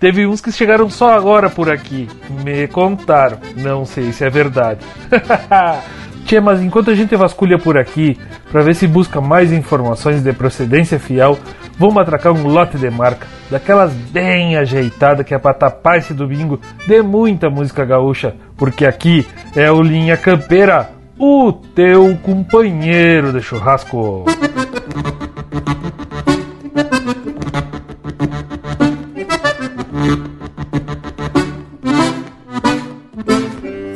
teve 0.00 0.26
uns 0.26 0.40
que 0.40 0.50
chegaram 0.50 0.90
só 0.90 1.14
agora 1.14 1.48
por 1.48 1.70
aqui, 1.70 2.08
me 2.44 2.66
contaram, 2.66 3.38
não 3.56 3.84
sei 3.84 4.12
se 4.12 4.24
é 4.24 4.30
verdade. 4.30 4.80
Tchê, 6.26 6.40
mas 6.40 6.60
enquanto 6.60 6.90
a 6.90 6.94
gente 6.94 7.14
vasculha 7.16 7.58
por 7.58 7.76
aqui 7.76 8.18
para 8.50 8.62
ver 8.62 8.74
se 8.74 8.86
busca 8.86 9.20
mais 9.20 9.52
informações 9.52 10.22
de 10.22 10.32
procedência 10.32 10.98
fiel, 10.98 11.38
vamos 11.82 12.00
atracar 12.00 12.32
um 12.32 12.46
lote 12.46 12.78
de 12.78 12.88
marca, 12.88 13.26
daquelas 13.50 13.92
bem 13.92 14.56
ajeitadas 14.56 15.26
que 15.26 15.34
é 15.34 15.38
para 15.38 15.52
tapar 15.52 15.98
esse 15.98 16.14
domingo 16.14 16.60
de 16.86 17.02
muita 17.02 17.50
música 17.50 17.84
gaúcha, 17.84 18.36
porque 18.56 18.86
aqui 18.86 19.26
é 19.56 19.68
o 19.68 19.82
Linha 19.82 20.16
Campeira, 20.16 20.90
o 21.18 21.52
teu 21.52 22.16
companheiro 22.22 23.32
de 23.32 23.42
churrasco. 23.42 24.24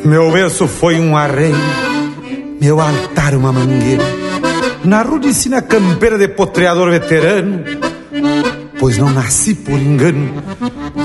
Meu 0.04 0.32
verso 0.32 0.66
foi 0.66 0.98
um 0.98 1.16
arreio, 1.16 1.54
meu 2.60 2.80
altar 2.80 3.32
uma 3.36 3.52
mangueira, 3.52 4.02
na 4.86 5.02
rudicina 5.02 5.60
campeira 5.60 6.16
de 6.16 6.28
potreador 6.28 6.90
veterano, 6.90 7.64
pois 8.78 8.96
não 8.96 9.10
nasci 9.10 9.54
por 9.54 9.74
engano, 9.74 10.42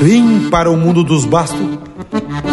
vim 0.01 0.49
para 0.49 0.69
o 0.69 0.77
mundo 0.77 1.03
dos 1.03 1.25
bastos, 1.25 1.79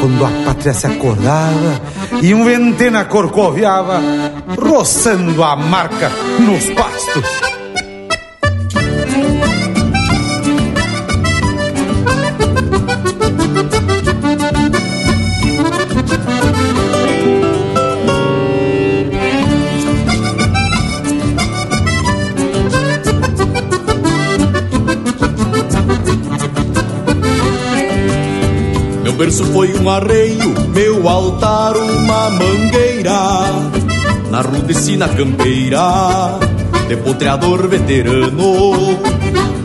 quando 0.01 0.25
a 0.25 0.31
pátria 0.47 0.73
se 0.73 0.87
acordava 0.87 1.81
e 2.23 2.33
um 2.33 2.45
ventena 2.45 3.05
corcoviava, 3.05 4.01
roçando 4.59 5.45
a 5.45 5.55
marca 5.55 6.11
nos 6.41 6.65
pastos. 6.71 7.58
Um 29.89 29.91
arreio, 29.91 30.55
meu 30.69 31.09
altar 31.09 31.75
uma 31.75 32.29
mangueira. 32.31 33.47
Na 34.31 34.43
rudecina 34.43 35.09
campeira, 35.09 36.39
de 36.87 36.97
potreador 36.99 37.67
veterano. 37.67 38.99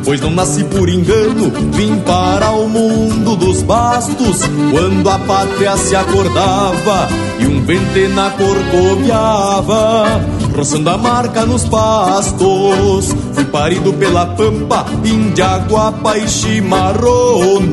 Pois 0.05 0.21
não 0.21 0.31
nasci 0.31 0.63
por 0.63 0.87
engano, 0.89 1.51
vim 1.73 1.99
para 1.99 2.51
o 2.51 2.67
mundo 2.67 3.37
dos 3.37 3.61
bastos 3.63 4.41
Quando 4.69 5.09
a 5.09 5.17
pátria 5.17 5.77
se 5.77 5.95
acordava 5.95 7.07
e 7.39 7.45
um 7.45 7.63
ventena 7.63 8.29
corcoviava 8.31 10.21
Roçando 10.53 10.89
a 10.89 10.97
marca 10.97 11.45
nos 11.45 11.63
pastos 11.63 13.15
Fui 13.31 13.45
parido 13.45 13.93
pela 13.93 14.25
pampa, 14.25 14.85
Indiaguapa 15.05 16.17
e 16.17 16.27
chimarrona 16.27 17.71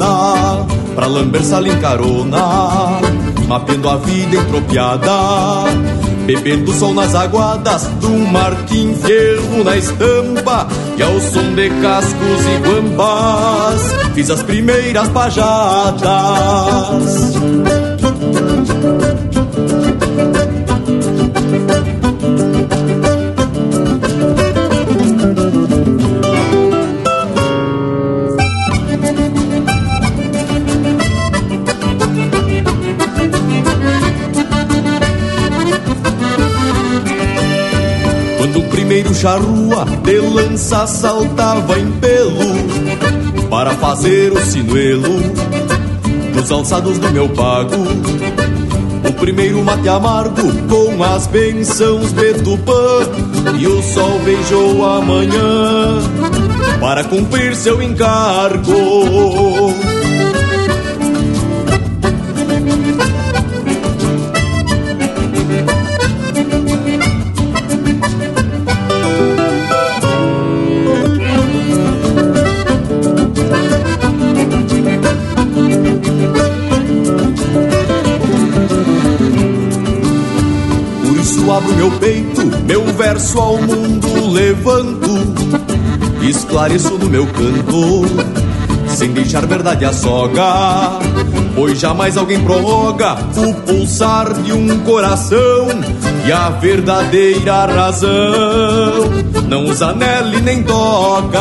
Pra 0.94 1.06
lamber 1.06 1.42
sala 1.42 1.68
em 1.68 1.78
carona 1.80 3.00
Mapeando 3.48 3.88
a 3.88 3.96
vida 3.96 4.36
entropiada 4.36 5.10
Bebendo 6.26 6.72
sol 6.72 6.94
nas 6.94 7.14
aguadas 7.14 7.84
do 8.00 8.10
Martim 8.10 8.94
Ferro 8.94 9.64
na 9.64 9.76
estampa 9.76 10.68
E 10.96 11.02
ao 11.02 11.20
som 11.20 11.54
de 11.54 11.70
cascos 11.80 12.46
e 12.46 12.58
guambas 12.68 13.82
Fiz 14.14 14.30
as 14.30 14.42
primeiras 14.42 15.08
pajadas 15.08 16.10
charrua 39.20 39.84
de 40.02 40.18
lança 40.18 40.86
saltava 40.86 41.78
em 41.78 41.90
pelo 41.92 42.40
para 43.50 43.72
fazer 43.72 44.32
o 44.32 44.40
sinuelo 44.40 45.20
nos 46.34 46.50
alçados 46.50 46.98
do 46.98 47.10
meu 47.10 47.28
pago. 47.28 47.76
O 49.06 49.12
primeiro 49.12 49.62
mate 49.62 49.90
amargo 49.90 50.50
com 50.70 51.04
as 51.04 51.26
bênçãos 51.26 52.12
de 52.12 52.32
Tupã 52.42 53.02
e 53.58 53.66
o 53.66 53.82
sol 53.82 54.18
beijou 54.24 54.86
a 54.86 55.02
manhã 55.02 55.98
para 56.80 57.04
cumprir 57.04 57.54
seu 57.54 57.82
encargo. 57.82 58.72
Verso 83.20 83.38
ao 83.38 83.58
mundo 83.58 84.32
levanto, 84.32 85.10
esclareço 86.22 86.96
no 86.96 87.10
meu 87.10 87.26
canto, 87.26 88.06
sem 88.88 89.12
deixar 89.12 89.44
verdade 89.44 89.84
a 89.84 89.92
soga, 89.92 90.98
pois 91.54 91.78
jamais 91.78 92.16
alguém 92.16 92.42
prorroga 92.42 93.18
o 93.36 93.52
pulsar 93.54 94.32
de 94.32 94.54
um 94.54 94.80
coração 94.84 95.68
e 96.26 96.32
a 96.32 96.48
verdadeira 96.48 97.66
razão 97.66 98.08
não 99.46 99.66
usa 99.66 99.92
nele 99.92 100.40
nem 100.40 100.62
toca. 100.62 101.38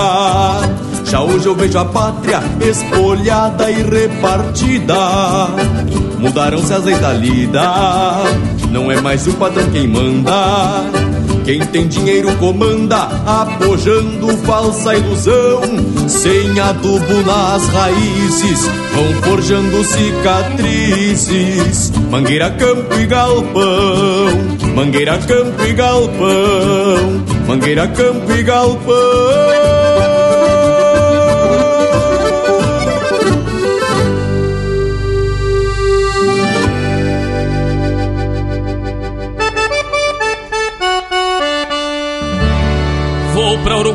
Já 1.06 1.22
hoje 1.22 1.48
eu 1.48 1.56
vejo 1.56 1.80
a 1.80 1.86
pátria 1.86 2.44
espolhada 2.60 3.72
e 3.72 3.82
repartida. 3.84 5.48
Mudaram-se 6.20 6.74
as 6.74 6.84
leis 6.84 7.00
da 7.00 7.14
lida 7.14 7.64
não 8.70 8.92
é 8.92 9.00
mais 9.02 9.26
o 9.28 9.34
patrão 9.34 9.70
quem 9.72 9.88
manda. 9.88 11.09
Quem 11.50 11.62
tem 11.62 11.88
dinheiro 11.88 12.32
comanda, 12.38 13.10
apojando 13.26 14.28
falsa 14.45 14.95
ilusão. 14.95 15.62
Sem 16.08 16.60
adubo 16.60 17.24
nas 17.26 17.68
raízes, 17.70 18.70
vão 18.93 19.12
forjando 19.24 19.84
cicatrizes. 19.84 21.32
Mangueira, 22.12 22.52
campo 22.52 22.93
e 22.93 23.08
galpão. 23.08 24.28
Mangueira, 24.76 25.18
campo 25.18 25.64
e 25.64 25.74
galpão. 25.74 27.26
Mangueira, 27.47 27.88
campo 27.88 28.32
e 28.32 28.43
galpão. 28.43 29.59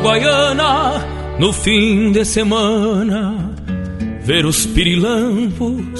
Uruguaiana 0.05 1.03
no 1.39 1.51
fim 1.51 2.11
de 2.11 2.23
semana, 2.23 3.51
ver 4.21 4.45
os 4.45 4.63
pirilampos 4.67 5.99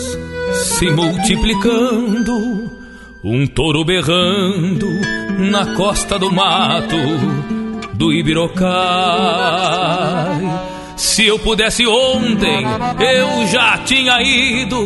se 0.53 0.91
multiplicando, 0.91 2.71
um 3.23 3.47
touro 3.47 3.83
berrando 3.83 4.87
na 5.51 5.73
costa 5.73 6.19
do 6.19 6.31
mato 6.31 6.95
do 7.95 8.13
Ibirocai. 8.13 8.65
Se 10.95 11.25
eu 11.25 11.39
pudesse 11.39 11.87
ontem, 11.87 12.63
eu 12.99 13.47
já 13.47 13.79
tinha 13.79 14.21
ido 14.21 14.85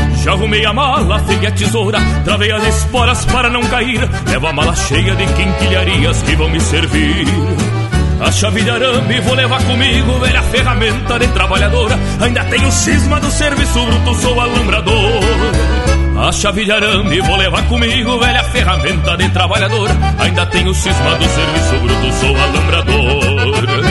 Já 0.23 0.33
arrumei 0.33 0.65
a 0.65 0.71
mala, 0.71 1.19
peguei 1.21 1.49
a 1.49 1.51
tesoura, 1.51 1.99
travei 2.23 2.51
as 2.51 2.63
esporas 2.67 3.25
para 3.25 3.49
não 3.49 3.63
cair. 3.63 4.07
Levo 4.27 4.47
a 4.47 4.53
mala 4.53 4.75
cheia 4.75 5.15
de 5.15 5.25
quinquilharias 5.25 6.21
que 6.21 6.35
vão 6.35 6.49
me 6.49 6.59
servir. 6.59 7.25
A 8.21 8.31
chave 8.31 8.61
de 8.61 8.69
arame 8.69 9.19
vou 9.21 9.33
levar 9.33 9.63
comigo, 9.63 10.19
velha 10.19 10.43
ferramenta 10.43 11.17
de 11.17 11.27
trabalhadora. 11.29 11.99
Ainda 12.19 12.43
tenho 12.45 12.71
cisma 12.71 13.19
do 13.19 13.31
serviço 13.31 13.83
bruto, 13.83 14.15
sou 14.15 14.39
alambrador. 14.39 15.23
A 16.19 16.31
chave 16.31 16.65
de 16.65 16.71
arame 16.71 17.19
vou 17.21 17.35
levar 17.35 17.63
comigo, 17.63 18.19
velha 18.19 18.43
ferramenta 18.43 19.17
de 19.17 19.27
trabalhadora. 19.29 19.97
Ainda 20.19 20.45
tenho 20.45 20.71
cisma 20.71 21.15
do 21.15 21.25
serviço 21.29 21.75
bruto, 21.81 22.13
sou 22.19 22.37
alambrador. 22.37 23.90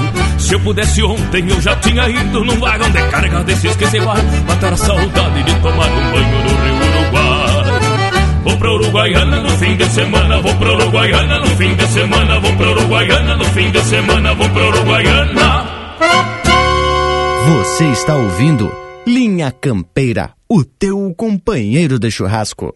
Se 0.51 0.55
eu 0.55 0.59
pudesse 0.59 1.01
ontem, 1.01 1.49
eu 1.49 1.61
já 1.61 1.73
tinha 1.77 2.09
ido 2.09 2.43
num 2.43 2.59
vagão 2.59 2.91
de 2.91 3.01
carga 3.07 3.41
desses 3.41 3.73
que 3.73 3.87
se 3.87 4.01
vai 4.01 4.21
matar 4.45 4.73
a 4.73 4.75
saudade 4.75 5.43
de 5.43 5.55
tomar 5.61 5.87
um 5.87 6.11
banho 6.11 6.43
no 6.43 6.49
Rio 6.61 6.75
Uruguai. 6.75 7.79
Vou 8.43 8.57
pra 8.57 8.73
Uruguaiana 8.73 9.39
no 9.39 9.49
fim 9.51 9.77
de 9.77 9.85
semana, 9.85 10.41
vou 10.41 10.53
pra 10.55 10.73
Uruguaiana 10.73 11.39
no 11.39 11.47
fim 11.55 11.73
de 11.73 11.87
semana, 11.87 12.37
vou 12.41 12.53
pra 12.57 12.69
Uruguaiana 12.69 13.37
no 13.37 13.45
fim 13.45 13.71
de 13.71 13.81
semana, 13.81 14.33
vou 14.33 14.49
pra 14.49 14.67
Uruguaiana. 14.67 15.69
Você 17.47 17.85
está 17.85 18.17
ouvindo 18.17 18.75
Linha 19.07 19.53
Campeira, 19.53 20.31
o 20.49 20.65
teu 20.65 21.13
companheiro 21.15 21.97
de 21.97 22.11
churrasco. 22.11 22.73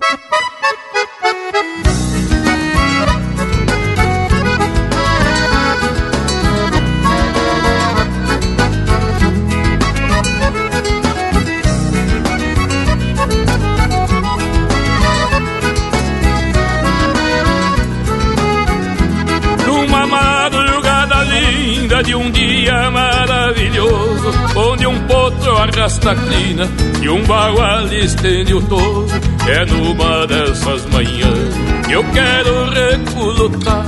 Potro 25.85 25.95
arrasta 25.95 26.11
a 26.11 26.15
crina 26.15 26.69
e 27.01 27.09
um 27.09 27.23
bagual 27.23 27.87
estende 27.93 28.53
o 28.53 28.61
toso. 28.61 29.13
É 29.47 29.65
numa 29.65 30.25
dessas 30.25 30.85
manhãs 30.87 31.85
que 31.85 31.93
eu 31.93 32.03
quero 32.05 32.69
recolutar 32.71 33.85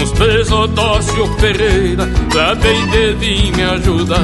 uns 0.00 0.12
três 0.12 0.50
Odócio 0.50 1.26
Ferreira 1.38 2.08
pra 2.30 2.54
bem 2.54 2.86
de 2.88 3.12
vir 3.14 3.56
me 3.56 3.62
ajudar. 3.62 4.20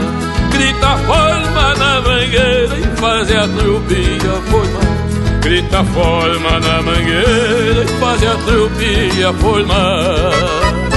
Grita 0.52 0.96
forma 0.98 1.74
na 1.74 2.00
mangueira 2.00 2.78
e 2.78 2.96
fazer 2.96 3.38
a 3.38 3.48
trupinha 3.48 4.32
formar. 4.50 5.40
Grita 5.42 5.84
forma 5.84 6.60
na 6.60 6.82
mangueira 6.82 7.84
e 7.84 8.00
fazer 8.00 8.28
a 8.28 8.36
trupinha 8.36 9.32
formar. 9.34 10.87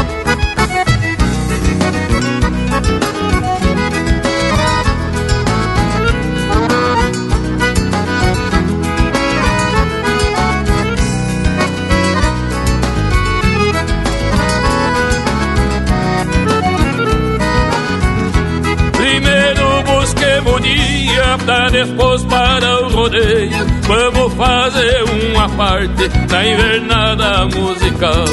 Pra 21.46 21.70
depois 21.70 22.24
para 22.26 22.86
o 22.86 22.90
rodeio. 22.90 23.52
Vamos 23.84 24.34
fazer 24.34 25.04
uma 25.04 25.50
parte 25.50 26.08
da 26.28 26.46
invernada 26.46 27.46
musical. 27.46 28.26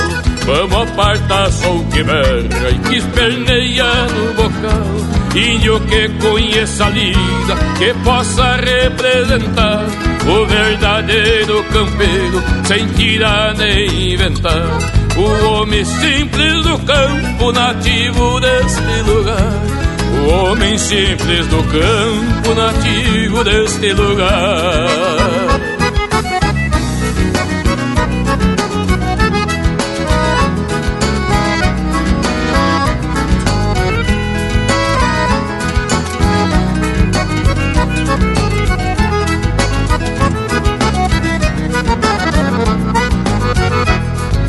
Vamos 0.47 0.91
apartar 0.91 1.51
som 1.53 1.85
que 1.91 2.03
berra 2.03 2.71
e 2.71 2.79
que 2.89 2.97
esperneia 2.97 3.85
no 3.85 4.35
bocal. 4.35 5.19
Índio 5.35 5.81
que 5.81 6.09
conheça 6.21 6.87
a 6.87 6.91
lida, 6.91 7.55
que 7.79 7.93
possa 8.03 8.57
representar 8.57 9.85
o 10.27 10.47
verdadeiro 10.47 11.63
campeiro, 11.65 12.43
sem 12.65 12.87
tirar 12.95 13.55
nem 13.57 14.15
inventar. 14.15 14.79
O 15.17 15.47
homem 15.47 15.85
simples 15.85 16.63
do 16.65 16.79
campo, 16.79 17.53
nativo 17.53 18.41
deste 18.41 19.03
lugar 19.03 19.88
o 20.13 20.29
homem 20.29 20.79
simples 20.79 21.47
do 21.47 21.63
campo 21.65 22.55
nativo 22.55 23.45
deste 23.45 23.93
lugar. 23.93 24.89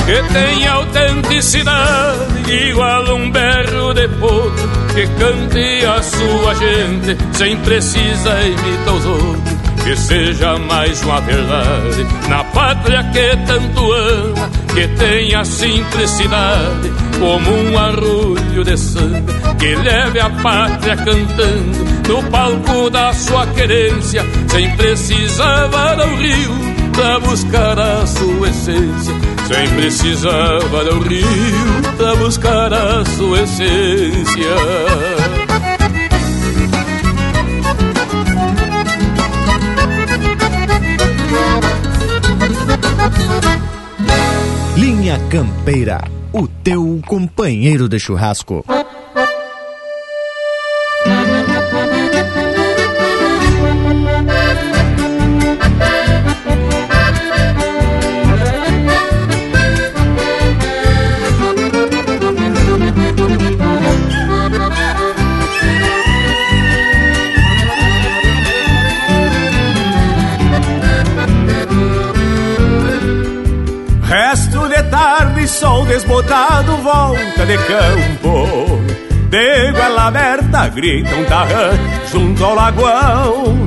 que 0.10 0.34
tem 0.34 0.68
autenticidade 0.68 2.52
igual 2.52 3.04
um 3.16 3.32
potro 3.32 3.59
que 5.00 5.08
cante 5.18 5.86
a 5.86 6.04
sua 6.04 6.56
gente 6.56 7.18
sem 7.32 7.56
precisar 7.58 8.44
imitar 8.44 8.94
os 8.96 9.06
outros. 9.06 9.60
Que 9.84 9.96
seja 9.96 10.58
mais 10.58 11.02
uma 11.04 11.22
verdade 11.22 12.06
na 12.28 12.44
pátria 12.44 13.02
que 13.06 13.38
tanto 13.48 13.92
ama, 13.94 14.50
que 14.74 14.88
tenha 14.98 15.46
simplicidade 15.46 16.92
como 17.18 17.50
um 17.50 17.80
arrulho 17.80 18.64
de 18.64 18.78
sangue, 18.78 19.34
que 19.58 19.74
leve 19.76 20.20
a 20.20 20.30
pátria 20.30 20.98
cantando 20.98 22.10
no 22.10 22.24
palco 22.30 22.90
da 22.90 23.14
sua 23.14 23.48
querência, 23.48 24.26
sem 24.50 24.76
precisar 24.76 25.68
vara 25.68 26.06
o 26.06 26.16
rio 26.18 26.52
pra 26.92 27.20
buscar 27.22 27.80
a 27.80 28.06
sua 28.06 28.50
essência, 28.50 29.16
sem 29.50 29.68
precisar 29.70 30.60
vara 30.70 30.94
o 30.94 31.00
rio 31.00 31.26
pra 31.98 32.16
buscar 32.18 32.72
a 32.72 33.04
sua 33.04 33.42
essência. 33.42 34.56
Linha 44.78 45.20
Campeira, 45.32 46.04
o 46.32 46.48
teu 46.48 47.02
companheiro 47.08 47.90
de 47.90 47.98
churrasco. 48.00 48.64
De 77.50 77.58
campo. 77.58 78.80
De 79.32 79.72
goela 79.72 80.08
aberta 80.08 80.68
grita 80.68 81.16
um 81.16 81.26
tarrã 81.26 81.72
junto 82.12 82.46
ao 82.46 82.54
lagoão. 82.54 83.66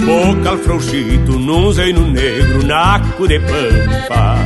Bocal 0.00 0.56
frouxito 0.58 1.32
num 1.32 1.70
zeino 1.72 2.06
negro, 2.06 2.64
naco 2.64 3.28
de 3.28 3.38
pampa. 3.40 4.38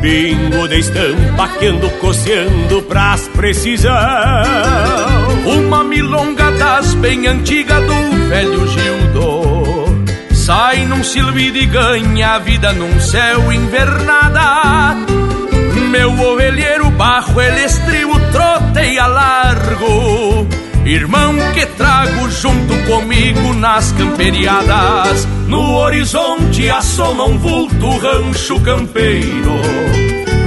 Bingo 0.00 0.68
de 0.68 0.78
estampa 0.78 1.48
que 1.58 1.66
ando 1.66 1.90
coceando 1.98 2.82
pras 2.82 3.26
precisão. 3.28 3.92
Uma 5.44 5.82
milonga 5.82 6.52
das 6.52 6.94
bem 6.94 7.26
antiga 7.26 7.80
do 7.80 8.28
velho 8.28 8.68
Gildo 8.68 9.52
Sai 10.32 10.86
num 10.86 11.02
silbido 11.02 11.58
e 11.58 11.66
ganha 11.66 12.34
a 12.34 12.38
vida 12.38 12.72
num 12.72 13.00
céu 13.00 13.52
invernada. 13.52 14.96
Meu 15.90 16.10
ovelheiro 16.20 16.81
barro, 16.96 17.40
ele 17.40 17.64
estribo, 17.64 18.18
troteia 18.30 19.06
largo. 19.06 20.46
Irmão 20.84 21.34
que 21.54 21.64
trago 21.66 22.30
junto 22.30 22.74
comigo 22.86 23.54
nas 23.54 23.92
camperiadas. 23.92 25.26
No 25.46 25.76
horizonte 25.76 26.68
assoma 26.68 27.24
um 27.24 27.38
vulto 27.38 27.98
rancho 27.98 28.58
campeiro. 28.60 29.52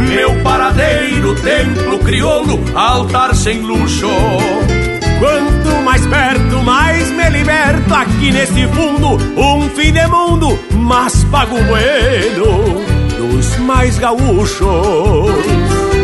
Meu 0.10 0.36
paradeiro, 0.44 1.36
templo 1.36 2.00
crioulo, 2.00 2.60
altar 2.76 3.34
sem 3.34 3.62
luxo. 3.62 4.10
Quanto 5.20 5.84
mais 5.84 6.06
perto, 6.06 6.62
mais 6.64 7.10
me 7.12 7.30
liberto 7.30 7.94
aqui 7.94 8.32
nesse 8.32 8.68
fundo. 8.68 9.18
Um 9.38 9.70
fim 9.70 9.94
de 9.94 10.06
mundo, 10.08 10.60
mas 10.72 11.24
pago 11.26 11.56
bueno 11.64 12.96
dos 13.18 13.58
mais 13.60 13.98
gaúchos. 13.98 15.95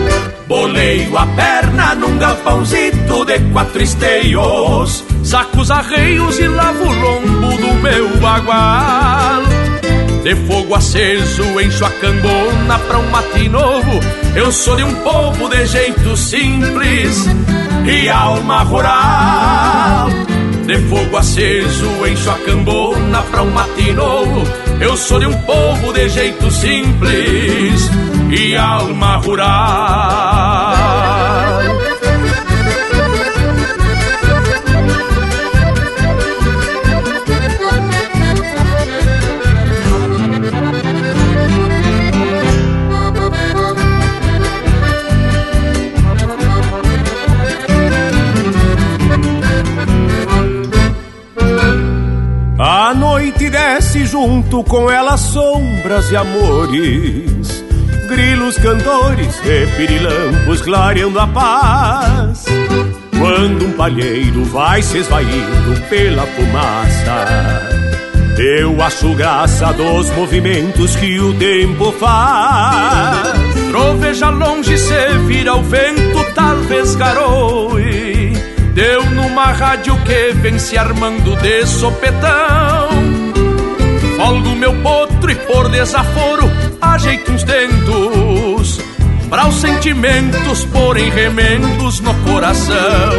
Boleio 0.52 1.18
a 1.18 1.26
perna 1.28 1.96
num 1.96 2.18
galpãozito 2.18 3.24
de 3.24 3.40
quatro 3.54 3.82
esteios. 3.82 5.02
Sacos 5.24 5.72
arreios 5.72 6.38
e 6.40 6.48
lavo 6.50 6.84
o 6.84 6.92
lombo 6.92 7.56
do 7.56 7.74
meu 7.76 8.10
bagual. 8.18 9.44
De 10.22 10.36
fogo 10.36 10.76
aceso 10.76 11.42
encho 11.58 11.86
a 11.86 11.90
cambona 11.90 12.78
pra 12.80 13.00
um 13.00 13.10
mate 13.10 13.48
novo. 13.48 14.02
Eu 14.36 14.52
sou 14.52 14.76
de 14.76 14.84
um 14.84 14.94
povo 14.96 15.48
de 15.48 15.66
jeito 15.68 16.18
simples 16.18 17.28
e 17.86 18.10
alma 18.10 18.64
rural. 18.64 20.10
De 20.66 20.78
fogo 20.90 21.16
aceso 21.16 22.06
encho 22.06 22.30
a 22.30 22.38
cambona 22.40 23.24
pra 23.24 23.42
um 23.42 23.52
mate 23.52 23.94
novo 23.94 24.46
Eu 24.82 24.98
sou 24.98 25.20
de 25.20 25.28
um 25.28 25.42
povo 25.44 25.94
de 25.94 26.10
jeito 26.10 26.50
simples 26.50 27.90
e 28.32 28.56
alma 28.56 29.18
rural 29.18 30.71
junto 54.12 54.62
com 54.66 54.92
ela 54.92 55.16
sombras 55.16 56.12
e 56.12 56.18
amores 56.18 57.64
Grilos 58.10 58.58
cantores 58.58 59.40
e 59.46 59.66
pirilampos 59.78 60.62
clareando 60.62 61.18
a 61.18 61.28
paz. 61.28 62.44
Quando 63.18 63.68
um 63.68 63.72
palheiro 63.72 64.44
vai 64.44 64.82
se 64.82 64.98
esvaindo 64.98 65.80
pela 65.90 66.26
fumaça 66.28 67.70
Eu 68.38 68.82
acho 68.82 69.14
graça 69.14 69.72
dos 69.72 70.10
movimentos 70.12 70.94
que 70.98 71.18
o 71.22 71.34
tempo 71.36 71.94
faz. 71.94 73.34
Troveja 73.70 74.30
longe 74.30 74.78
se 74.78 75.08
vira 75.26 75.56
o 75.56 75.64
vento, 75.64 76.22
talvez 76.36 76.96
garoe. 76.96 78.34
Deu 78.74 79.06
numa 79.12 79.54
rádio 79.54 79.98
que 80.04 80.34
vem 80.34 80.60
se 80.60 80.78
armando 80.78 81.34
de 81.38 81.66
sopetão 81.66 82.91
Folgo 84.32 84.56
meu 84.56 84.74
potro 84.76 85.30
e 85.30 85.36
por 85.36 85.68
desaforo 85.68 86.50
ajeito 86.80 87.34
uns 87.34 87.44
dentos. 87.44 88.80
Para 89.30 89.50
os 89.50 89.56
sentimentos 89.56 90.64
porem 90.68 91.10
remendos 91.10 92.00
no 92.00 92.14
coração. 92.24 93.12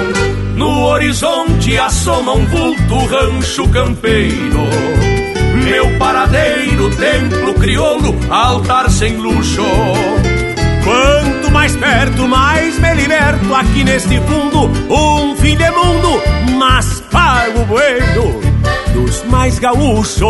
No 0.57 0.85
horizonte 0.87 1.77
assoma 1.77 2.33
um 2.33 2.47
vulto 2.47 2.97
rancho 3.05 3.69
campeiro. 3.69 4.67
Meu 5.63 5.99
paradeiro, 5.99 6.89
templo 6.97 7.53
crioulo, 7.61 8.19
altar 8.31 8.91
sem 8.91 9.19
luxo. 9.19 9.67
Quanto 10.83 11.51
mais 11.51 11.77
perto, 11.77 12.27
mais 12.27 12.79
me 12.79 12.95
liberto 12.95 13.55
aqui 13.55 13.85
neste 13.85 14.19
fundo. 14.21 14.65
Um 14.91 15.37
fim 15.37 15.59
de 15.59 15.71
mundo, 15.73 16.23
mas 16.57 17.03
pago 17.11 17.67
bueno 17.67 18.52
dos 18.93 19.23
mais 19.25 19.59
gaúchos. 19.59 20.23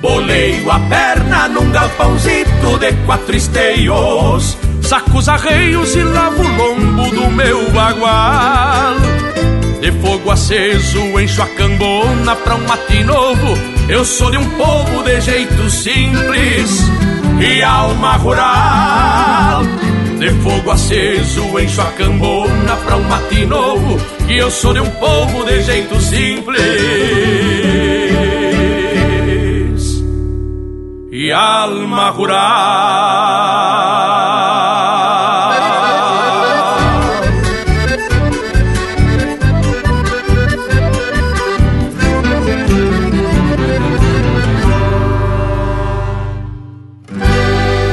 Boleio 0.00 0.70
a 0.70 0.78
perna 0.80 1.48
num 1.48 1.70
galpãozito 1.70 2.78
de 2.78 2.92
quatro 3.04 3.36
esteios. 3.36 4.56
Sacos 4.82 5.28
arreios 5.28 5.94
e 5.96 6.02
lavo 6.02 6.42
o 6.42 6.56
lombo 6.56 7.10
do 7.10 7.30
meu 7.30 7.70
bagual. 7.72 8.94
De 9.80 9.92
fogo 9.92 10.30
aceso 10.30 11.20
encho 11.20 11.42
a 11.42 11.46
cambona 11.46 12.36
pra 12.36 12.54
um 12.54 12.66
mate 12.66 13.02
novo. 13.04 13.58
Eu 13.88 14.04
sou 14.04 14.30
de 14.30 14.36
um 14.36 14.50
povo 14.50 15.02
de 15.02 15.20
jeito 15.20 15.70
simples 15.70 16.90
e 17.40 17.62
alma 17.62 18.16
rural. 18.16 19.62
De 20.18 20.30
fogo 20.42 20.70
aceso 20.70 21.58
encho 21.58 21.82
a 21.82 21.92
cambona 21.92 22.76
pra 22.84 22.96
um 22.96 23.02
mate 23.02 23.44
novo. 23.44 23.98
E 24.28 24.36
eu 24.38 24.50
sou 24.50 24.72
de 24.72 24.80
um 24.80 24.90
povo 24.90 25.44
de 25.44 25.62
jeito 25.62 26.00
simples 26.00 26.56
e 31.12 31.32
alma 31.32 32.10
rural. 32.10 32.46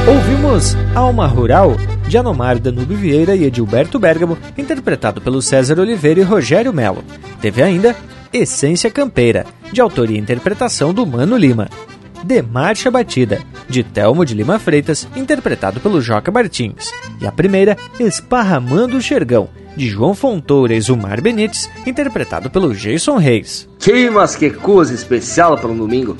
Ouvimos 0.06 0.76
Alma 0.94 1.26
Rural, 1.26 1.76
de 2.14 2.18
Anomar 2.18 2.60
Danube 2.60 2.94
Vieira 2.94 3.34
e 3.34 3.42
Edilberto 3.42 3.98
Bergamo, 3.98 4.38
interpretado 4.56 5.20
pelo 5.20 5.42
César 5.42 5.80
Oliveira 5.80 6.20
e 6.20 6.22
Rogério 6.22 6.72
Melo. 6.72 7.02
Teve 7.40 7.60
ainda 7.60 7.96
Essência 8.32 8.88
Campeira, 8.88 9.44
de 9.72 9.80
autoria 9.80 10.16
e 10.16 10.20
interpretação 10.20 10.94
do 10.94 11.04
Mano 11.04 11.36
Lima. 11.36 11.68
De 12.22 12.40
Marcha 12.40 12.88
Batida, 12.88 13.40
de 13.68 13.82
Telmo 13.82 14.24
de 14.24 14.32
Lima 14.32 14.60
Freitas, 14.60 15.08
interpretado 15.16 15.80
pelo 15.80 16.00
Joca 16.00 16.30
Martins. 16.30 16.92
E 17.20 17.26
a 17.26 17.32
primeira, 17.32 17.76
Esparramando 17.98 18.96
o 18.96 19.02
Xergão, 19.02 19.48
de 19.76 19.88
João 19.88 20.14
Fontoura 20.14 20.72
e 20.72 20.80
Zumar 20.80 21.20
Benites, 21.20 21.68
interpretado 21.84 22.48
pelo 22.48 22.72
Jason 22.76 23.16
Reis. 23.16 23.68
Que 23.80 24.08
mas 24.08 24.36
que 24.36 24.50
coisa 24.50 24.94
especial 24.94 25.58
para 25.58 25.68
um 25.68 25.76
domingo. 25.76 26.16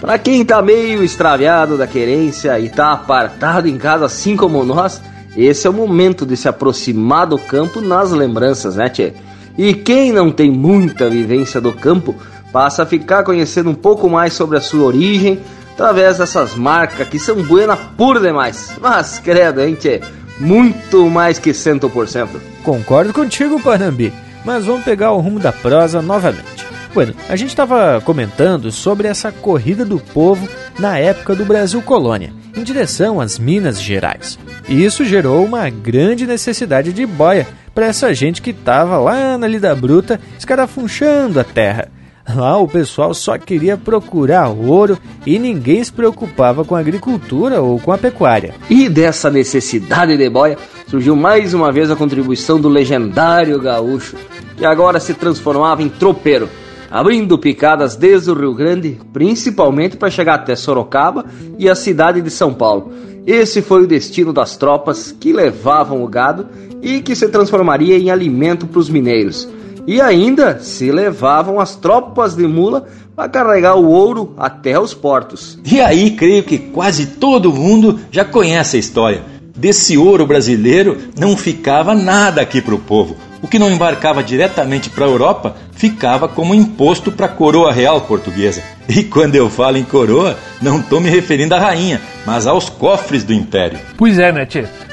Para 0.00 0.18
quem 0.18 0.42
tá 0.42 0.62
meio 0.62 1.04
extraviado 1.04 1.76
da 1.76 1.86
querência 1.86 2.58
e 2.58 2.70
tá 2.70 2.92
apartado 2.92 3.68
em 3.68 3.76
casa 3.76 4.06
assim 4.06 4.36
como 4.36 4.64
nós, 4.64 5.02
esse 5.36 5.66
é 5.66 5.70
o 5.70 5.72
momento 5.72 6.24
de 6.24 6.36
se 6.36 6.48
aproximar 6.48 7.26
do 7.26 7.38
campo 7.38 7.80
nas 7.80 8.10
lembranças, 8.10 8.76
né, 8.76 8.88
tchê? 8.88 9.12
E 9.56 9.74
quem 9.74 10.12
não 10.12 10.30
tem 10.30 10.50
muita 10.50 11.08
vivência 11.08 11.60
do 11.60 11.72
campo, 11.72 12.14
passa 12.52 12.82
a 12.84 12.86
ficar 12.86 13.24
conhecendo 13.24 13.70
um 13.70 13.74
pouco 13.74 14.08
mais 14.08 14.32
sobre 14.32 14.56
a 14.56 14.60
sua 14.60 14.84
origem 14.84 15.40
através 15.72 16.18
dessas 16.18 16.54
marcas 16.54 17.08
que 17.08 17.18
são 17.18 17.42
buenas 17.42 17.78
por 17.96 18.20
demais. 18.20 18.72
Mas, 18.80 19.18
credo, 19.18 19.60
hein, 19.60 19.74
tchê? 19.74 20.00
Muito 20.38 21.08
mais 21.10 21.38
que 21.38 21.50
100%. 21.50 22.28
Concordo 22.62 23.12
contigo, 23.12 23.60
Panambi, 23.60 24.12
mas 24.44 24.64
vamos 24.64 24.84
pegar 24.84 25.12
o 25.12 25.20
rumo 25.20 25.38
da 25.38 25.52
prosa 25.52 26.00
novamente. 26.00 26.64
Bueno, 26.92 27.12
a 27.28 27.34
gente 27.34 27.48
estava 27.48 28.00
comentando 28.00 28.70
sobre 28.70 29.08
essa 29.08 29.32
corrida 29.32 29.84
do 29.84 29.98
povo 29.98 30.48
na 30.78 30.96
época 30.96 31.34
do 31.34 31.44
Brasil 31.44 31.82
Colônia, 31.82 32.32
em 32.56 32.62
direção 32.62 33.20
às 33.20 33.38
Minas 33.38 33.80
Gerais. 33.80 34.38
E 34.68 34.84
isso 34.84 35.04
gerou 35.04 35.44
uma 35.44 35.68
grande 35.68 36.26
necessidade 36.26 36.92
de 36.92 37.04
boia 37.04 37.46
para 37.74 37.86
essa 37.86 38.14
gente 38.14 38.40
que 38.40 38.50
estava 38.50 38.98
lá 38.98 39.36
na 39.36 39.46
lida 39.46 39.74
bruta 39.74 40.20
escarafunchando 40.38 41.40
a 41.40 41.44
terra. 41.44 41.88
Lá 42.34 42.56
o 42.56 42.66
pessoal 42.66 43.12
só 43.12 43.36
queria 43.36 43.76
procurar 43.76 44.48
ouro 44.48 44.98
e 45.26 45.38
ninguém 45.38 45.84
se 45.84 45.92
preocupava 45.92 46.64
com 46.64 46.74
a 46.74 46.80
agricultura 46.80 47.60
ou 47.60 47.78
com 47.78 47.92
a 47.92 47.98
pecuária. 47.98 48.54
E 48.70 48.88
dessa 48.88 49.30
necessidade 49.30 50.16
de 50.16 50.30
boia 50.30 50.56
surgiu 50.86 51.14
mais 51.14 51.52
uma 51.52 51.70
vez 51.70 51.90
a 51.90 51.96
contribuição 51.96 52.58
do 52.58 52.68
legendário 52.68 53.60
gaúcho, 53.60 54.16
que 54.56 54.64
agora 54.64 54.98
se 55.00 55.12
transformava 55.12 55.82
em 55.82 55.88
tropeiro 55.88 56.48
abrindo 56.94 57.36
picadas 57.36 57.96
desde 57.96 58.30
o 58.30 58.34
Rio 58.34 58.54
Grande, 58.54 59.00
principalmente 59.12 59.96
para 59.96 60.12
chegar 60.12 60.34
até 60.34 60.54
Sorocaba 60.54 61.24
e 61.58 61.68
a 61.68 61.74
cidade 61.74 62.22
de 62.22 62.30
São 62.30 62.54
Paulo. 62.54 62.92
Esse 63.26 63.60
foi 63.60 63.82
o 63.82 63.86
destino 63.86 64.32
das 64.32 64.56
tropas 64.56 65.10
que 65.10 65.32
levavam 65.32 66.04
o 66.04 66.06
gado 66.06 66.46
e 66.80 67.00
que 67.00 67.16
se 67.16 67.28
transformaria 67.28 67.98
em 67.98 68.12
alimento 68.12 68.64
para 68.68 68.78
os 68.78 68.88
mineiros. 68.88 69.48
E 69.88 70.00
ainda 70.00 70.60
se 70.60 70.92
levavam 70.92 71.58
as 71.58 71.74
tropas 71.74 72.36
de 72.36 72.46
mula 72.46 72.86
para 73.16 73.28
carregar 73.28 73.74
o 73.74 73.88
ouro 73.88 74.32
até 74.36 74.78
os 74.78 74.94
portos. 74.94 75.58
E 75.64 75.80
aí, 75.80 76.12
creio 76.12 76.44
que 76.44 76.58
quase 76.58 77.06
todo 77.06 77.52
mundo 77.52 77.98
já 78.12 78.24
conhece 78.24 78.76
a 78.76 78.80
história. 78.80 79.24
Desse 79.56 79.98
ouro 79.98 80.26
brasileiro 80.26 80.96
não 81.18 81.36
ficava 81.36 81.92
nada 81.92 82.40
aqui 82.40 82.62
para 82.62 82.74
o 82.76 82.78
povo. 82.78 83.16
O 83.44 83.46
que 83.46 83.58
não 83.58 83.70
embarcava 83.70 84.24
diretamente 84.24 84.88
para 84.88 85.04
a 85.04 85.08
Europa 85.08 85.54
ficava 85.72 86.26
como 86.26 86.54
imposto 86.54 87.12
para 87.12 87.26
a 87.26 87.28
coroa 87.28 87.70
real 87.70 88.00
portuguesa. 88.00 88.62
E 88.88 89.04
quando 89.04 89.34
eu 89.34 89.50
falo 89.50 89.76
em 89.76 89.84
coroa, 89.84 90.38
não 90.62 90.80
estou 90.80 90.98
me 90.98 91.10
referindo 91.10 91.54
à 91.54 91.58
rainha, 91.58 92.00
mas 92.24 92.46
aos 92.46 92.70
cofres 92.70 93.22
do 93.22 93.34
império. 93.34 93.78
Pois 93.98 94.18
é, 94.18 94.32
né? 94.32 94.48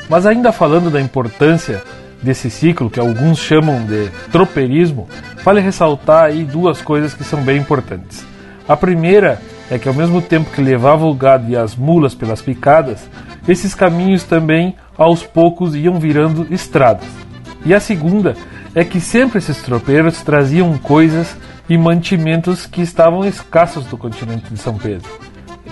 Mas 0.10 0.26
ainda 0.26 0.52
falando 0.52 0.90
da 0.90 1.00
importância 1.00 1.82
desse 2.22 2.50
ciclo, 2.50 2.90
que 2.90 3.00
alguns 3.00 3.40
chamam 3.40 3.86
de 3.86 4.10
tropeirismo, 4.34 5.08
vale 5.46 5.62
ressaltar 5.62 6.26
aí 6.26 6.44
duas 6.44 6.82
coisas 6.82 7.14
que 7.14 7.24
são 7.24 7.42
bem 7.42 7.58
importantes. 7.58 8.26
A 8.68 8.76
primeira 8.76 9.42
é 9.70 9.80
que 9.80 9.88
ao 9.88 9.96
mesmo 9.96 10.22
tempo 10.22 10.52
que 10.52 10.62
levava 10.62 11.06
o 11.06 11.16
gado 11.16 11.50
e 11.50 11.56
as 11.56 11.74
mulas 11.74 12.14
pelas 12.14 12.42
picadas, 12.42 13.00
esses 13.48 13.74
caminhos 13.74 14.26
também 14.26 14.76
aos 14.98 15.24
poucos 15.24 15.74
iam 15.74 15.98
virando 16.02 16.46
estradas. 16.52 17.31
E 17.66 17.74
a 17.74 17.80
segunda 17.80 18.36
é 18.74 18.84
que 18.84 19.00
sempre 19.00 19.40
esses 19.40 19.62
tropeiros 19.62 20.22
traziam 20.22 20.78
coisas 20.78 21.36
e 21.70 21.78
mantimentos 21.78 22.66
que 22.66 22.82
estavam 22.82 23.26
escassos 23.26 23.86
do 23.86 23.98
continente 23.98 24.52
de 24.52 24.60
São 24.60 24.78
Pedro. 24.78 25.10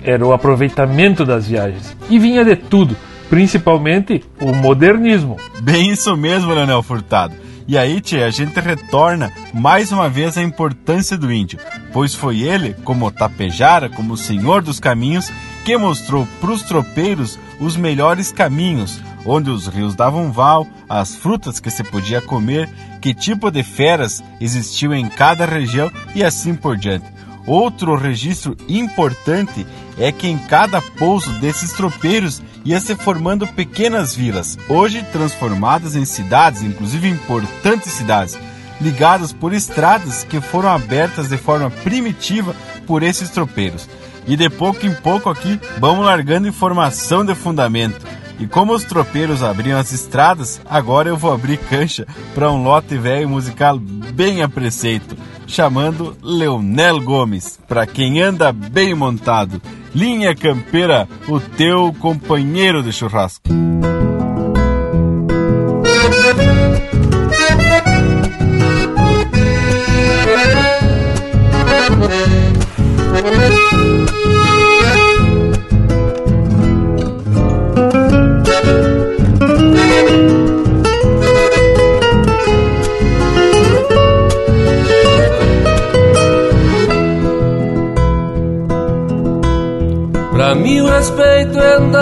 Era 0.02 0.26
o 0.26 0.32
aproveitamento 0.32 1.26
das 1.26 1.48
viagens. 1.48 1.96
E 2.10 2.18
vinha 2.20 2.46
de 2.46 2.56
tudo, 2.56 2.96
principalmente 3.30 4.24
o 4.40 4.54
modernismo. 4.54 5.38
Bem 5.62 5.92
isso 5.92 6.16
mesmo, 6.16 6.54
Leonel 6.54 6.84
Furtado. 6.84 7.36
E 7.68 7.78
aí, 7.78 8.02
tia, 8.02 8.26
a 8.26 8.32
gente 8.32 8.60
retorna 8.60 9.32
mais 9.54 9.92
uma 9.92 10.10
vez 10.10 10.36
à 10.38 10.42
importância 10.42 11.16
do 11.16 11.32
índio, 11.32 11.60
pois 11.94 12.16
foi 12.16 12.42
ele, 12.42 12.74
como 12.84 13.12
tapejara, 13.12 13.88
como 13.90 14.18
senhor 14.18 14.64
dos 14.64 14.80
caminhos, 14.80 15.32
que 15.64 15.78
mostrou 15.78 16.28
para 16.42 16.50
os 16.50 16.64
tropeiros 16.64 17.38
os 17.60 17.78
melhores 17.78 18.32
caminhos, 18.32 19.00
onde 19.26 19.50
os 19.50 19.68
rios 19.68 19.96
davam 19.96 20.32
val, 20.32 20.68
as 20.88 21.16
frutas 21.16 21.60
que 21.60 21.70
se 21.70 21.84
podia 21.84 22.22
comer, 22.22 22.70
que 23.02 23.14
tipo 23.14 23.52
de 23.52 23.64
feras 23.64 24.24
existiam 24.40 24.94
em 24.94 25.08
cada 25.08 25.46
região 25.46 25.92
e 26.16 26.24
assim 26.24 26.56
por 26.56 26.78
diante. 26.78 27.06
Outro 27.46 27.96
registro 27.96 28.56
importante 28.68 29.66
é 29.98 30.12
que 30.12 30.28
em 30.28 30.38
cada 30.38 30.82
pouso 30.82 31.32
desses 31.40 31.74
tropeiros 31.74 32.42
ia 32.64 32.80
se 32.80 32.96
formando 32.96 33.48
pequenas 33.48 34.16
vilas, 34.16 34.58
hoje 34.68 35.04
transformadas 35.12 35.96
em 35.96 36.06
cidades, 36.06 36.62
inclusive 36.62 37.10
importantes 37.10 37.92
cidades, 37.92 38.38
ligadas 38.80 39.34
por 39.34 39.54
estradas 39.54 40.24
que 40.24 40.40
foram 40.40 40.70
abertas 40.70 41.30
de 41.30 41.38
forma 41.38 41.70
primitiva 41.70 42.56
por 42.86 43.04
esses 43.04 43.30
tropeiros. 43.30 43.90
E 44.28 44.36
de 44.36 44.50
pouco 44.50 44.86
em 44.86 44.94
pouco 44.94 45.30
aqui 45.30 45.60
vamos 45.80 46.06
largando 46.06 46.48
informação 46.48 47.26
de 47.26 47.34
fundamento. 47.34 48.06
E 48.40 48.48
como 48.48 48.74
os 48.74 48.86
tropeiros 48.86 49.44
abriam 49.44 49.78
as 49.78 49.92
estradas, 49.92 50.62
agora 50.66 51.10
eu 51.10 51.18
vou 51.18 51.34
abrir 51.34 51.58
cancha 51.58 52.08
para 52.34 52.50
um 52.50 52.64
lote 52.64 52.98
velho 52.98 53.28
musical 53.28 53.78
bem 53.78 54.42
a 54.42 54.48
preceito, 54.48 55.18
chamando 55.46 56.16
Leonel 56.24 57.02
Gomes, 57.02 57.60
para 57.68 57.86
quem 57.86 58.22
anda 58.22 58.54
bem 58.54 58.96
montado. 58.96 59.62
Linha 59.94 60.34
Campeira, 60.34 61.08
o 61.28 61.40
teu 61.40 61.94
companheiro 62.00 62.82
de 62.82 62.94
churrasco. 62.94 63.50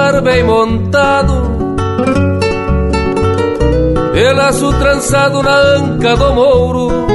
Andar 0.07 0.21
bem 0.21 0.43
montado. 0.43 1.57
E 4.15 4.33
laço 4.33 4.71
trançado 4.79 5.43
na 5.43 5.55
anca 5.55 6.15
do 6.15 6.33
mouro. 6.33 7.07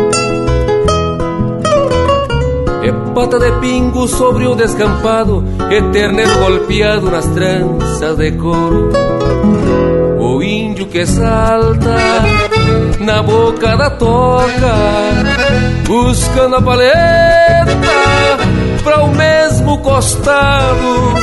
E 2.82 3.14
pata 3.14 3.39
de 3.39 3.52
pingo 3.60 4.09
sobre 4.09 4.44
o 4.44 4.56
descampado 4.56 5.44
E 5.70 5.81
terneiro 5.93 6.36
golpeado 6.40 7.10
nas 7.10 7.27
tranças 7.28 8.16
de 8.16 8.32
couro. 8.32 8.90
O 10.19 10.43
índio 10.43 10.86
que 10.86 11.06
salta 11.06 11.97
na 13.01 13.23
boca 13.23 13.77
da 13.77 13.90
toca 13.90 14.74
Buscando 15.86 16.56
a 16.56 16.62
paleta 16.62 18.02
pra 18.82 19.02
o 19.02 19.14
mesmo 19.14 19.78
costado. 19.78 21.14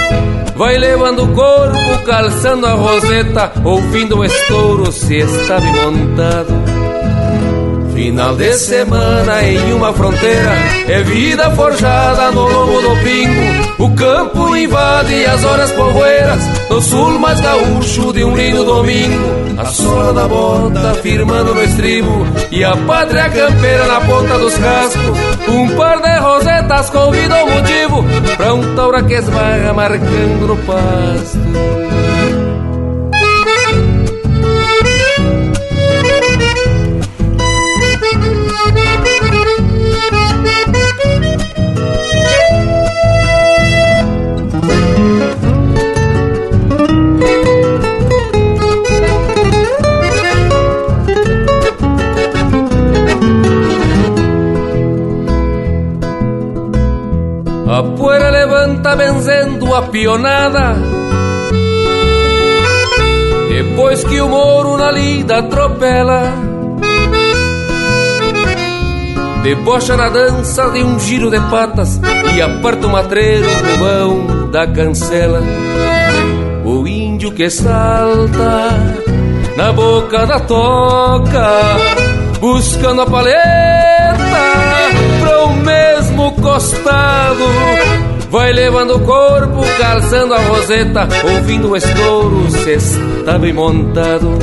Vai 0.55 0.77
levando 0.77 1.23
o 1.23 1.33
corpo, 1.33 2.03
calçando 2.05 2.65
a 2.65 2.73
roseta, 2.73 3.51
ouvindo 3.63 4.19
o 4.19 4.25
estouro 4.25 4.91
se 4.91 5.17
está 5.17 5.59
bem 5.59 5.73
montado. 5.73 6.68
Final 7.99 8.33
de 8.37 8.53
semana 8.53 9.43
em 9.43 9.73
uma 9.73 9.91
fronteira 9.91 10.53
É 10.87 11.01
vida 11.03 11.51
forjada 11.51 12.31
no 12.31 12.47
lombo 12.47 12.81
do 12.81 13.03
pingo. 13.03 13.83
O 13.83 13.93
campo 13.93 14.55
invade 14.55 15.25
as 15.25 15.43
horas 15.43 15.69
povoeiras 15.73 16.41
No 16.69 16.81
sul 16.81 17.19
mais 17.19 17.41
gaúcho 17.41 18.13
de 18.13 18.23
um 18.23 18.37
lindo 18.37 18.63
domingo. 18.63 19.25
A 19.57 19.65
sola 19.65 20.13
da 20.13 20.29
bota 20.29 20.93
firmando 21.01 21.53
no 21.53 21.61
estribo 21.61 22.25
E 22.49 22.63
a 22.63 22.77
pátria 22.77 23.29
campeira 23.29 23.85
na 23.85 23.99
ponta 23.99 24.39
dos 24.39 24.57
cascos. 24.57 25.19
Um 25.49 25.67
par 25.75 26.01
de 26.01 26.19
rosetas 26.19 26.89
convida 26.91 27.43
o 27.43 27.51
motivo 27.51 28.05
Pra 28.37 28.53
um 28.53 28.75
taura 28.77 29.03
que 29.03 29.15
esbarra 29.15 29.73
marcando 29.73 30.47
no 30.47 30.57
pasto 30.59 31.88
benzendo 59.79 59.79
a 59.79 59.81
pionada 59.83 60.75
Depois 63.47 64.03
que 64.03 64.21
o 64.21 64.27
moro 64.27 64.77
na 64.77 64.91
lida 64.91 65.39
atropela 65.39 66.33
Debocha 69.43 69.95
na 69.95 70.09
dança 70.09 70.69
de 70.69 70.83
um 70.83 70.99
giro 70.99 71.31
de 71.31 71.39
patas 71.49 71.99
E 72.35 72.41
aparta 72.41 72.87
o 72.87 72.89
matreiro 72.89 73.47
no 73.47 73.77
vão 73.77 74.51
da 74.51 74.67
cancela 74.67 75.41
O 76.65 76.87
índio 76.87 77.31
que 77.31 77.49
salta 77.49 78.69
na 79.55 79.71
boca 79.71 80.25
da 80.25 80.39
toca 80.41 81.47
Buscando 82.39 83.01
a 83.01 83.05
paleta 83.05 83.89
para 85.19 85.43
o 85.45 85.55
mesmo 85.57 86.31
costado. 86.41 87.98
Vai 88.29 88.53
levando 88.53 88.95
o 88.95 88.99
corpo, 88.99 89.61
calçando 89.79 90.35
a 90.35 90.39
roseta, 90.39 91.07
ouvindo 91.33 91.71
o 91.71 91.75
estouro, 91.75 92.49
se 92.51 92.73
está 92.73 93.39
bem 93.39 93.51
montado. 93.51 94.37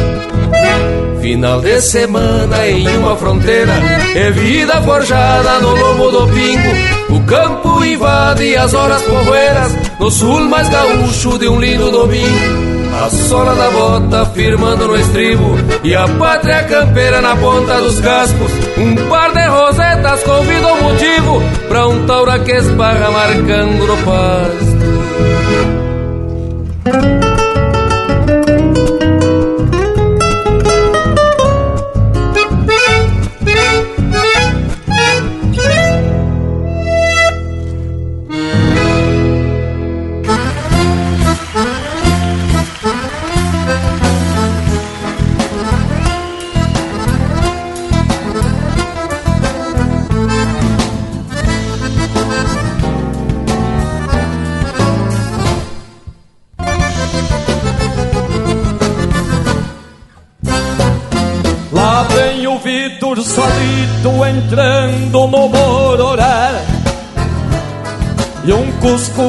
Final 1.21 1.61
de 1.61 1.81
semana 1.81 2.67
em 2.67 2.89
uma 2.99 3.17
fronteira, 3.17 3.73
é 4.17 4.31
vida 4.33 4.83
forjada 4.83 5.61
no 5.61 5.71
lombo 5.71 6.11
do 6.11 6.27
pingo. 6.33 7.17
O 7.17 7.21
campo 7.27 7.85
invade 7.85 8.57
as 8.57 8.75
horas 8.75 9.03
povoeiras, 9.03 9.73
no 10.01 10.11
sul 10.11 10.41
mais 10.41 10.69
gaúcho 10.69 11.39
de 11.39 11.49
um 11.49 11.61
lindo 11.61 11.91
domingo. 11.91 12.76
A 13.05 13.11
sola 13.11 13.55
da 13.55 13.71
bota 13.71 14.27
firmando 14.27 14.89
no 14.89 14.97
estribo 14.97 15.55
E 15.85 15.95
a 15.95 16.09
pátria 16.09 16.65
campeira 16.65 17.21
na 17.21 17.37
ponta 17.37 17.81
dos 17.81 18.01
cascos 18.01 18.51
Um 18.79 18.95
par 19.09 19.33
de 19.33 19.47
rosetas 19.47 20.23
convida 20.23 20.67
o 20.67 20.83
motivo 20.83 21.43
Pra 21.69 21.87
um 21.89 22.07
taura 22.07 22.39
que 22.39 22.53
esbarra 22.53 23.11
marcando 23.11 23.87
no 23.87 23.97
pasto 23.99 24.76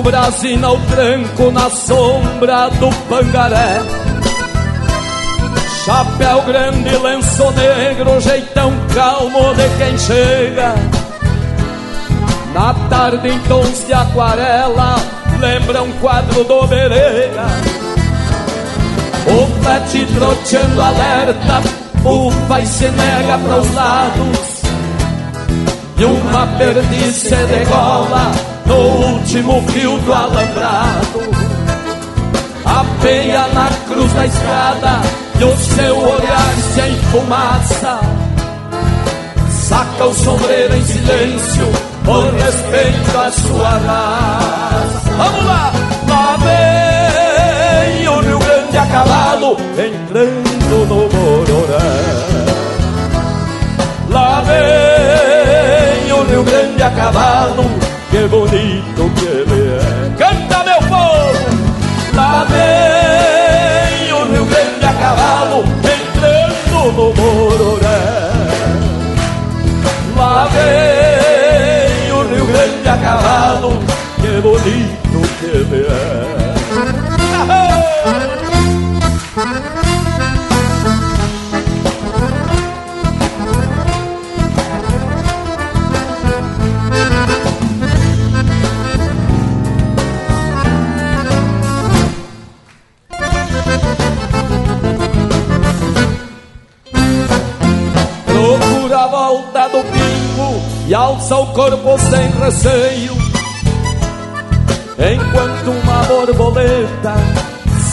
brasina 0.08 0.68
ao 0.68 0.78
tranco 0.78 1.52
na 1.52 1.70
sombra 1.70 2.70
do 2.80 2.90
pangaré 3.10 3.82
Chapéu 5.84 6.42
grande, 6.44 6.98
lenço 6.98 7.52
negro, 7.52 8.20
jeitão 8.22 8.74
calmo 8.94 9.54
de 9.54 9.70
quem 9.78 9.98
chega. 9.98 10.76
Na 12.54 12.74
tarde 12.90 13.30
em 13.30 13.40
tons 13.44 13.86
de 13.86 13.94
aquarela, 13.94 14.98
lembra 15.40 15.84
um 15.84 15.92
quadro 16.00 16.44
do 16.44 16.68
Berega. 16.68 17.46
O 19.28 19.64
pet 19.64 20.06
troteando 20.14 20.82
alerta, 20.82 21.62
ufa 22.04 22.60
e 22.60 22.68
se 22.68 22.88
nega 22.90 23.38
para 23.38 23.58
os 23.62 23.74
lados. 23.74 24.62
E 25.98 26.04
uma 26.04 26.48
perdiz 26.58 27.16
se 27.16 27.36
degola 27.36 28.47
no 28.68 28.76
último 29.14 29.62
fio 29.70 29.98
do 30.00 30.14
alambrado. 30.14 31.22
A 32.66 32.86
peia 33.02 33.48
na 33.54 33.70
cruz 33.88 34.14
da 34.14 34.26
estrada 34.26 35.02
e 35.40 35.44
o 35.44 35.58
seu 35.58 35.98
olhar 35.98 36.54
se 36.74 36.82
enfumaça. 36.82 38.00
Saca 39.50 40.06
o 40.06 40.14
sombreiro 40.14 40.76
em 40.76 40.86
silêncio, 40.86 41.68
por 42.06 42.34
respeito 42.34 43.18
à 43.18 43.32
sua 43.32 43.70
raça. 43.70 45.12
Vamos 45.18 45.46
lá! 45.46 45.72
Lá 46.08 46.38
vem 46.38 48.08
o 48.08 48.20
Rio 48.22 48.40
Grande 48.40 48.78
a 48.78 48.86
cavalo, 48.86 49.58
entrando 49.78 50.86
no 50.88 51.10
Bororé. 51.10 52.28
Lá 54.10 54.42
vem 54.42 56.14
o 56.14 56.24
Rio 56.24 56.44
Grande 56.44 56.84
a 56.84 56.90
cavalo, 56.92 57.66
que 58.28 58.36
bonito 58.36 59.12
que 59.16 59.26
ele 59.26 59.78
é. 59.78 60.18
Canta, 60.18 60.64
meu 60.64 60.80
povo! 60.90 61.58
Lá 62.14 62.46
vem 62.50 64.14
o 64.14 64.26
Rio 64.26 64.46
Grande 64.46 64.86
a 64.86 64.94
cavalo, 64.94 65.64
entrando 65.64 66.92
no 66.94 67.14
Bororé. 67.14 68.28
Lá 70.16 70.48
vem 70.52 72.12
o 72.12 72.22
Rio 72.28 72.46
Grande 72.48 72.90
a 72.90 72.98
cavalo, 72.98 73.80
que 74.20 74.42
bonito 74.42 75.07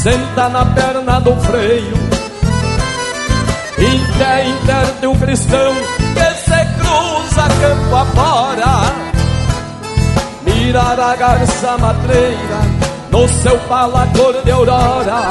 senta 0.04 0.50
na 0.50 0.66
perna 0.66 1.18
do 1.18 1.34
freio. 1.36 1.96
Inter, 3.78 4.48
inter 4.48 5.00
de 5.00 5.06
um 5.06 5.16
cristão 5.16 5.74
que 6.14 6.28
se 6.44 6.60
cruza 6.76 7.48
campo 7.58 7.96
afora. 7.96 8.72
Mirar 10.42 11.00
a 11.00 11.16
garça 11.16 11.78
matreira 11.78 12.60
no 13.10 13.26
seu 13.26 13.58
pala 13.60 14.06
cor 14.14 14.34
de 14.44 14.50
aurora. 14.50 15.22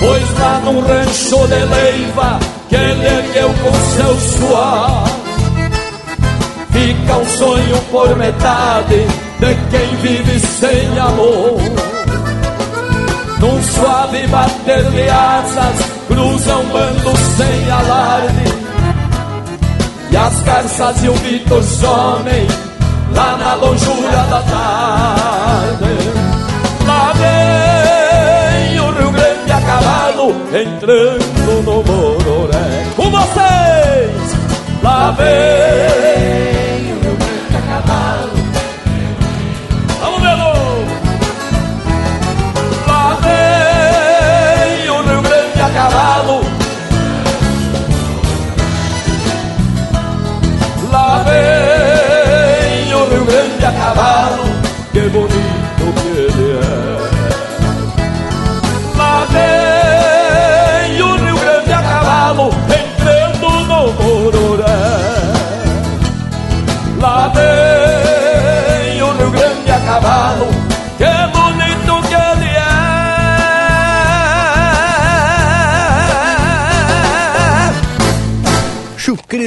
Pois 0.00 0.38
lá 0.40 0.60
num 0.64 0.80
rancho 0.80 1.46
de 1.46 1.64
leiva 1.76 2.40
que 2.68 2.74
ele 2.74 3.06
ergueu 3.06 3.50
com 3.62 3.72
seu 3.94 4.18
suor. 4.18 5.04
Fica 6.72 7.18
um 7.18 7.26
sonho 7.38 7.82
por 7.92 8.16
metade 8.16 9.06
de 9.38 9.54
quem 9.70 9.96
vive 10.02 10.40
sem 10.40 10.98
amor. 10.98 11.69
Num 13.40 13.62
suave 13.62 14.26
bater 14.26 14.84
de 14.90 15.08
asas, 15.08 15.80
cruza 16.06 16.56
um 16.56 16.68
bando 16.68 17.16
sem 17.36 17.70
alarde. 17.70 18.44
E 20.10 20.16
as 20.16 20.40
garças 20.42 21.02
e 21.02 21.08
o 21.08 21.14
Vitor 21.14 21.62
somem 21.62 22.46
lá 23.14 23.36
na 23.38 23.54
longura 23.54 24.24
da 24.28 24.42
tarde. 24.42 25.94
Lá 26.86 27.12
vem 27.14 28.80
o 28.80 28.90
Rio 28.90 29.10
Grande 29.10 29.52
a 29.52 29.60
cavalo, 29.62 30.34
entrando 30.52 31.62
no 31.64 31.82
Mororé. 31.82 32.86
Com 32.94 33.10
vocês, 33.10 34.36
lá 34.82 35.12
vem 35.12 36.69
vem 51.30 52.94
o 52.94 53.08
Rio 53.08 53.24
Grande 53.24 53.66
a 53.66 53.72
cavalo. 53.72 54.29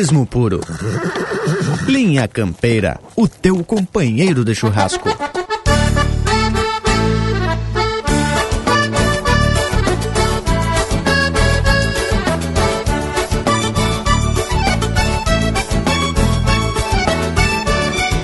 Chucrismo 0.04 0.26
puro. 0.26 0.60
Linha 1.88 2.28
Campeira, 2.28 3.00
o 3.16 3.26
teu 3.26 3.64
companheiro 3.64 4.44
de 4.44 4.54
churrasco. 4.54 5.08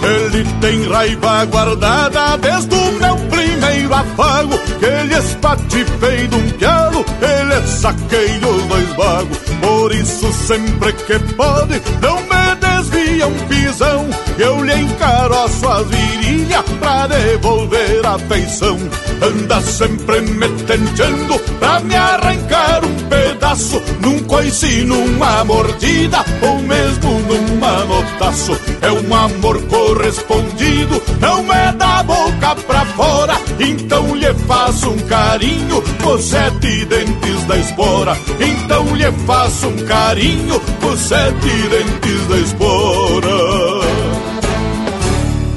Ele 0.03 0.43
tem 0.59 0.83
raiva 0.89 1.45
guardada 1.45 2.37
desde 2.37 2.75
o 2.75 2.91
meu 2.93 3.15
primeiro 3.29 3.93
afago 3.93 4.57
Que 4.79 4.85
ele 4.85 5.15
espatifei 5.17 6.27
de 6.27 6.35
um 6.35 6.49
pialo, 6.51 7.05
ele 7.21 7.67
saqueia 7.67 8.47
os 8.47 8.63
dois 8.63 8.89
vagos 8.95 9.48
Por 9.61 9.93
isso 9.93 10.31
sempre 10.33 10.93
que 10.93 11.19
pode, 11.35 11.81
não 12.01 12.17
me 12.21 12.55
desvia 12.59 13.27
um 13.27 13.47
pisão 13.47 14.09
Eu 14.37 14.63
lhe 14.63 14.73
encaroço 14.81 15.67
as 15.67 15.87
virilhas 15.87 16.63
pra 16.79 17.07
devolver 17.07 18.05
a 18.05 18.17
feição. 18.19 18.77
Anda 19.21 19.61
sempre 19.61 20.21
me 20.21 20.47
tenteando 20.63 21.39
pra 21.59 21.79
me 21.81 21.95
arrancar 21.95 22.85
um 22.85 22.95
pedaço 23.09 23.81
Num 23.99 24.19
coice, 24.23 24.83
numa 24.85 25.43
mordida 25.43 26.23
ou 26.41 26.59
mesmo 26.59 27.19
num 27.21 27.57
manotaço 27.57 28.57
É 28.81 28.91
um 28.91 29.15
amor 29.15 29.61
correspondido, 29.63 31.01
não 31.19 31.53
é 31.53 31.71
da 31.73 32.03
boca 32.03 32.55
pra 32.65 32.85
fora 32.85 33.38
Então 33.59 34.15
lhe 34.15 34.33
faço 34.47 34.89
um 34.89 34.97
carinho 34.99 35.83
com 36.01 36.17
sete 36.17 36.85
dentes 36.85 37.43
da 37.45 37.57
espora. 37.57 38.17
Então 38.39 38.95
lhe 38.95 39.11
faço 39.25 39.67
um 39.67 39.77
carinho 39.85 40.59
com 40.81 40.95
sete 40.95 41.49
dentes 41.69 42.27
da 42.27 42.37
espora. 42.37 43.29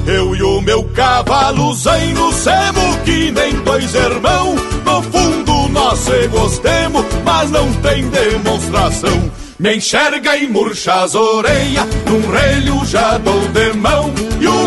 Eu 0.05 0.35
e 0.35 0.43
o 0.43 0.61
meu 0.61 0.83
cavalo 0.89 1.73
zaino 1.75 2.33
semo 2.33 2.97
que 3.05 3.31
nem 3.31 3.53
dois 3.63 3.95
irmãos 3.95 4.59
No 4.85 5.01
fundo 5.01 5.69
nós 5.69 5.99
se 5.99 6.27
gostemos, 6.27 7.05
mas 7.23 7.49
não 7.51 7.71
tem 7.75 8.09
demonstração. 8.09 9.31
Me 9.57 9.77
enxerga 9.77 10.35
e 10.35 10.45
murcha 10.47 11.03
as 11.03 11.15
orelhas, 11.15 11.87
num 12.05 12.29
relho 12.29 12.85
já 12.85 13.17
dou 13.17 13.47
de 13.47 13.71
mão 13.77 14.13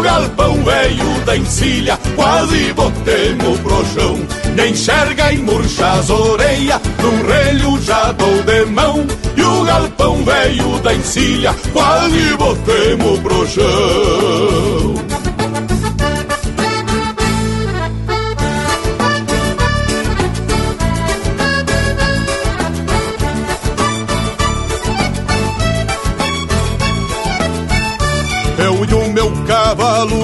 galpão 0.07 0.62
velho 0.62 1.24
da 1.24 1.37
encilha, 1.37 1.99
quase 2.15 2.73
botemos 2.73 3.59
pro 3.59 3.85
chão 3.87 4.19
Me 4.55 4.70
enxerga 4.70 5.33
e 5.33 5.39
murcha 5.39 5.93
as 5.93 6.09
orelhas, 6.09 6.81
num 7.03 7.27
relho 7.27 7.83
já 7.83 8.12
dou 8.12 8.43
de 8.43 8.65
mão. 8.66 9.07
E 9.37 9.43
o 9.43 9.65
galpão 9.65 10.24
velho 10.24 10.78
da 10.78 10.95
encilha, 10.95 11.55
quase 11.73 12.37
botemos 12.39 13.19
pro 13.19 13.47
chão 13.49 14.76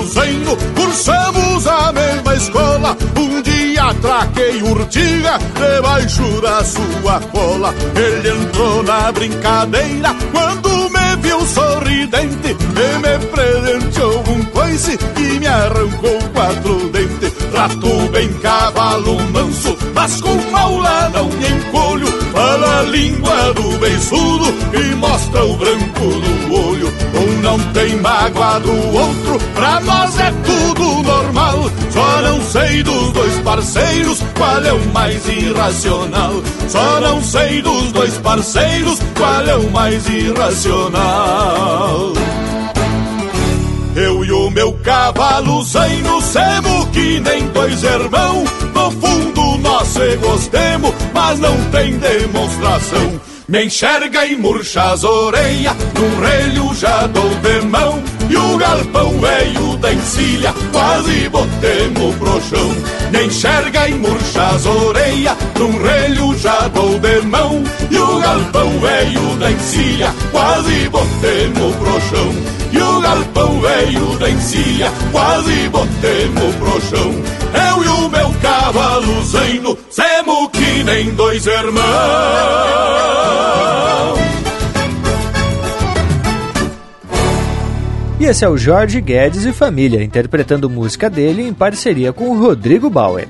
luzaino, 0.02 0.56
cursamos 0.74 1.66
a 1.66 1.92
mesma 1.92 2.34
escola. 2.34 2.96
Um 3.16 3.42
dia 3.42 3.84
atraquei 3.84 4.62
urtiga 4.62 5.38
debaixo 5.54 6.40
da 6.40 6.64
sua 6.64 7.20
cola. 7.32 7.74
Ele 7.94 8.28
entrou 8.30 8.82
na 8.82 9.12
brincadeira 9.12 10.14
quando 10.32 10.90
me 10.90 11.16
viu 11.22 11.40
sorridente 11.46 12.48
e 12.50 12.98
me 12.98 13.26
presenteou 13.26 14.24
um 14.28 14.44
coice 14.46 14.98
e 15.16 15.38
me 15.38 15.46
arrancou 15.46 16.18
quatro 16.32 16.88
dentes. 16.90 17.32
Trato 17.52 18.10
bem 18.10 18.28
cavalo 18.34 19.20
manso, 19.30 19.76
mas 19.94 20.20
com 20.20 20.34
maula 20.50 21.10
não 21.10 21.28
me 21.28 21.48
encolho. 21.48 22.06
Fala 22.32 22.80
a 22.80 22.82
língua 22.82 23.54
do 23.54 23.78
beiçudo 23.78 24.54
e 24.72 24.94
mostra 24.96 25.44
o 25.44 25.56
branco 25.56 26.00
do 26.00 26.54
olho. 26.54 26.92
Não 27.42 27.58
tem 27.72 27.96
mágoa 27.96 28.60
do 28.60 28.72
outro, 28.72 29.38
pra 29.52 29.80
nós 29.80 30.16
é 30.18 30.32
tudo 30.44 31.02
normal. 31.02 31.70
Só 31.90 32.22
não 32.22 32.40
sei 32.40 32.82
dos 32.84 33.12
dois 33.12 33.38
parceiros 33.40 34.22
qual 34.36 34.64
é 34.64 34.72
o 34.72 34.86
mais 34.92 35.26
irracional. 35.28 36.34
Só 36.68 37.00
não 37.00 37.20
sei 37.20 37.60
dos 37.60 37.90
dois 37.90 38.16
parceiros 38.18 39.00
qual 39.16 39.44
é 39.46 39.56
o 39.56 39.70
mais 39.70 40.08
irracional. 40.08 40.92
Eu 43.94 44.24
e 44.24 44.32
o 44.32 44.48
meu 44.50 44.72
cavalo 44.74 45.62
zaino 45.64 46.22
semo 46.22 46.86
que 46.92 47.20
nem 47.20 47.46
dois 47.48 47.82
irmãos. 47.82 48.48
No 48.72 48.90
fundo 48.92 49.58
nós 49.58 49.88
se 49.88 50.16
gostemos, 50.16 50.94
mas 51.12 51.38
não 51.40 51.56
tem 51.70 51.98
demonstração. 51.98 53.31
Me 53.52 53.66
enxerga 53.66 54.24
e 54.24 54.34
murcha 54.34 54.82
as 54.92 55.04
orelhas, 55.04 55.76
num 55.94 56.20
relho 56.22 56.74
já 56.74 57.06
dou 57.08 57.28
de 57.28 57.60
mão. 57.66 58.02
E 58.30 58.34
o 58.34 58.56
galpão 58.56 59.20
velho 59.20 59.76
da 59.76 59.92
encilha, 59.92 60.54
quase 60.72 61.28
botemos 61.28 62.14
pro 62.16 62.40
chão. 62.40 63.01
Enxerga 63.20 63.88
e 63.88 63.94
murcha 63.94 64.48
as 64.48 64.66
orelhas, 64.66 65.36
num 65.58 65.82
relho 65.82 66.36
já 66.38 66.68
dou 66.68 66.98
de 66.98 67.20
mão. 67.22 67.62
E 67.90 67.98
o 67.98 68.20
galpão 68.20 68.78
velho 68.80 69.36
da 69.36 69.50
encilha, 69.50 70.14
quase 70.30 70.88
botemos 70.88 71.76
pro 71.76 72.00
chão. 72.00 72.34
E 72.72 72.78
o 72.78 73.00
galpão 73.00 73.60
velho 73.60 74.18
da 74.18 74.28
encilha, 74.28 74.92
quase 75.12 75.68
botemos 75.68 76.54
pro 76.56 76.80
chão. 76.80 77.14
Eu 77.70 77.84
e 77.84 77.88
o 77.88 78.08
meu 78.08 78.34
cavalo 78.40 79.24
zaino, 79.24 79.78
semo 79.90 80.48
que 80.50 80.82
nem 80.84 81.10
dois 81.14 81.46
irmãos. 81.46 81.82
E 88.22 88.26
esse 88.26 88.44
é 88.44 88.48
o 88.48 88.56
Jorge 88.56 89.00
Guedes 89.00 89.44
e 89.44 89.52
família, 89.52 90.00
interpretando 90.00 90.70
música 90.70 91.10
dele 91.10 91.42
em 91.42 91.52
parceria 91.52 92.12
com 92.12 92.30
o 92.30 92.40
Rodrigo 92.40 92.88
Bauer. 92.88 93.26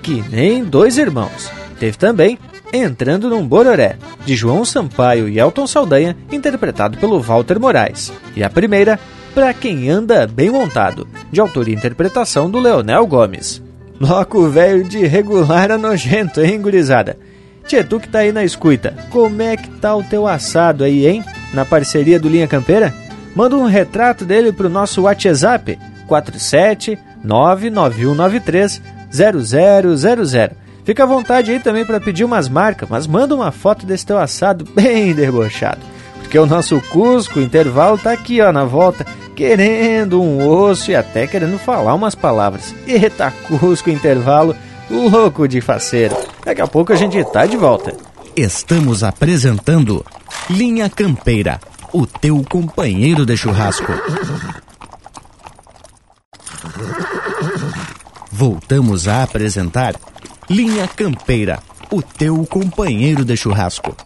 Que 0.00 0.22
nem 0.30 0.62
dois 0.62 0.98
irmãos. 0.98 1.50
Teve 1.80 1.98
também 1.98 2.38
Entrando 2.72 3.28
num 3.28 3.44
Bororé, 3.44 3.96
de 4.24 4.36
João 4.36 4.64
Sampaio 4.64 5.28
e 5.28 5.40
Elton 5.40 5.66
Saldanha, 5.66 6.16
interpretado 6.30 6.96
pelo 6.96 7.20
Walter 7.20 7.58
Moraes. 7.58 8.12
E 8.36 8.44
a 8.44 8.48
primeira, 8.48 9.00
Pra 9.34 9.52
Quem 9.52 9.90
Anda 9.90 10.28
Bem 10.28 10.48
Montado, 10.48 11.08
de 11.32 11.40
autoria 11.40 11.74
e 11.74 11.76
interpretação 11.76 12.48
do 12.48 12.60
Leonel 12.60 13.04
Gomes. 13.08 13.60
Loco 14.00 14.48
velho 14.48 14.84
de 14.84 15.04
regular 15.06 15.72
a 15.72 15.76
nojento, 15.76 16.40
hein, 16.40 16.62
gurizada? 16.62 17.18
Tchê, 17.66 17.82
tu 17.82 17.98
que 17.98 18.08
tá 18.08 18.20
aí 18.20 18.30
na 18.30 18.44
escuta, 18.44 18.94
como 19.10 19.42
é 19.42 19.56
que 19.56 19.70
tá 19.80 19.96
o 19.96 20.04
teu 20.04 20.24
assado 20.28 20.84
aí, 20.84 21.04
hein? 21.04 21.24
Na 21.52 21.64
parceria 21.64 22.20
do 22.20 22.28
Linha 22.28 22.46
Campeira? 22.46 22.94
Manda 23.34 23.56
um 23.56 23.66
retrato 23.66 24.24
dele 24.24 24.52
pro 24.52 24.68
nosso 24.68 25.02
WhatsApp 25.02 25.78
47 26.06 26.98
99193 27.22 28.82
0000. 29.12 30.56
Fica 30.84 31.04
à 31.04 31.06
vontade 31.06 31.52
aí 31.52 31.60
também 31.60 31.84
para 31.84 32.00
pedir 32.00 32.24
umas 32.24 32.48
marcas, 32.48 32.88
mas 32.88 33.06
manda 33.06 33.34
uma 33.34 33.52
foto 33.52 33.86
desse 33.86 34.06
teu 34.06 34.18
assado 34.18 34.64
bem 34.74 35.14
debochado. 35.14 35.80
Porque 36.18 36.38
o 36.38 36.46
nosso 36.46 36.80
Cusco 36.90 37.40
Intervalo 37.40 37.98
tá 37.98 38.12
aqui, 38.12 38.40
ó, 38.40 38.52
na 38.52 38.64
volta, 38.64 39.04
querendo 39.34 40.22
um 40.22 40.46
osso 40.46 40.90
e 40.90 40.96
até 40.96 41.26
querendo 41.26 41.58
falar 41.58 41.94
umas 41.94 42.14
palavras. 42.14 42.74
Eita, 42.86 43.32
Cusco 43.46 43.90
Intervalo, 43.90 44.54
louco 44.88 45.46
de 45.46 45.60
faceiro. 45.60 46.16
Daqui 46.44 46.60
a 46.60 46.66
pouco 46.66 46.92
a 46.92 46.96
gente 46.96 47.22
tá 47.24 47.46
de 47.46 47.56
volta. 47.56 47.94
Estamos 48.36 49.02
apresentando 49.02 50.04
Linha 50.48 50.88
Campeira, 50.88 51.60
o 51.92 52.06
teu 52.06 52.44
companheiro 52.48 53.26
de 53.26 53.36
churrasco. 53.36 53.92
Voltamos 58.30 59.08
a 59.08 59.22
apresentar 59.22 59.94
Linha 60.48 60.88
Campeira, 60.88 61.58
o 61.90 62.00
teu 62.00 62.46
companheiro 62.46 63.24
de 63.24 63.36
churrasco. 63.36 63.96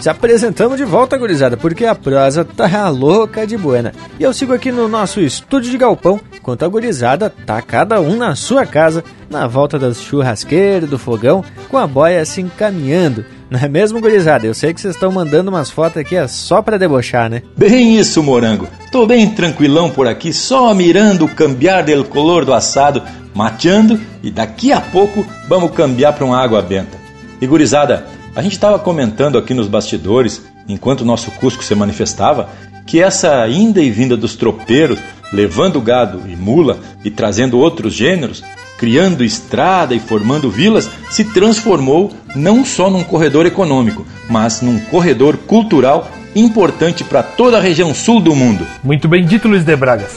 Se 0.00 0.08
apresentamos 0.08 0.78
de 0.78 0.84
volta, 0.84 1.18
gurizada, 1.18 1.58
porque 1.58 1.84
a 1.84 1.94
prosa 1.94 2.42
tá 2.42 2.88
louca 2.88 3.46
de 3.46 3.58
buena. 3.58 3.92
E 4.18 4.22
eu 4.22 4.32
sigo 4.32 4.54
aqui 4.54 4.72
no 4.72 4.88
nosso 4.88 5.20
estúdio 5.20 5.70
de 5.70 5.76
galpão, 5.76 6.18
enquanto 6.34 6.64
a 6.64 6.68
gurizada 6.68 7.28
tá 7.28 7.60
cada 7.60 8.00
um 8.00 8.16
na 8.16 8.34
sua 8.34 8.64
casa, 8.64 9.04
na 9.28 9.46
volta 9.46 9.78
das 9.78 10.00
churrasqueiras, 10.00 10.88
do 10.88 10.98
fogão, 10.98 11.44
com 11.68 11.76
a 11.76 11.86
boia 11.86 12.24
se 12.24 12.40
encaminhando. 12.40 13.26
Não 13.50 13.58
é 13.58 13.68
mesmo, 13.68 14.00
gurizada? 14.00 14.46
Eu 14.46 14.54
sei 14.54 14.72
que 14.72 14.80
vocês 14.80 14.94
estão 14.94 15.10
mandando 15.10 15.50
umas 15.50 15.70
fotos 15.70 15.96
aqui 15.98 16.14
é 16.14 16.28
só 16.28 16.62
pra 16.62 16.78
debochar, 16.78 17.28
né? 17.28 17.42
Bem 17.56 17.98
isso, 17.98 18.22
morango. 18.22 18.68
Tô 18.92 19.04
bem 19.06 19.28
tranquilão 19.28 19.90
por 19.90 20.06
aqui, 20.06 20.32
só 20.32 20.72
mirando 20.72 21.24
o 21.24 21.28
cambiar 21.28 21.82
del 21.82 22.04
color 22.04 22.44
do 22.44 22.54
assado, 22.54 23.02
mateando 23.34 24.00
e 24.22 24.30
daqui 24.30 24.72
a 24.72 24.80
pouco 24.80 25.26
vamos 25.48 25.72
cambiar 25.72 26.12
para 26.12 26.24
uma 26.24 26.40
água 26.40 26.62
benta. 26.62 26.96
E 27.40 27.46
gurizada, 27.46 28.06
a 28.36 28.40
gente 28.40 28.52
estava 28.52 28.78
comentando 28.78 29.36
aqui 29.36 29.52
nos 29.52 29.66
bastidores, 29.66 30.40
enquanto 30.68 31.00
o 31.00 31.04
nosso 31.04 31.32
Cusco 31.32 31.64
se 31.64 31.74
manifestava, 31.74 32.48
que 32.86 33.02
essa 33.02 33.48
inda 33.48 33.82
e 33.82 33.90
vinda 33.90 34.16
dos 34.16 34.36
tropeiros, 34.36 35.00
levando 35.32 35.80
gado 35.80 36.22
e 36.28 36.36
mula 36.36 36.78
e 37.04 37.10
trazendo 37.10 37.58
outros 37.58 37.94
gêneros, 37.94 38.44
criando 38.80 39.22
estrada 39.22 39.94
e 39.94 40.00
formando 40.00 40.50
vilas, 40.50 40.88
se 41.10 41.22
transformou 41.22 42.10
não 42.34 42.64
só 42.64 42.88
num 42.88 43.04
corredor 43.04 43.44
econômico, 43.44 44.06
mas 44.26 44.62
num 44.62 44.80
corredor 44.80 45.36
cultural 45.36 46.10
importante 46.34 47.04
para 47.04 47.22
toda 47.22 47.58
a 47.58 47.60
região 47.60 47.92
sul 47.92 48.20
do 48.20 48.34
mundo. 48.34 48.66
Muito 48.82 49.06
bem 49.06 49.22
dito, 49.26 49.48
Luiz 49.48 49.64
de 49.64 49.76
Bragas. 49.76 50.16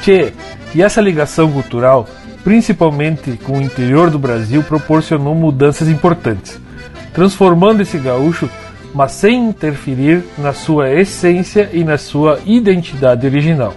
Tchê, 0.00 0.32
e 0.72 0.80
essa 0.80 1.00
ligação 1.00 1.50
cultural, 1.50 2.08
principalmente 2.44 3.32
com 3.42 3.58
o 3.58 3.62
interior 3.62 4.10
do 4.10 4.18
Brasil, 4.18 4.62
proporcionou 4.62 5.34
mudanças 5.34 5.88
importantes, 5.88 6.60
transformando 7.12 7.80
esse 7.80 7.98
gaúcho, 7.98 8.48
mas 8.94 9.10
sem 9.10 9.48
interferir 9.48 10.22
na 10.38 10.52
sua 10.52 10.88
essência 10.88 11.68
e 11.72 11.82
na 11.82 11.98
sua 11.98 12.38
identidade 12.46 13.26
original. 13.26 13.74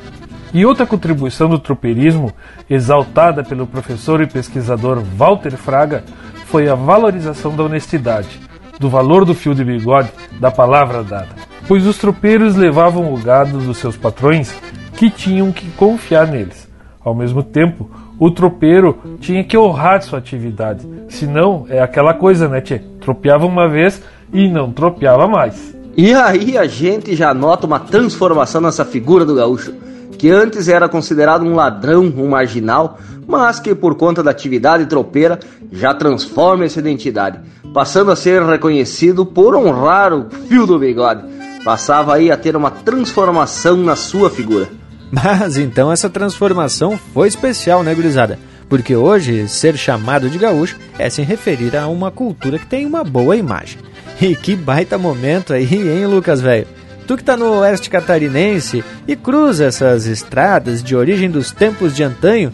E 0.54 0.66
outra 0.66 0.86
contribuição 0.86 1.50
do 1.50 1.60
tropeirismo, 1.60 2.32
exaltada 2.70 3.44
pelo 3.44 3.68
professor 3.68 4.22
e 4.22 4.28
pesquisador 4.28 5.02
Walter 5.02 5.58
Fraga, 5.58 6.04
foi 6.46 6.70
a 6.70 6.76
valorização 6.76 7.56
da 7.56 7.64
honestidade, 7.64 8.40
do 8.80 8.90
valor 8.90 9.26
do 9.26 9.36
fio 9.36 9.54
de 9.54 9.64
bigode, 9.64 10.10
da 10.40 10.50
palavra 10.50 11.04
dada. 11.04 11.30
Pois 11.68 11.86
os 11.86 11.98
tropeiros 11.98 12.56
levavam 12.56 13.14
o 13.14 13.18
gado 13.18 13.58
dos 13.58 13.78
seus 13.78 13.98
patrões 13.98 14.54
que 14.96 15.10
tinham 15.10 15.52
que 15.52 15.70
confiar 15.72 16.28
neles. 16.28 16.68
Ao 17.04 17.14
mesmo 17.14 17.44
tempo, 17.44 17.90
o 18.18 18.32
tropeiro 18.32 18.98
tinha 19.20 19.44
que 19.44 19.58
honrar 19.58 20.02
sua 20.02 20.20
atividade, 20.20 20.88
senão 21.10 21.66
é 21.70 21.82
aquela 21.82 22.14
coisa, 22.14 22.48
né, 22.48 22.62
tchê? 22.62 22.80
Tropeava 23.02 23.46
uma 23.46 23.68
vez 23.68 24.02
e 24.34 24.50
não 24.50 24.72
tropeava 24.72 25.28
mais. 25.28 25.76
E 25.96 26.14
aí 26.14 26.58
a 26.58 26.66
gente 26.66 27.16
já 27.16 27.34
nota 27.34 27.68
uma 27.68 27.80
transformação 27.80 28.62
nessa 28.62 28.86
figura 28.86 29.26
do 29.26 29.36
gaúcho 29.36 29.74
que 30.18 30.30
antes 30.30 30.68
era 30.68 30.90
considerado 30.90 31.46
um 31.46 31.56
ladrão, 31.56 32.02
um 32.18 32.28
marginal, 32.28 33.00
mas 33.28 33.60
que 33.60 33.76
por 33.76 33.96
conta 33.96 34.24
da 34.24 34.32
atividade 34.32 34.86
tropeira 34.86 35.40
já 35.72 35.94
transforma 35.94 36.66
essa 36.66 36.80
identidade, 36.80 37.40
passando 37.74 38.12
a 38.12 38.16
ser 38.16 38.42
reconhecido 38.44 39.26
por 39.26 39.56
honrar 39.56 40.14
o 40.14 40.30
fio 40.48 40.66
do 40.66 40.80
bigode. 40.80 41.24
Passava 41.64 42.16
aí 42.16 42.32
a 42.32 42.38
ter 42.38 42.56
uma 42.56 42.72
transformação 42.72 43.78
na 43.78 43.96
sua 43.96 44.30
figura. 44.30 44.70
Mas 45.12 45.58
então 45.58 45.92
essa 45.92 46.10
transformação 46.10 47.00
foi 47.14 47.28
especial, 47.28 47.84
né, 47.84 47.94
gurizada? 47.94 48.40
Porque 48.70 48.96
hoje 48.96 49.48
ser 49.48 49.78
chamado 49.78 50.30
de 50.30 50.38
gaúcho 50.38 50.78
é 50.98 51.10
se 51.10 51.22
referir 51.22 51.76
a 51.76 51.88
uma 51.88 52.12
cultura 52.12 52.60
que 52.60 52.66
tem 52.66 52.86
uma 52.86 53.04
boa 53.04 53.36
imagem. 53.36 53.80
E 54.22 54.36
que 54.36 54.56
baita 54.56 54.98
momento 54.98 55.54
aí, 55.54 55.68
hein, 55.74 56.06
Lucas, 56.08 56.42
velho? 56.42 56.68
Tu 57.08 57.16
que 57.16 57.24
tá 57.24 57.38
no 57.38 57.60
oeste 57.60 57.90
catarinense 57.90 58.84
e 59.08 59.16
cruza 59.16 59.64
essas 59.64 60.06
estradas 60.06 60.84
de 60.84 60.94
origem 60.94 61.32
dos 61.32 61.52
tempos 61.52 61.96
de 61.96 62.04
antanho, 62.04 62.52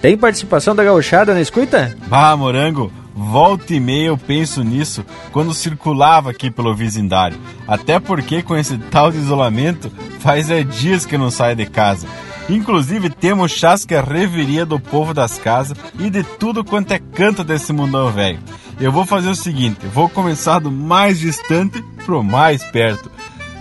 tem 0.00 0.16
participação 0.16 0.74
da 0.74 0.82
gauchada 0.82 1.34
na 1.34 1.42
escuta? 1.42 1.94
Bah, 2.06 2.34
morango, 2.34 2.90
volta 3.14 3.74
e 3.74 3.78
meia 3.78 4.06
eu 4.06 4.16
penso 4.16 4.64
nisso 4.64 5.04
quando 5.30 5.52
circulava 5.52 6.30
aqui 6.30 6.50
pelo 6.50 6.74
vizindário. 6.74 7.38
Até 7.68 8.00
porque 8.00 8.42
com 8.42 8.56
esse 8.56 8.78
tal 8.78 9.12
de 9.12 9.18
isolamento 9.18 9.92
faz 10.20 10.50
é 10.50 10.62
dias 10.62 11.04
que 11.04 11.18
não 11.18 11.30
saio 11.30 11.54
de 11.54 11.66
casa. 11.66 12.06
Inclusive 12.48 13.10
temos 13.10 13.52
chasca 13.52 14.00
reveria 14.00 14.64
do 14.64 14.80
povo 14.80 15.12
das 15.12 15.36
casas 15.36 15.76
e 16.00 16.08
de 16.08 16.22
tudo 16.24 16.64
quanto 16.64 16.92
é 16.92 16.98
canto 16.98 17.44
desse 17.44 17.74
mundão 17.74 18.10
velho. 18.10 18.38
Eu 18.80 18.90
vou 18.90 19.04
fazer 19.04 19.28
o 19.28 19.36
seguinte, 19.36 19.86
vou 19.86 20.08
começar 20.08 20.58
do 20.58 20.70
mais 20.70 21.20
distante 21.20 21.82
pro 22.04 22.24
mais 22.24 22.64
perto. 22.64 23.10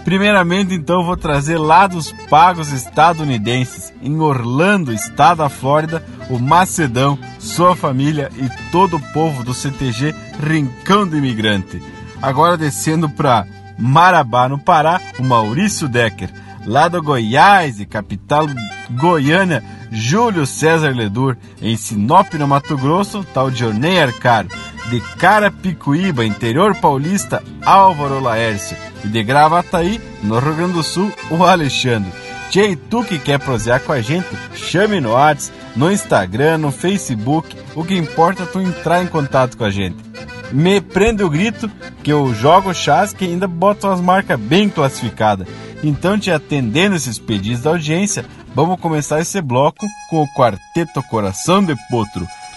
Primeiramente, 0.04 0.74
então, 0.74 1.04
vou 1.04 1.16
trazer 1.16 1.58
lá 1.58 1.86
dos 1.86 2.12
pagos 2.30 2.72
estadunidenses, 2.72 3.94
em 4.02 4.20
Orlando, 4.20 4.92
estado 4.92 5.38
da 5.38 5.50
Flórida, 5.50 6.04
o 6.30 6.40
Macedão, 6.40 7.20
sua 7.40 7.76
família 7.76 8.30
e 8.36 8.72
todo 8.72 8.98
o 8.98 9.14
povo 9.14 9.44
do 9.44 9.54
CTG 9.54 10.16
Rincão 10.42 11.08
do 11.08 11.18
Imigrante. 11.18 11.82
Agora 12.22 12.58
descendo 12.58 13.10
para 13.10 13.46
Marabá, 13.78 14.48
no 14.50 14.58
Pará, 14.60 15.00
o 15.20 15.24
Maurício 15.24 15.88
Decker. 15.88 16.30
Lá 16.66 16.88
do 16.88 17.02
Goiás 17.02 17.80
e 17.80 17.86
capital 17.86 18.46
goiana, 18.92 19.64
Júlio 19.92 20.46
César 20.46 20.96
Ledur. 20.96 21.36
Em 21.60 21.76
Sinop, 21.76 22.34
no 22.36 22.48
Mato 22.48 22.78
Grosso, 22.78 23.26
tal 23.34 23.50
Dionei 23.50 24.00
Arcaro. 24.00 24.48
De 24.90 25.00
Carapicuíba, 25.18 26.26
interior 26.26 26.76
paulista, 26.76 27.44
Álvaro 27.64 28.20
Laércio. 28.20 28.76
E 29.04 29.08
de 29.08 29.24
Gravataí, 29.24 30.02
no 30.24 30.40
Rio 30.40 30.56
Grande 30.56 30.74
do 30.74 30.84
Sul, 30.84 31.12
o 31.30 31.44
Alexandre. 31.44 32.12
Tchê, 32.50 32.76
tu 32.76 33.04
que 33.04 33.18
quer 33.18 33.40
prosear 33.40 33.80
com 33.82 33.94
a 33.94 34.02
gente, 34.02 34.28
chame 34.54 35.00
no 35.00 35.12
WhatsApp, 35.12 35.58
no 35.76 35.92
Instagram, 35.92 36.58
no 36.58 36.72
Facebook. 36.72 37.56
O 37.74 37.86
que 37.86 37.96
importa 37.96 38.44
é 38.44 38.46
tu 38.46 38.60
entrar 38.60 39.02
em 39.02 39.08
contato 39.08 39.56
com 39.56 39.64
a 39.64 39.72
gente 39.72 40.12
me 40.52 40.82
prende 40.82 41.24
o 41.24 41.30
grito 41.30 41.70
que 42.04 42.12
eu 42.12 42.34
jogo 42.34 42.74
chás 42.74 43.14
que 43.14 43.26
ainda 43.26 43.48
botam 43.48 43.92
as 43.92 44.02
marcas 44.02 44.40
bem 44.40 44.70
classificadas. 44.70 45.48
Então, 45.84 46.20
te 46.20 46.30
atendendo 46.30 46.96
esses 46.96 47.18
pedidos 47.18 47.62
da 47.62 47.72
audiência, 47.72 48.26
vamos 48.54 48.80
começar 48.80 49.20
esse 49.20 49.42
bloco 49.42 49.86
com 50.10 50.22
o 50.22 50.28
Quarteto 50.34 51.02
Coração 51.10 51.64
de 51.64 51.76
Potro. 51.90 52.28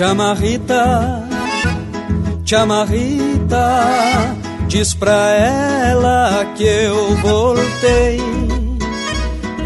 Chamarrita, 0.00 1.28
chamarrita, 2.46 3.84
diz 4.66 4.94
pra 4.94 5.34
ela 5.34 6.42
que 6.56 6.64
eu 6.64 7.16
voltei. 7.16 8.18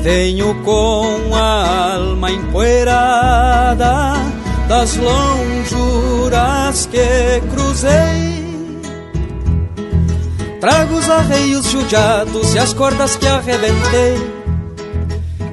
Venho 0.03 0.53
com 0.65 1.33
a 1.33 1.95
alma 1.95 2.33
empoeirada 2.33 4.15
das 4.67 4.97
lonjuras 4.97 6.87
que 6.87 7.41
cruzei. 7.55 8.75
Trago 10.61 10.97
os 10.97 11.09
arreios 11.11 11.71
judiados 11.71 12.57
e 12.57 12.59
as 12.59 12.73
cordas 12.73 13.15
que 13.15 13.29
arrebentei, 13.29 14.17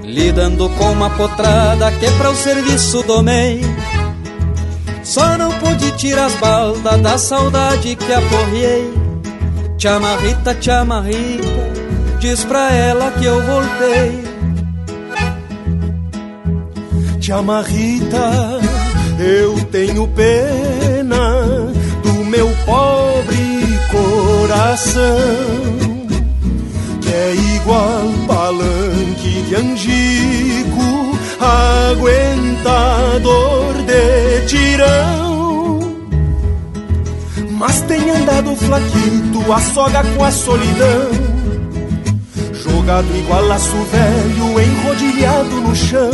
lidando 0.05 0.67
com 0.69 0.91
uma 0.91 1.11
potrada 1.11 1.91
que 1.91 2.09
pra 2.17 2.31
o 2.31 2.35
serviço 2.35 3.03
domei 3.03 3.61
só 5.11 5.37
não 5.37 5.51
pude 5.59 5.91
tirar 5.97 6.27
as 6.27 6.35
baldas 6.35 7.01
da 7.01 7.17
saudade 7.17 7.97
que 7.97 8.13
aporriei. 8.13 8.93
Chamarrita, 9.77 10.55
chamarrita, 10.61 11.73
diz 12.19 12.45
pra 12.45 12.71
ela 12.71 13.11
que 13.11 13.25
eu 13.25 13.41
voltei. 13.43 14.23
Chamarrita, 17.19 18.31
eu 19.19 19.61
tenho 19.65 20.07
pena 20.07 21.43
do 22.03 22.13
meu 22.25 22.47
pobre 22.65 23.79
coração, 23.91 25.17
é 27.13 27.35
igual 27.55 28.07
palanque 28.27 29.41
de 29.43 29.55
angico 29.55 31.17
aguentador 31.91 33.73
de 33.85 34.45
tirão. 34.47 35.81
Mas 37.51 37.81
tem 37.81 38.09
andado 38.09 38.55
flaquito, 38.55 39.51
a 39.51 39.59
soga 39.59 40.03
com 40.15 40.23
a 40.23 40.31
solidão. 40.31 41.11
Jogado 42.53 43.07
igual 43.17 43.45
laço 43.45 43.75
velho, 43.91 44.61
enrodilhado 44.61 45.61
no 45.61 45.75
chão. 45.75 46.11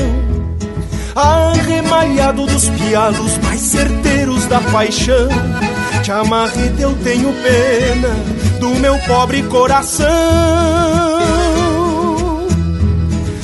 Arremalhado 1.15 2.45
dos 2.45 2.69
pialos 2.69 3.37
mais 3.39 3.61
certeiros 3.61 4.45
da 4.45 4.59
paixão. 4.59 5.29
Te 6.03 6.11
amarrita, 6.11 6.81
eu 6.81 6.93
tenho 7.03 7.33
pena 7.33 8.36
do 8.57 8.69
meu 8.75 8.97
pobre 8.99 9.43
coração. 9.43 10.07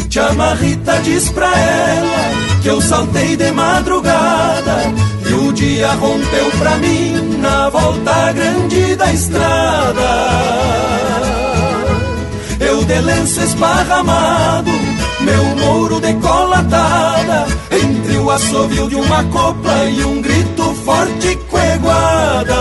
Chama 0.10 0.54
Rita, 0.54 1.00
diz 1.04 1.30
pra 1.30 1.48
ela 1.48 2.62
que 2.62 2.68
eu 2.68 2.80
saltei 2.80 3.36
de 3.36 3.52
madrugada 3.52 4.94
e 5.28 5.34
o 5.34 5.52
dia 5.52 5.92
rompeu 5.94 6.52
pra 6.60 6.78
mim 6.78 7.38
na 7.40 7.70
volta 7.70 8.32
grande 8.32 8.96
da 8.96 9.12
estrada. 9.12 10.64
Eu 12.60 12.86
de 12.86 13.02
lenço 13.02 13.42
esparramado, 13.42 14.72
meu 15.22 15.44
mouro 15.58 16.00
decolatada, 16.00 17.48
entre 17.72 18.18
o 18.18 18.30
assovio 18.30 18.88
de 18.88 18.96
uma 18.96 19.24
copla 19.26 19.86
e 19.86 20.04
um 20.06 20.22
grito 20.22 20.76
forte 20.86 21.36
coeguada. 21.50 22.54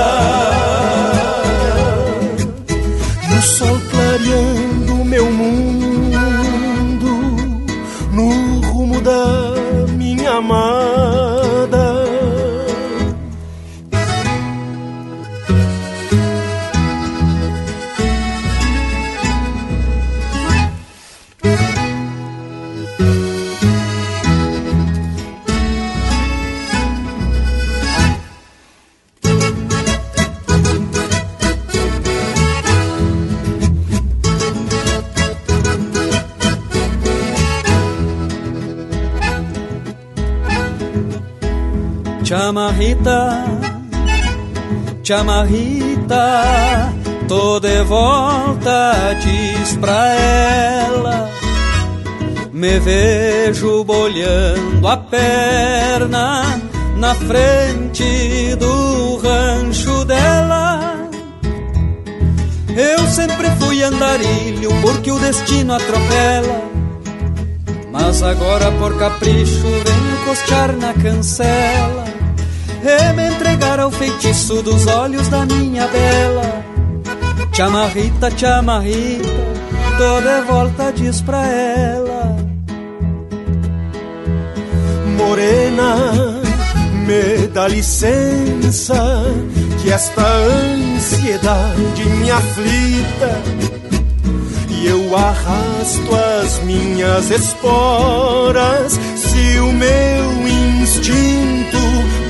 Chamarrita, 42.83 43.45
chamarrita, 45.05 46.93
tô 47.29 47.61
de 47.61 47.81
volta, 47.85 49.17
diz 49.21 49.77
pra 49.77 50.15
ela. 50.15 51.31
Me 52.53 52.81
vejo 52.81 53.85
bolhando 53.85 54.89
a 54.89 54.97
perna 54.97 56.61
na 56.97 57.15
frente 57.15 58.57
do 58.57 59.17
rancho 59.19 60.05
dela. 60.05 61.09
Eu 62.77 63.07
sempre 63.07 63.49
fui 63.61 63.81
andarilho 63.85 64.71
porque 64.83 65.13
o 65.13 65.21
destino 65.21 65.75
atropela. 65.75 66.63
Mas 67.93 68.25
agora 68.25 68.73
por 68.73 68.99
capricho 68.99 69.63
venho 69.63 70.25
costear 70.25 70.73
na 70.73 70.93
cancela 70.95 72.02
e 72.85 73.13
me 73.15 73.29
entregar 73.29 73.79
ao 73.79 73.91
feitiço 73.91 74.63
dos 74.63 74.87
olhos 74.87 75.29
da 75.29 75.47
minha 75.47 75.87
bela. 75.87 76.65
Chamarrita, 77.53 78.31
chamarrita, 78.37 79.29
tô 79.99 80.21
de 80.21 80.41
volta, 80.47 80.93
diz 80.93 81.21
pra 81.21 81.47
ela. 81.47 82.37
Morena, 85.17 86.41
me 87.07 87.47
dá 87.49 87.69
licença 87.69 89.25
que 89.81 89.93
esta 89.93 90.27
ansiedade 90.27 92.05
me 92.21 92.31
aflita 92.31 93.43
e 94.71 94.87
eu 94.87 95.17
arrasto 95.17 96.15
as 96.41 96.59
minhas 96.65 97.31
esporas 97.31 98.99
se 99.17 99.59
o 99.61 99.73
meu 99.73 100.49
instinto 100.83 101.82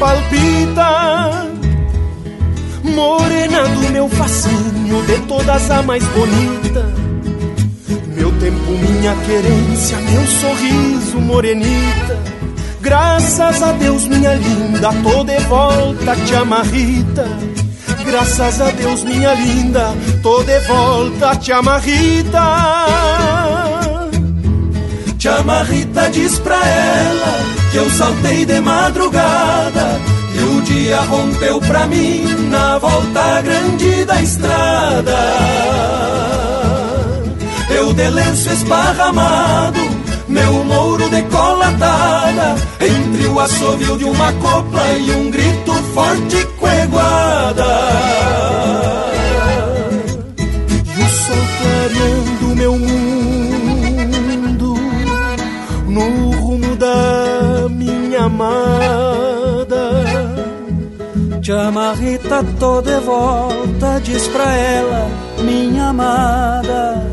palpita. 0.03 1.47
Morena 2.83 3.63
do 3.69 3.93
meu 3.93 4.09
fascínio, 4.09 5.01
de 5.07 5.19
todas 5.29 5.71
a 5.71 5.83
mais 5.83 6.03
bonita. 6.09 6.85
Meu 8.09 8.33
tempo, 8.41 8.73
minha 8.73 9.15
querência, 9.25 9.97
meu 9.99 10.27
sorriso, 10.27 11.21
morenita. 11.21 12.19
Graças 12.81 13.63
a 13.63 13.73
Deus, 13.73 14.09
minha 14.09 14.35
linda, 14.35 14.91
tô 15.05 15.23
de 15.23 15.39
volta, 15.45 16.17
te 16.17 16.35
amarrita. 16.35 17.25
Graças 18.05 18.61
a 18.61 18.71
Deus, 18.73 19.05
minha 19.05 19.33
linda, 19.35 19.95
tô 20.21 20.43
de 20.43 20.59
volta, 20.61 21.37
te 21.37 21.53
amarrita. 21.53 22.43
Te 25.17 25.29
amarrita, 25.29 26.11
diz 26.11 26.41
pra 26.41 26.57
ela 26.57 27.62
que 27.73 27.79
eu 27.79 27.91
saltei 27.91 28.45
de 28.45 28.61
madrugada. 28.61 30.01
E 30.35 30.39
o 30.45 30.63
dia 30.63 31.01
rompeu 31.01 31.59
pra 31.61 31.87
mim 31.87 32.23
na 32.51 32.79
volta 32.79 33.41
grande 33.41 34.05
da 34.05 34.23
estrada. 34.23 35.19
Eu 37.71 37.93
de 37.95 38.11
lenço 38.11 38.51
esparramado, 38.51 39.81
meu 40.29 40.65
mouro 40.65 41.09
decolatada, 41.09 42.57
entre 42.79 43.27
o 43.27 43.41
assovio 43.41 43.97
de 43.97 44.05
uma 44.05 44.33
copla 44.35 44.93
e 44.99 45.11
um 45.13 45.31
grito 45.31 45.73
forte 45.95 46.47
coeguada. 46.59 47.65
E 50.95 51.03
o 51.03 51.09
sol 51.09 51.45
clareando 51.59 52.32
Chamarrita, 61.43 62.45
tô 62.61 62.81
de 62.81 63.01
volta, 63.01 64.01
diz 64.05 64.29
pra 64.29 64.55
ela, 64.55 65.09
minha 65.43 65.89
amada. 65.89 67.05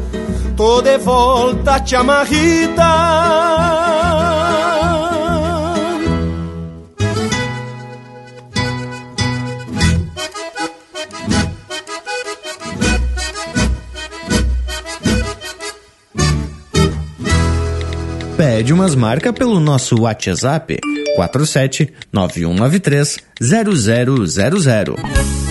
Tô 0.55 0.83
de 0.83 0.99
volta, 0.99 1.79
te 1.79 1.95
amarrita. 1.95 2.83
Pede 18.37 18.71
umas 18.71 18.93
marcas 18.93 19.33
pelo 19.33 19.59
nosso 19.59 19.99
WhatsApp 20.01 20.79
47 21.27 21.91
9193 22.11 23.19
0000. 23.39 25.48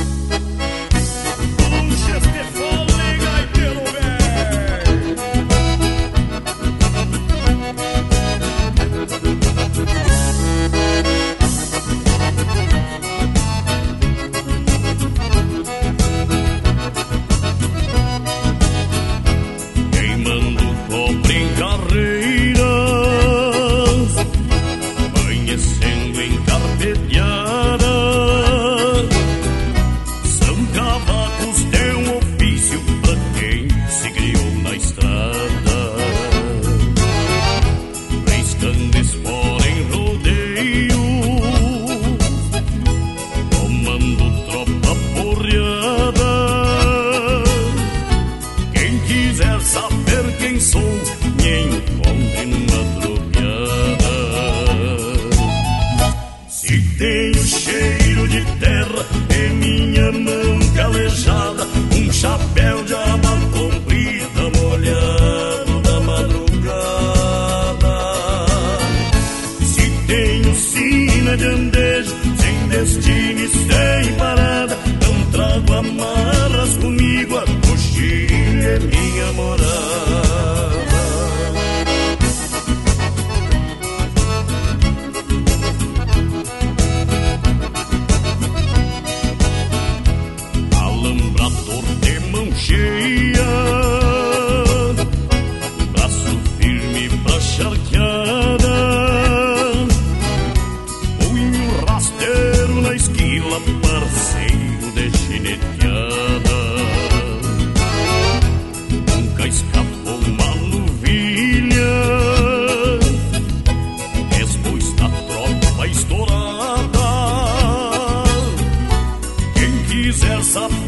Quiser 120.67 120.88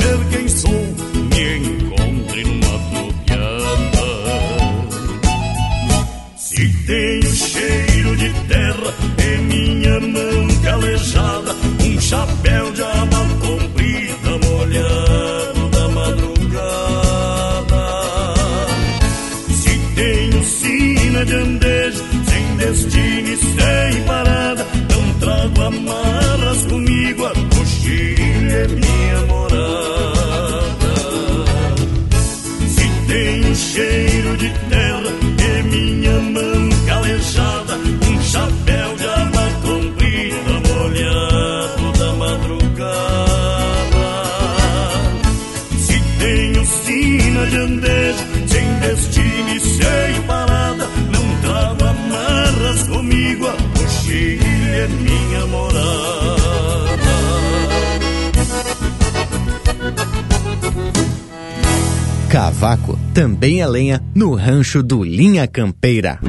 Cavaco 62.61 62.99
também 63.15 63.62
é 63.62 63.66
lenha 63.66 64.05
no 64.15 64.35
rancho 64.35 64.82
do 64.82 65.03
Linha 65.03 65.47
Campeira. 65.49 66.20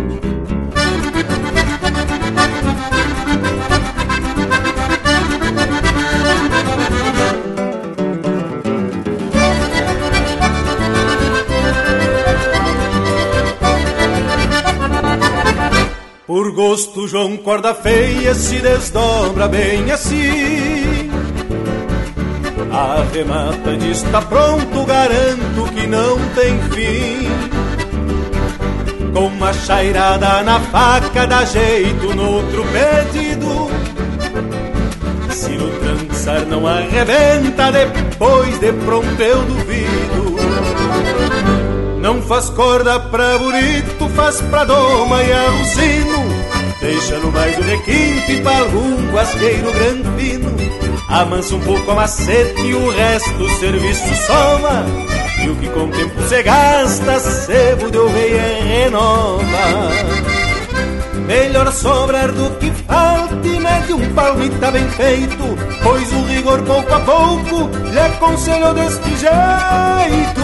Por 16.25 16.55
gosto, 16.55 17.09
João 17.09 17.35
Corda 17.35 17.75
Feia 17.75 18.33
se 18.35 18.57
desdobra 18.59 19.49
bem 19.49 19.91
assim. 19.91 20.60
Arremata 22.71 23.75
de 23.77 23.91
está 23.91 24.21
pronto, 24.21 24.85
garanto 24.85 25.73
que 25.73 25.87
não 25.87 26.17
tem 26.33 26.57
fim. 26.69 27.29
Com 29.13 29.27
uma 29.27 29.51
chairada 29.51 30.41
na 30.41 30.57
faca, 30.59 31.27
dá 31.27 31.43
jeito 31.43 32.15
no 32.15 32.35
outro 32.35 32.63
pedido. 32.71 33.69
Se 35.29 35.49
no 35.49 35.69
trançar 35.69 36.45
não 36.45 36.65
arrebenta, 36.65 37.71
depois 37.73 38.57
de 38.59 38.71
pronto 38.71 39.21
eu 39.21 39.41
duvido. 39.43 40.35
Não 41.99 42.21
faz 42.21 42.49
corda 42.49 42.99
pra 42.99 43.37
burito, 43.37 44.07
faz 44.15 44.39
pra 44.41 44.63
doma 44.63 45.21
e 45.21 45.33
alucino. 45.33 46.19
Deixa 46.79 47.17
no 47.17 47.31
mais 47.33 47.57
o 47.57 47.61
requinte 47.61 48.41
pra 48.41 48.59
algum 48.59 49.11
guasqueiro 49.11 49.71
granfino. 49.73 50.50
Amansa 51.11 51.55
um 51.55 51.59
pouco 51.59 51.91
a 51.91 51.95
macete 51.95 52.61
e 52.61 52.73
o 52.73 52.89
resto 52.89 53.43
o 53.43 53.49
serviço 53.59 54.15
soma. 54.25 54.85
E 55.43 55.49
o 55.49 55.55
que 55.55 55.67
com 55.69 55.81
o 55.81 55.91
tempo 55.91 56.21
se 56.23 56.41
gasta, 56.41 57.19
sebo 57.19 57.91
de 57.91 57.97
oveia 57.97 58.63
renova. 58.63 59.43
Melhor 61.27 61.71
sobrar 61.73 62.31
do 62.31 62.49
que 62.57 62.71
falta 62.87 63.47
e 63.47 63.59
mede 63.59 63.93
um 63.93 64.13
palmita 64.13 64.71
bem 64.71 64.87
feito, 64.89 65.57
pois 65.83 66.11
o 66.13 66.25
rigor 66.27 66.61
pouco 66.61 66.93
a 66.93 66.99
pouco 67.01 67.69
lhe 67.89 67.99
aconselho 67.99 68.73
deste 68.73 69.09
jeito. 69.17 70.41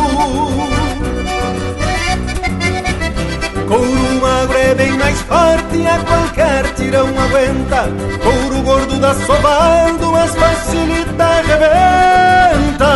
Couro 3.68 4.07
magro 4.38 4.58
é 4.58 4.76
bem 4.76 4.92
mais 4.92 5.20
forte, 5.22 5.88
a 5.88 5.98
qualquer 6.00 6.74
tirão 6.76 7.08
aguenta. 7.08 7.90
Couro 8.24 8.62
gordo 8.62 9.00
dá 9.00 9.14
sovado, 9.16 10.12
mas 10.12 10.36
facilita 10.36 11.24
arrebenta. 11.24 12.94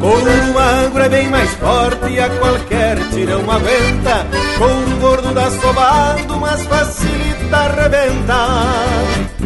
Couro 0.00 0.54
magro 0.54 1.02
é 1.02 1.08
bem 1.10 1.28
mais 1.28 1.50
forte, 1.54 2.20
a 2.20 2.30
qualquer 2.30 2.96
tirão 3.10 3.40
aguenta. 3.50 4.26
Couro 4.58 4.96
gordo 5.00 5.34
dá 5.34 5.50
sovado, 5.50 6.40
mas 6.40 6.64
facilita 6.64 7.56
arrebenta. 7.56 9.43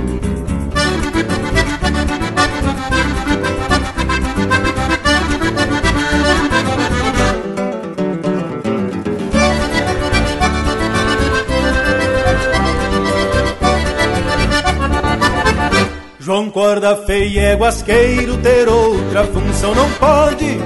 João 16.28 16.50
Corda 16.50 16.94
Feia 17.06 17.40
é 17.40 17.54
guasqueiro, 17.54 18.36
ter 18.36 18.68
outra 18.68 19.24
função 19.24 19.74
não 19.74 19.90
pode. 19.92 20.60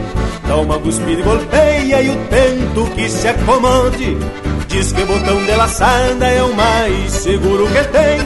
Dá 0.48 0.56
uma 0.56 0.76
cuspida 0.80 1.20
e 1.20 1.22
golpeia 1.22 2.02
e 2.02 2.10
o 2.10 2.16
tento 2.24 2.90
que 2.96 3.08
se 3.08 3.28
acomode. 3.28 4.18
Diz 4.66 4.90
que 4.90 5.02
o 5.02 5.06
botão 5.06 5.40
de 5.44 5.52
laçada 5.52 6.26
é 6.26 6.42
o 6.42 6.52
mais 6.52 7.12
seguro 7.12 7.68
que 7.68 7.84
tem. 7.92 8.18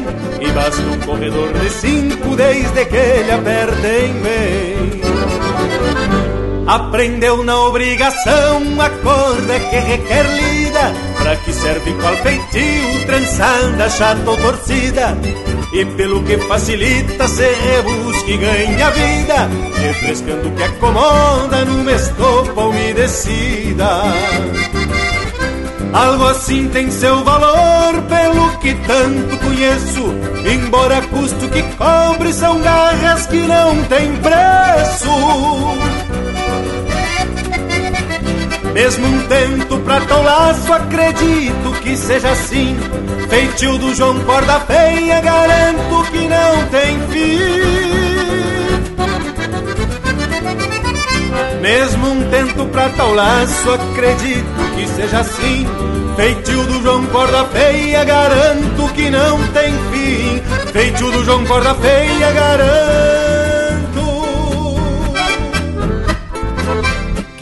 E 0.49 0.51
basta 0.51 0.81
um 0.81 0.99
corredor 1.01 1.53
de 1.53 1.69
cinco 1.69 2.35
desde 2.37 2.87
que 2.87 2.97
ele 2.97 3.31
aperta 3.31 3.87
em 3.87 4.15
bem. 4.15 5.01
Aprendeu 6.67 7.45
na 7.45 7.65
obrigação 7.65 8.81
a 8.81 8.89
corda 8.89 9.61
que 9.61 9.77
requer 9.77 10.25
lida. 10.25 10.95
Pra 11.19 11.37
que 11.37 11.53
serve 11.53 11.93
qual 12.01 12.17
feitio, 12.17 13.05
trançada, 13.05 13.91
chata 13.91 14.31
ou 14.31 14.39
torcida. 14.39 15.19
E 15.73 15.85
pelo 15.85 16.23
que 16.23 16.39
facilita, 16.39 17.29
se 17.29 17.45
rebusca 17.45 18.31
e 18.31 18.37
ganha 18.37 18.91
vida 18.91 19.51
Refrescando 19.75 20.49
o 20.49 20.53
que 20.53 20.63
acomoda 20.63 21.65
numa 21.65 21.93
estopa 21.93 22.63
umedecida 22.63 24.03
Algo 25.93 26.29
assim 26.29 26.69
tem 26.69 26.91
seu 26.91 27.25
valor, 27.25 28.03
pelo 28.03 28.59
que 28.59 28.75
tanto 28.87 29.37
conheço 29.39 30.15
Embora 30.45 31.01
custo 31.03 31.49
que 31.49 31.63
cobre, 31.77 32.33
são 32.33 32.61
garras 32.61 33.27
que 33.27 33.39
não 33.39 33.83
tem 33.85 34.13
preço 34.17 35.11
mesmo 38.77 39.07
um 39.07 39.27
tento 39.27 39.79
pra 39.79 40.03
tão 40.03 40.23
laço, 40.23 40.71
acredito 40.71 41.73
que 41.83 41.97
seja 41.97 42.33
assim. 42.33 42.77
Feitio 43.27 43.79
do 43.79 43.95
João 43.95 44.21
Corda 44.21 44.61
Feia, 44.61 45.19
garanto 45.23 46.11
que 46.13 46.29
não 46.29 46.67
tem 46.67 47.01
fim. 47.09 47.39
Mesmo 51.63 52.07
um 52.07 52.31
tento 52.31 52.67
pra 52.67 52.91
tal 52.91 53.15
laço, 53.15 53.71
acredito 53.73 54.77
que 54.77 54.87
seja 54.89 55.21
assim. 55.21 55.67
Feitio 56.15 56.63
do 56.65 56.83
João 56.83 57.07
Corda 57.07 57.45
Feia, 57.47 58.05
garanto 58.05 58.93
que 58.93 59.09
não 59.09 59.39
tem 59.55 59.73
fim. 59.91 60.43
Feitio 60.73 61.11
do 61.13 61.25
João 61.25 61.47
Corda 61.47 61.75
Feia, 61.77 62.31
garanto 62.31 63.36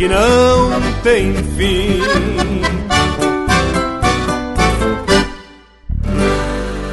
que 0.05 0.09
não 0.09 0.71
tem 1.03 1.33
fim. 1.57 2.01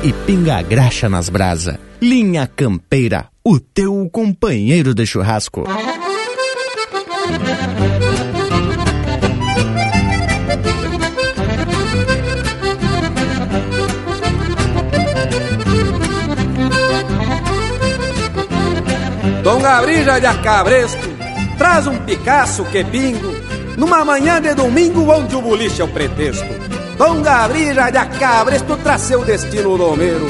E 0.03 0.13
pinga 0.25 0.57
a 0.57 0.61
graxa 0.61 1.09
nas 1.09 1.27
brasa. 1.27 1.79
Linha 2.01 2.47
Campeira, 2.47 3.27
o 3.43 3.59
teu 3.59 4.09
companheiro 4.11 4.93
de 4.93 5.05
churrasco. 5.05 5.63
Dom 19.43 19.59
Gabriel 19.59 20.19
de 20.19 20.25
Acabresto 20.27 21.10
traz 21.61 21.85
um 21.85 21.95
Picasso 21.95 22.63
que 22.65 22.83
bingo 22.83 23.35
numa 23.77 24.03
manhã 24.03 24.41
de 24.41 24.51
domingo 24.55 25.07
onde 25.11 25.35
o 25.35 25.41
boliche 25.43 25.79
é 25.79 25.85
o 25.85 25.87
pretexto. 25.87 26.47
Dom 26.97 27.21
Gabriel 27.21 27.91
de 27.91 27.99
Acabresto 27.99 28.75
traz 28.77 29.01
seu 29.01 29.23
destino 29.23 29.77
domeiro 29.77 30.25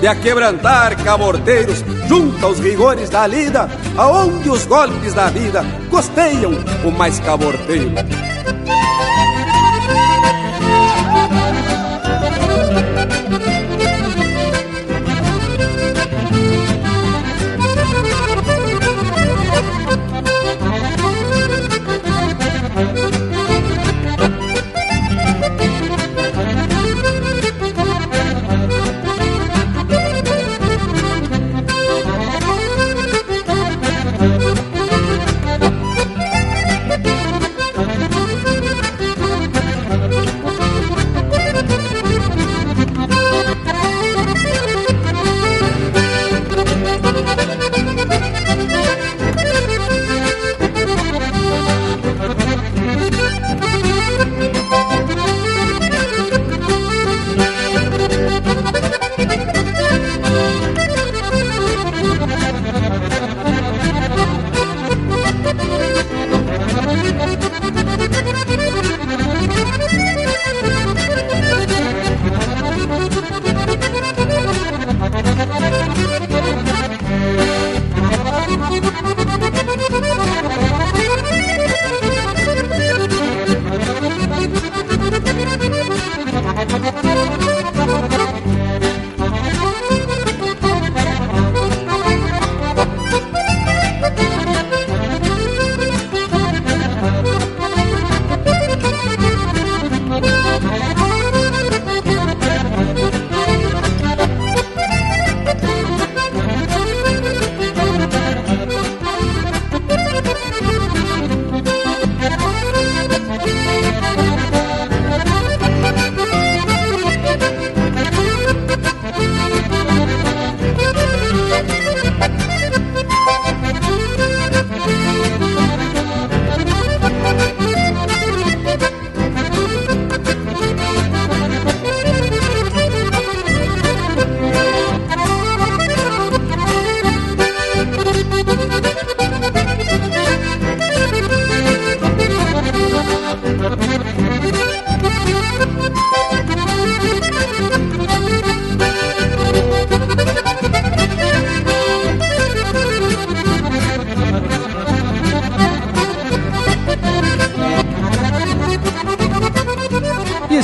de 0.00 0.06
aquebrantar 0.06 0.96
caborteiros 1.02 1.84
junto 2.06 2.46
aos 2.46 2.60
rigores 2.60 3.10
da 3.10 3.26
lida, 3.26 3.68
aonde 3.96 4.48
os 4.48 4.64
golpes 4.64 5.12
da 5.12 5.28
vida 5.28 5.64
costeiam 5.90 6.52
o 6.84 6.90
mais 6.92 7.18
caborteiro. 7.18 7.90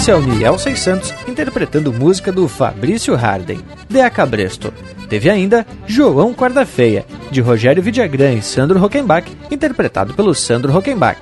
Disse 0.02 0.10
ao 0.10 0.20
Niel 0.20 0.58
600, 0.58 1.14
interpretando 1.28 1.92
música 1.92 2.32
do 2.32 2.48
Fabrício 2.48 3.14
Harden, 3.14 3.60
De 3.88 4.00
Acabresto. 4.00 4.74
Teve 5.08 5.30
ainda 5.30 5.64
João 5.86 6.34
Quarta-feia, 6.34 7.06
de 7.30 7.40
Rogério 7.40 7.80
Vidagrã 7.80 8.32
e 8.32 8.42
Sandro 8.42 8.80
Rockenbach, 8.80 9.30
interpretado 9.48 10.12
pelo 10.12 10.34
Sandro 10.34 10.72
Rockenbach. 10.72 11.20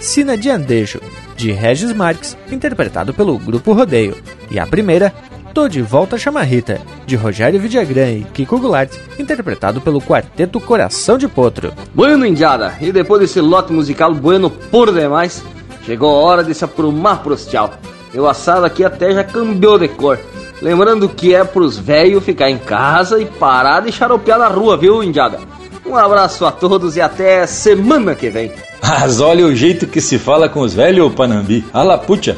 Sina 0.00 0.38
de 0.38 0.48
Andejo, 0.48 1.02
de 1.36 1.52
Regis 1.52 1.92
Marques, 1.92 2.34
interpretado 2.50 3.12
pelo 3.12 3.38
Grupo 3.38 3.74
Rodeio. 3.74 4.16
E 4.50 4.58
a 4.58 4.66
primeira, 4.66 5.12
Tô 5.52 5.68
de 5.68 5.82
Volta 5.82 6.16
Chamarrita, 6.16 6.80
de 7.04 7.16
Rogério 7.16 7.60
Vidagrã 7.60 8.10
e 8.10 8.24
Kiko 8.24 8.58
Goulart, 8.58 8.90
interpretado 9.18 9.82
pelo 9.82 10.00
Quarteto 10.00 10.58
Coração 10.62 11.18
de 11.18 11.28
Potro. 11.28 11.74
Bueno, 11.94 12.24
Indiada, 12.24 12.72
e 12.80 12.90
depois 12.90 13.20
desse 13.20 13.42
lote 13.42 13.70
musical 13.70 14.14
bueno 14.14 14.48
por 14.48 14.94
demais, 14.94 15.44
chegou 15.84 16.08
a 16.08 16.20
hora 16.20 16.42
de 16.42 16.54
se 16.54 16.64
aprumar 16.64 17.22
pros 17.22 17.44
tchau. 17.46 17.70
Meu 18.14 18.28
assado 18.28 18.64
aqui 18.64 18.84
até 18.84 19.12
já 19.12 19.24
cambiou 19.24 19.76
de 19.76 19.88
cor. 19.88 20.20
Lembrando 20.62 21.08
que 21.08 21.34
é 21.34 21.42
pros 21.42 21.76
velhos 21.76 22.22
ficar 22.22 22.48
em 22.48 22.56
casa 22.56 23.20
e 23.20 23.26
parar 23.26 23.80
de 23.80 23.90
xaropear 23.90 24.38
na 24.38 24.46
rua, 24.46 24.76
viu, 24.76 25.02
Indiada? 25.02 25.40
Um 25.84 25.96
abraço 25.96 26.46
a 26.46 26.52
todos 26.52 26.96
e 26.96 27.00
até 27.00 27.44
semana 27.44 28.14
que 28.14 28.30
vem. 28.30 28.52
Mas 28.80 29.20
olha 29.20 29.44
o 29.44 29.54
jeito 29.54 29.88
que 29.88 30.00
se 30.00 30.16
fala 30.16 30.48
com 30.48 30.60
os 30.60 30.72
velhos, 30.72 31.12
Panambi. 31.12 31.64
Alapucha. 31.72 32.36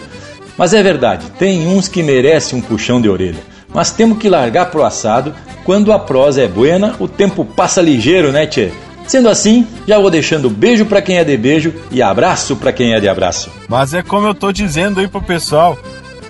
Mas 0.56 0.72
é 0.72 0.82
verdade, 0.82 1.30
tem 1.38 1.68
uns 1.68 1.88
que 1.88 2.02
merecem 2.02 2.58
um 2.58 2.62
puxão 2.62 2.98
de 2.98 3.10
orelha. 3.10 3.42
Mas 3.74 3.90
temos 3.90 4.16
que 4.16 4.30
largar 4.30 4.70
pro 4.70 4.82
assado. 4.82 5.34
Quando 5.62 5.92
a 5.92 5.98
prosa 5.98 6.40
é 6.40 6.48
buena, 6.48 6.94
o 6.98 7.06
tempo 7.06 7.44
passa 7.44 7.82
ligeiro, 7.82 8.32
né, 8.32 8.46
tchê? 8.46 8.72
Sendo 9.06 9.28
assim, 9.28 9.66
já 9.86 9.98
vou 9.98 10.10
deixando 10.10 10.50
beijo 10.50 10.84
para 10.84 11.00
quem 11.00 11.18
é 11.18 11.24
de 11.24 11.36
beijo 11.36 11.72
e 11.90 12.02
abraço 12.02 12.56
para 12.56 12.72
quem 12.72 12.92
é 12.92 13.00
de 13.00 13.08
abraço. 13.08 13.50
Mas 13.68 13.94
é 13.94 14.02
como 14.02 14.26
eu 14.26 14.34
tô 14.34 14.50
dizendo 14.50 15.00
aí 15.00 15.06
pro 15.06 15.22
pessoal, 15.22 15.78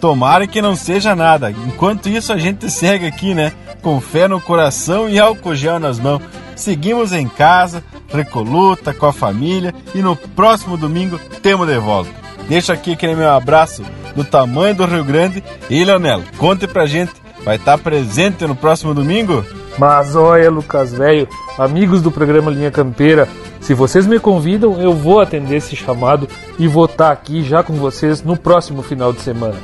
tomara 0.01 0.47
que 0.47 0.61
não 0.61 0.77
seja 0.77 1.15
nada. 1.15 1.51
Enquanto 1.51 2.09
isso 2.09 2.33
a 2.33 2.37
gente 2.37 2.71
segue 2.71 3.07
aqui, 3.07 3.35
né? 3.35 3.53
Com 3.83 4.01
fé 4.01 4.29
no 4.29 4.41
coração 4.41 5.09
e 5.09 5.19
álcool 5.19 5.55
gel 5.55 5.79
nas 5.79 5.99
mãos. 5.99 6.23
Seguimos 6.55 7.13
em 7.13 7.29
casa, 7.29 7.83
recoluta 8.09 8.93
com 8.93 9.07
a 9.07 9.13
família 9.13 9.75
e 9.95 10.03
no 10.03 10.15
próximo 10.15 10.77
domingo 10.77 11.19
temos 11.43 11.67
de 11.67 11.79
volta. 11.79 12.11
Deixo 12.49 12.73
aqui 12.73 12.93
aquele 12.93 13.15
meu 13.15 13.31
abraço 13.31 13.83
do 14.15 14.25
tamanho 14.25 14.75
do 14.75 14.87
Rio 14.87 15.05
Grande. 15.05 15.43
E 15.69 15.85
Leonel, 15.85 16.23
conte 16.39 16.67
pra 16.67 16.87
gente, 16.87 17.13
vai 17.45 17.57
estar 17.57 17.79
presente 17.79 18.47
no 18.47 18.55
próximo 18.55 18.95
domingo? 18.95 19.45
Mas 19.79 20.17
olha, 20.17 20.51
Lucas 20.51 20.93
velho, 20.93 21.29
amigos 21.59 22.01
do 22.01 22.11
programa 22.11 22.51
Linha 22.51 22.71
Campeira, 22.71 23.29
se 23.61 23.75
vocês 23.75 24.07
me 24.07 24.19
convidam, 24.19 24.81
eu 24.81 24.93
vou 24.93 25.21
atender 25.21 25.57
esse 25.57 25.77
chamado 25.77 26.29
e 26.59 26.67
vou 26.67 26.87
estar 26.87 27.11
aqui 27.11 27.43
já 27.43 27.63
com 27.63 27.75
vocês 27.75 28.23
no 28.23 28.37
próximo 28.37 28.83
final 28.83 29.13
de 29.13 29.21
semana. 29.21 29.57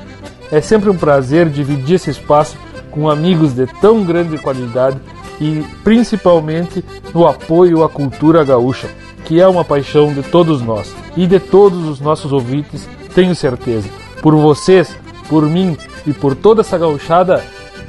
É 0.51 0.61
sempre 0.61 0.91
um 0.91 0.97
prazer 0.97 1.49
dividir 1.49 1.95
esse 1.95 2.11
espaço 2.11 2.57
com 2.91 3.09
amigos 3.09 3.55
de 3.55 3.67
tão 3.81 4.05
grande 4.05 4.37
qualidade 4.39 4.99
e 5.41 5.65
principalmente 5.83 6.85
no 7.15 7.27
apoio 7.27 7.83
à 7.83 7.89
cultura 7.89 8.45
gaúcha, 8.45 8.89
que 9.25 9.41
é 9.41 9.49
uma 9.49 9.65
paixão 9.65 10.13
de 10.13 10.23
todos 10.23 10.61
nós 10.61 10.95
e 11.17 11.27
de 11.27 11.41
todos 11.41 11.89
os 11.89 12.01
nossos 12.01 12.33
ouvintes, 12.33 12.89
tenho 13.15 13.35
certeza 13.35 13.89
por 14.23 14.35
vocês, 14.37 14.97
por 15.29 15.43
mim 15.43 15.77
e 16.07 16.13
por 16.13 16.35
toda 16.37 16.61
essa 16.61 16.79
gauchada. 16.79 17.43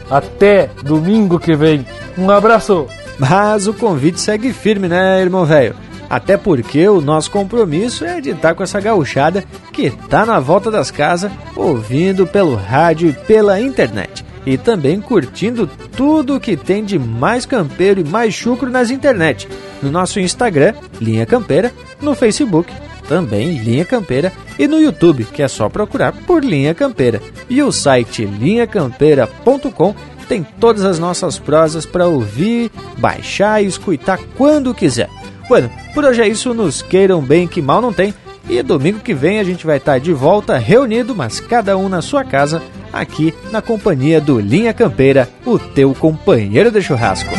Até 0.10 0.70
domingo 0.84 1.40
que 1.40 1.56
vem. 1.56 1.86
Um 2.18 2.30
abraço! 2.30 2.88
Mas 3.18 3.68
o 3.68 3.74
convite 3.74 4.20
segue 4.20 4.52
firme, 4.52 4.88
né, 4.88 5.22
irmão 5.22 5.46
velho? 5.46 5.76
Até 6.10 6.38
porque 6.38 6.88
o 6.88 7.02
nosso 7.02 7.32
compromisso 7.32 8.06
é 8.06 8.22
de 8.22 8.32
estar 8.32 8.54
com 8.54 8.64
essa 8.64 8.80
gauchada 8.80 9.44
que 9.72 9.90
tá 9.90 10.26
na 10.26 10.40
volta 10.40 10.70
das 10.70 10.92
casas, 10.92 11.32
ouvindo 11.56 12.28
pelo 12.28 12.56
rádio 12.56 13.10
e 13.10 13.14
pela 13.14 13.60
internet. 13.60 14.24
E 14.46 14.58
também 14.58 15.00
curtindo 15.00 15.68
tudo 15.96 16.36
o 16.36 16.40
que 16.40 16.58
tem 16.58 16.84
de 16.84 17.00
mais 17.00 17.46
campeiro 17.46 18.02
e 18.02 18.04
mais 18.04 18.34
chucro 18.34 18.70
nas 18.70 18.92
internet. 18.92 19.48
No 19.82 19.90
nosso 19.90 20.20
Instagram, 20.20 20.74
Linha 21.00 21.26
Campeira, 21.26 21.72
no 22.02 22.14
Facebook, 22.14 22.72
também 23.08 23.58
Linha 23.58 23.86
Campeira, 23.86 24.32
e 24.58 24.68
no 24.68 24.80
YouTube, 24.80 25.26
que 25.26 25.42
é 25.42 25.48
só 25.48 25.70
procurar 25.70 26.12
por 26.12 26.44
Linha 26.44 26.74
Campeira. 26.74 27.22
E 27.50 27.62
o 27.62 27.72
site 27.72 28.26
linhacampeira.com 28.26 29.96
tem 30.28 30.46
todas 30.60 30.84
as 30.84 31.00
nossas 31.00 31.38
prosas 31.38 31.86
para 31.86 32.08
ouvir, 32.08 32.72
baixar 32.98 33.64
e 33.64 33.68
escutar 33.68 34.20
quando 34.38 34.74
quiser. 34.74 35.10
Bueno, 35.48 35.70
por 35.94 36.06
hoje 36.06 36.22
é 36.22 36.28
isso, 36.28 36.54
nos 36.54 36.82
queiram 36.82 37.22
bem 37.22 37.48
que 37.48 37.62
mal 37.62 37.82
não 37.82 37.94
tem. 37.94 38.14
E 38.50 38.62
domingo 38.62 39.00
que 39.00 39.14
vem 39.14 39.40
a 39.40 39.44
gente 39.44 39.66
vai 39.66 39.78
estar 39.78 40.00
de 40.00 40.12
volta 40.12 40.58
reunido, 40.58 41.16
mas 41.16 41.40
cada 41.40 41.78
um 41.78 41.88
na 41.88 42.02
sua 42.02 42.24
casa, 42.24 42.62
aqui 42.92 43.34
na 43.52 43.62
companhia 43.62 44.20
do 44.20 44.40
Linha 44.40 44.74
Campeira, 44.74 45.30
o 45.46 45.58
teu 45.58 45.94
companheiro 45.94 46.70
de 46.70 46.82
churrasco. 46.82 47.32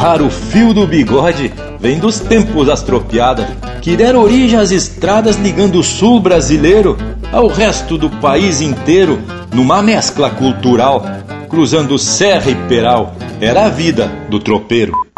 Honrar 0.00 0.22
o 0.22 0.30
fio 0.30 0.72
do 0.72 0.86
bigode 0.86 1.52
vem 1.78 1.98
dos 1.98 2.20
tempos 2.20 2.70
astropiada, 2.70 3.54
que 3.82 3.94
deram 3.94 4.22
origem 4.22 4.58
às 4.58 4.70
estradas 4.70 5.36
ligando 5.36 5.78
o 5.78 5.82
sul 5.82 6.18
brasileiro 6.18 6.96
ao 7.30 7.48
resto 7.48 7.98
do 7.98 8.08
país 8.08 8.62
inteiro, 8.62 9.20
numa 9.52 9.82
mescla 9.82 10.30
cultural, 10.30 11.04
cruzando 11.50 11.98
serra 11.98 12.50
e 12.50 12.54
peral, 12.66 13.14
era 13.42 13.66
a 13.66 13.68
vida 13.68 14.10
do 14.30 14.40
tropeiro. 14.40 15.09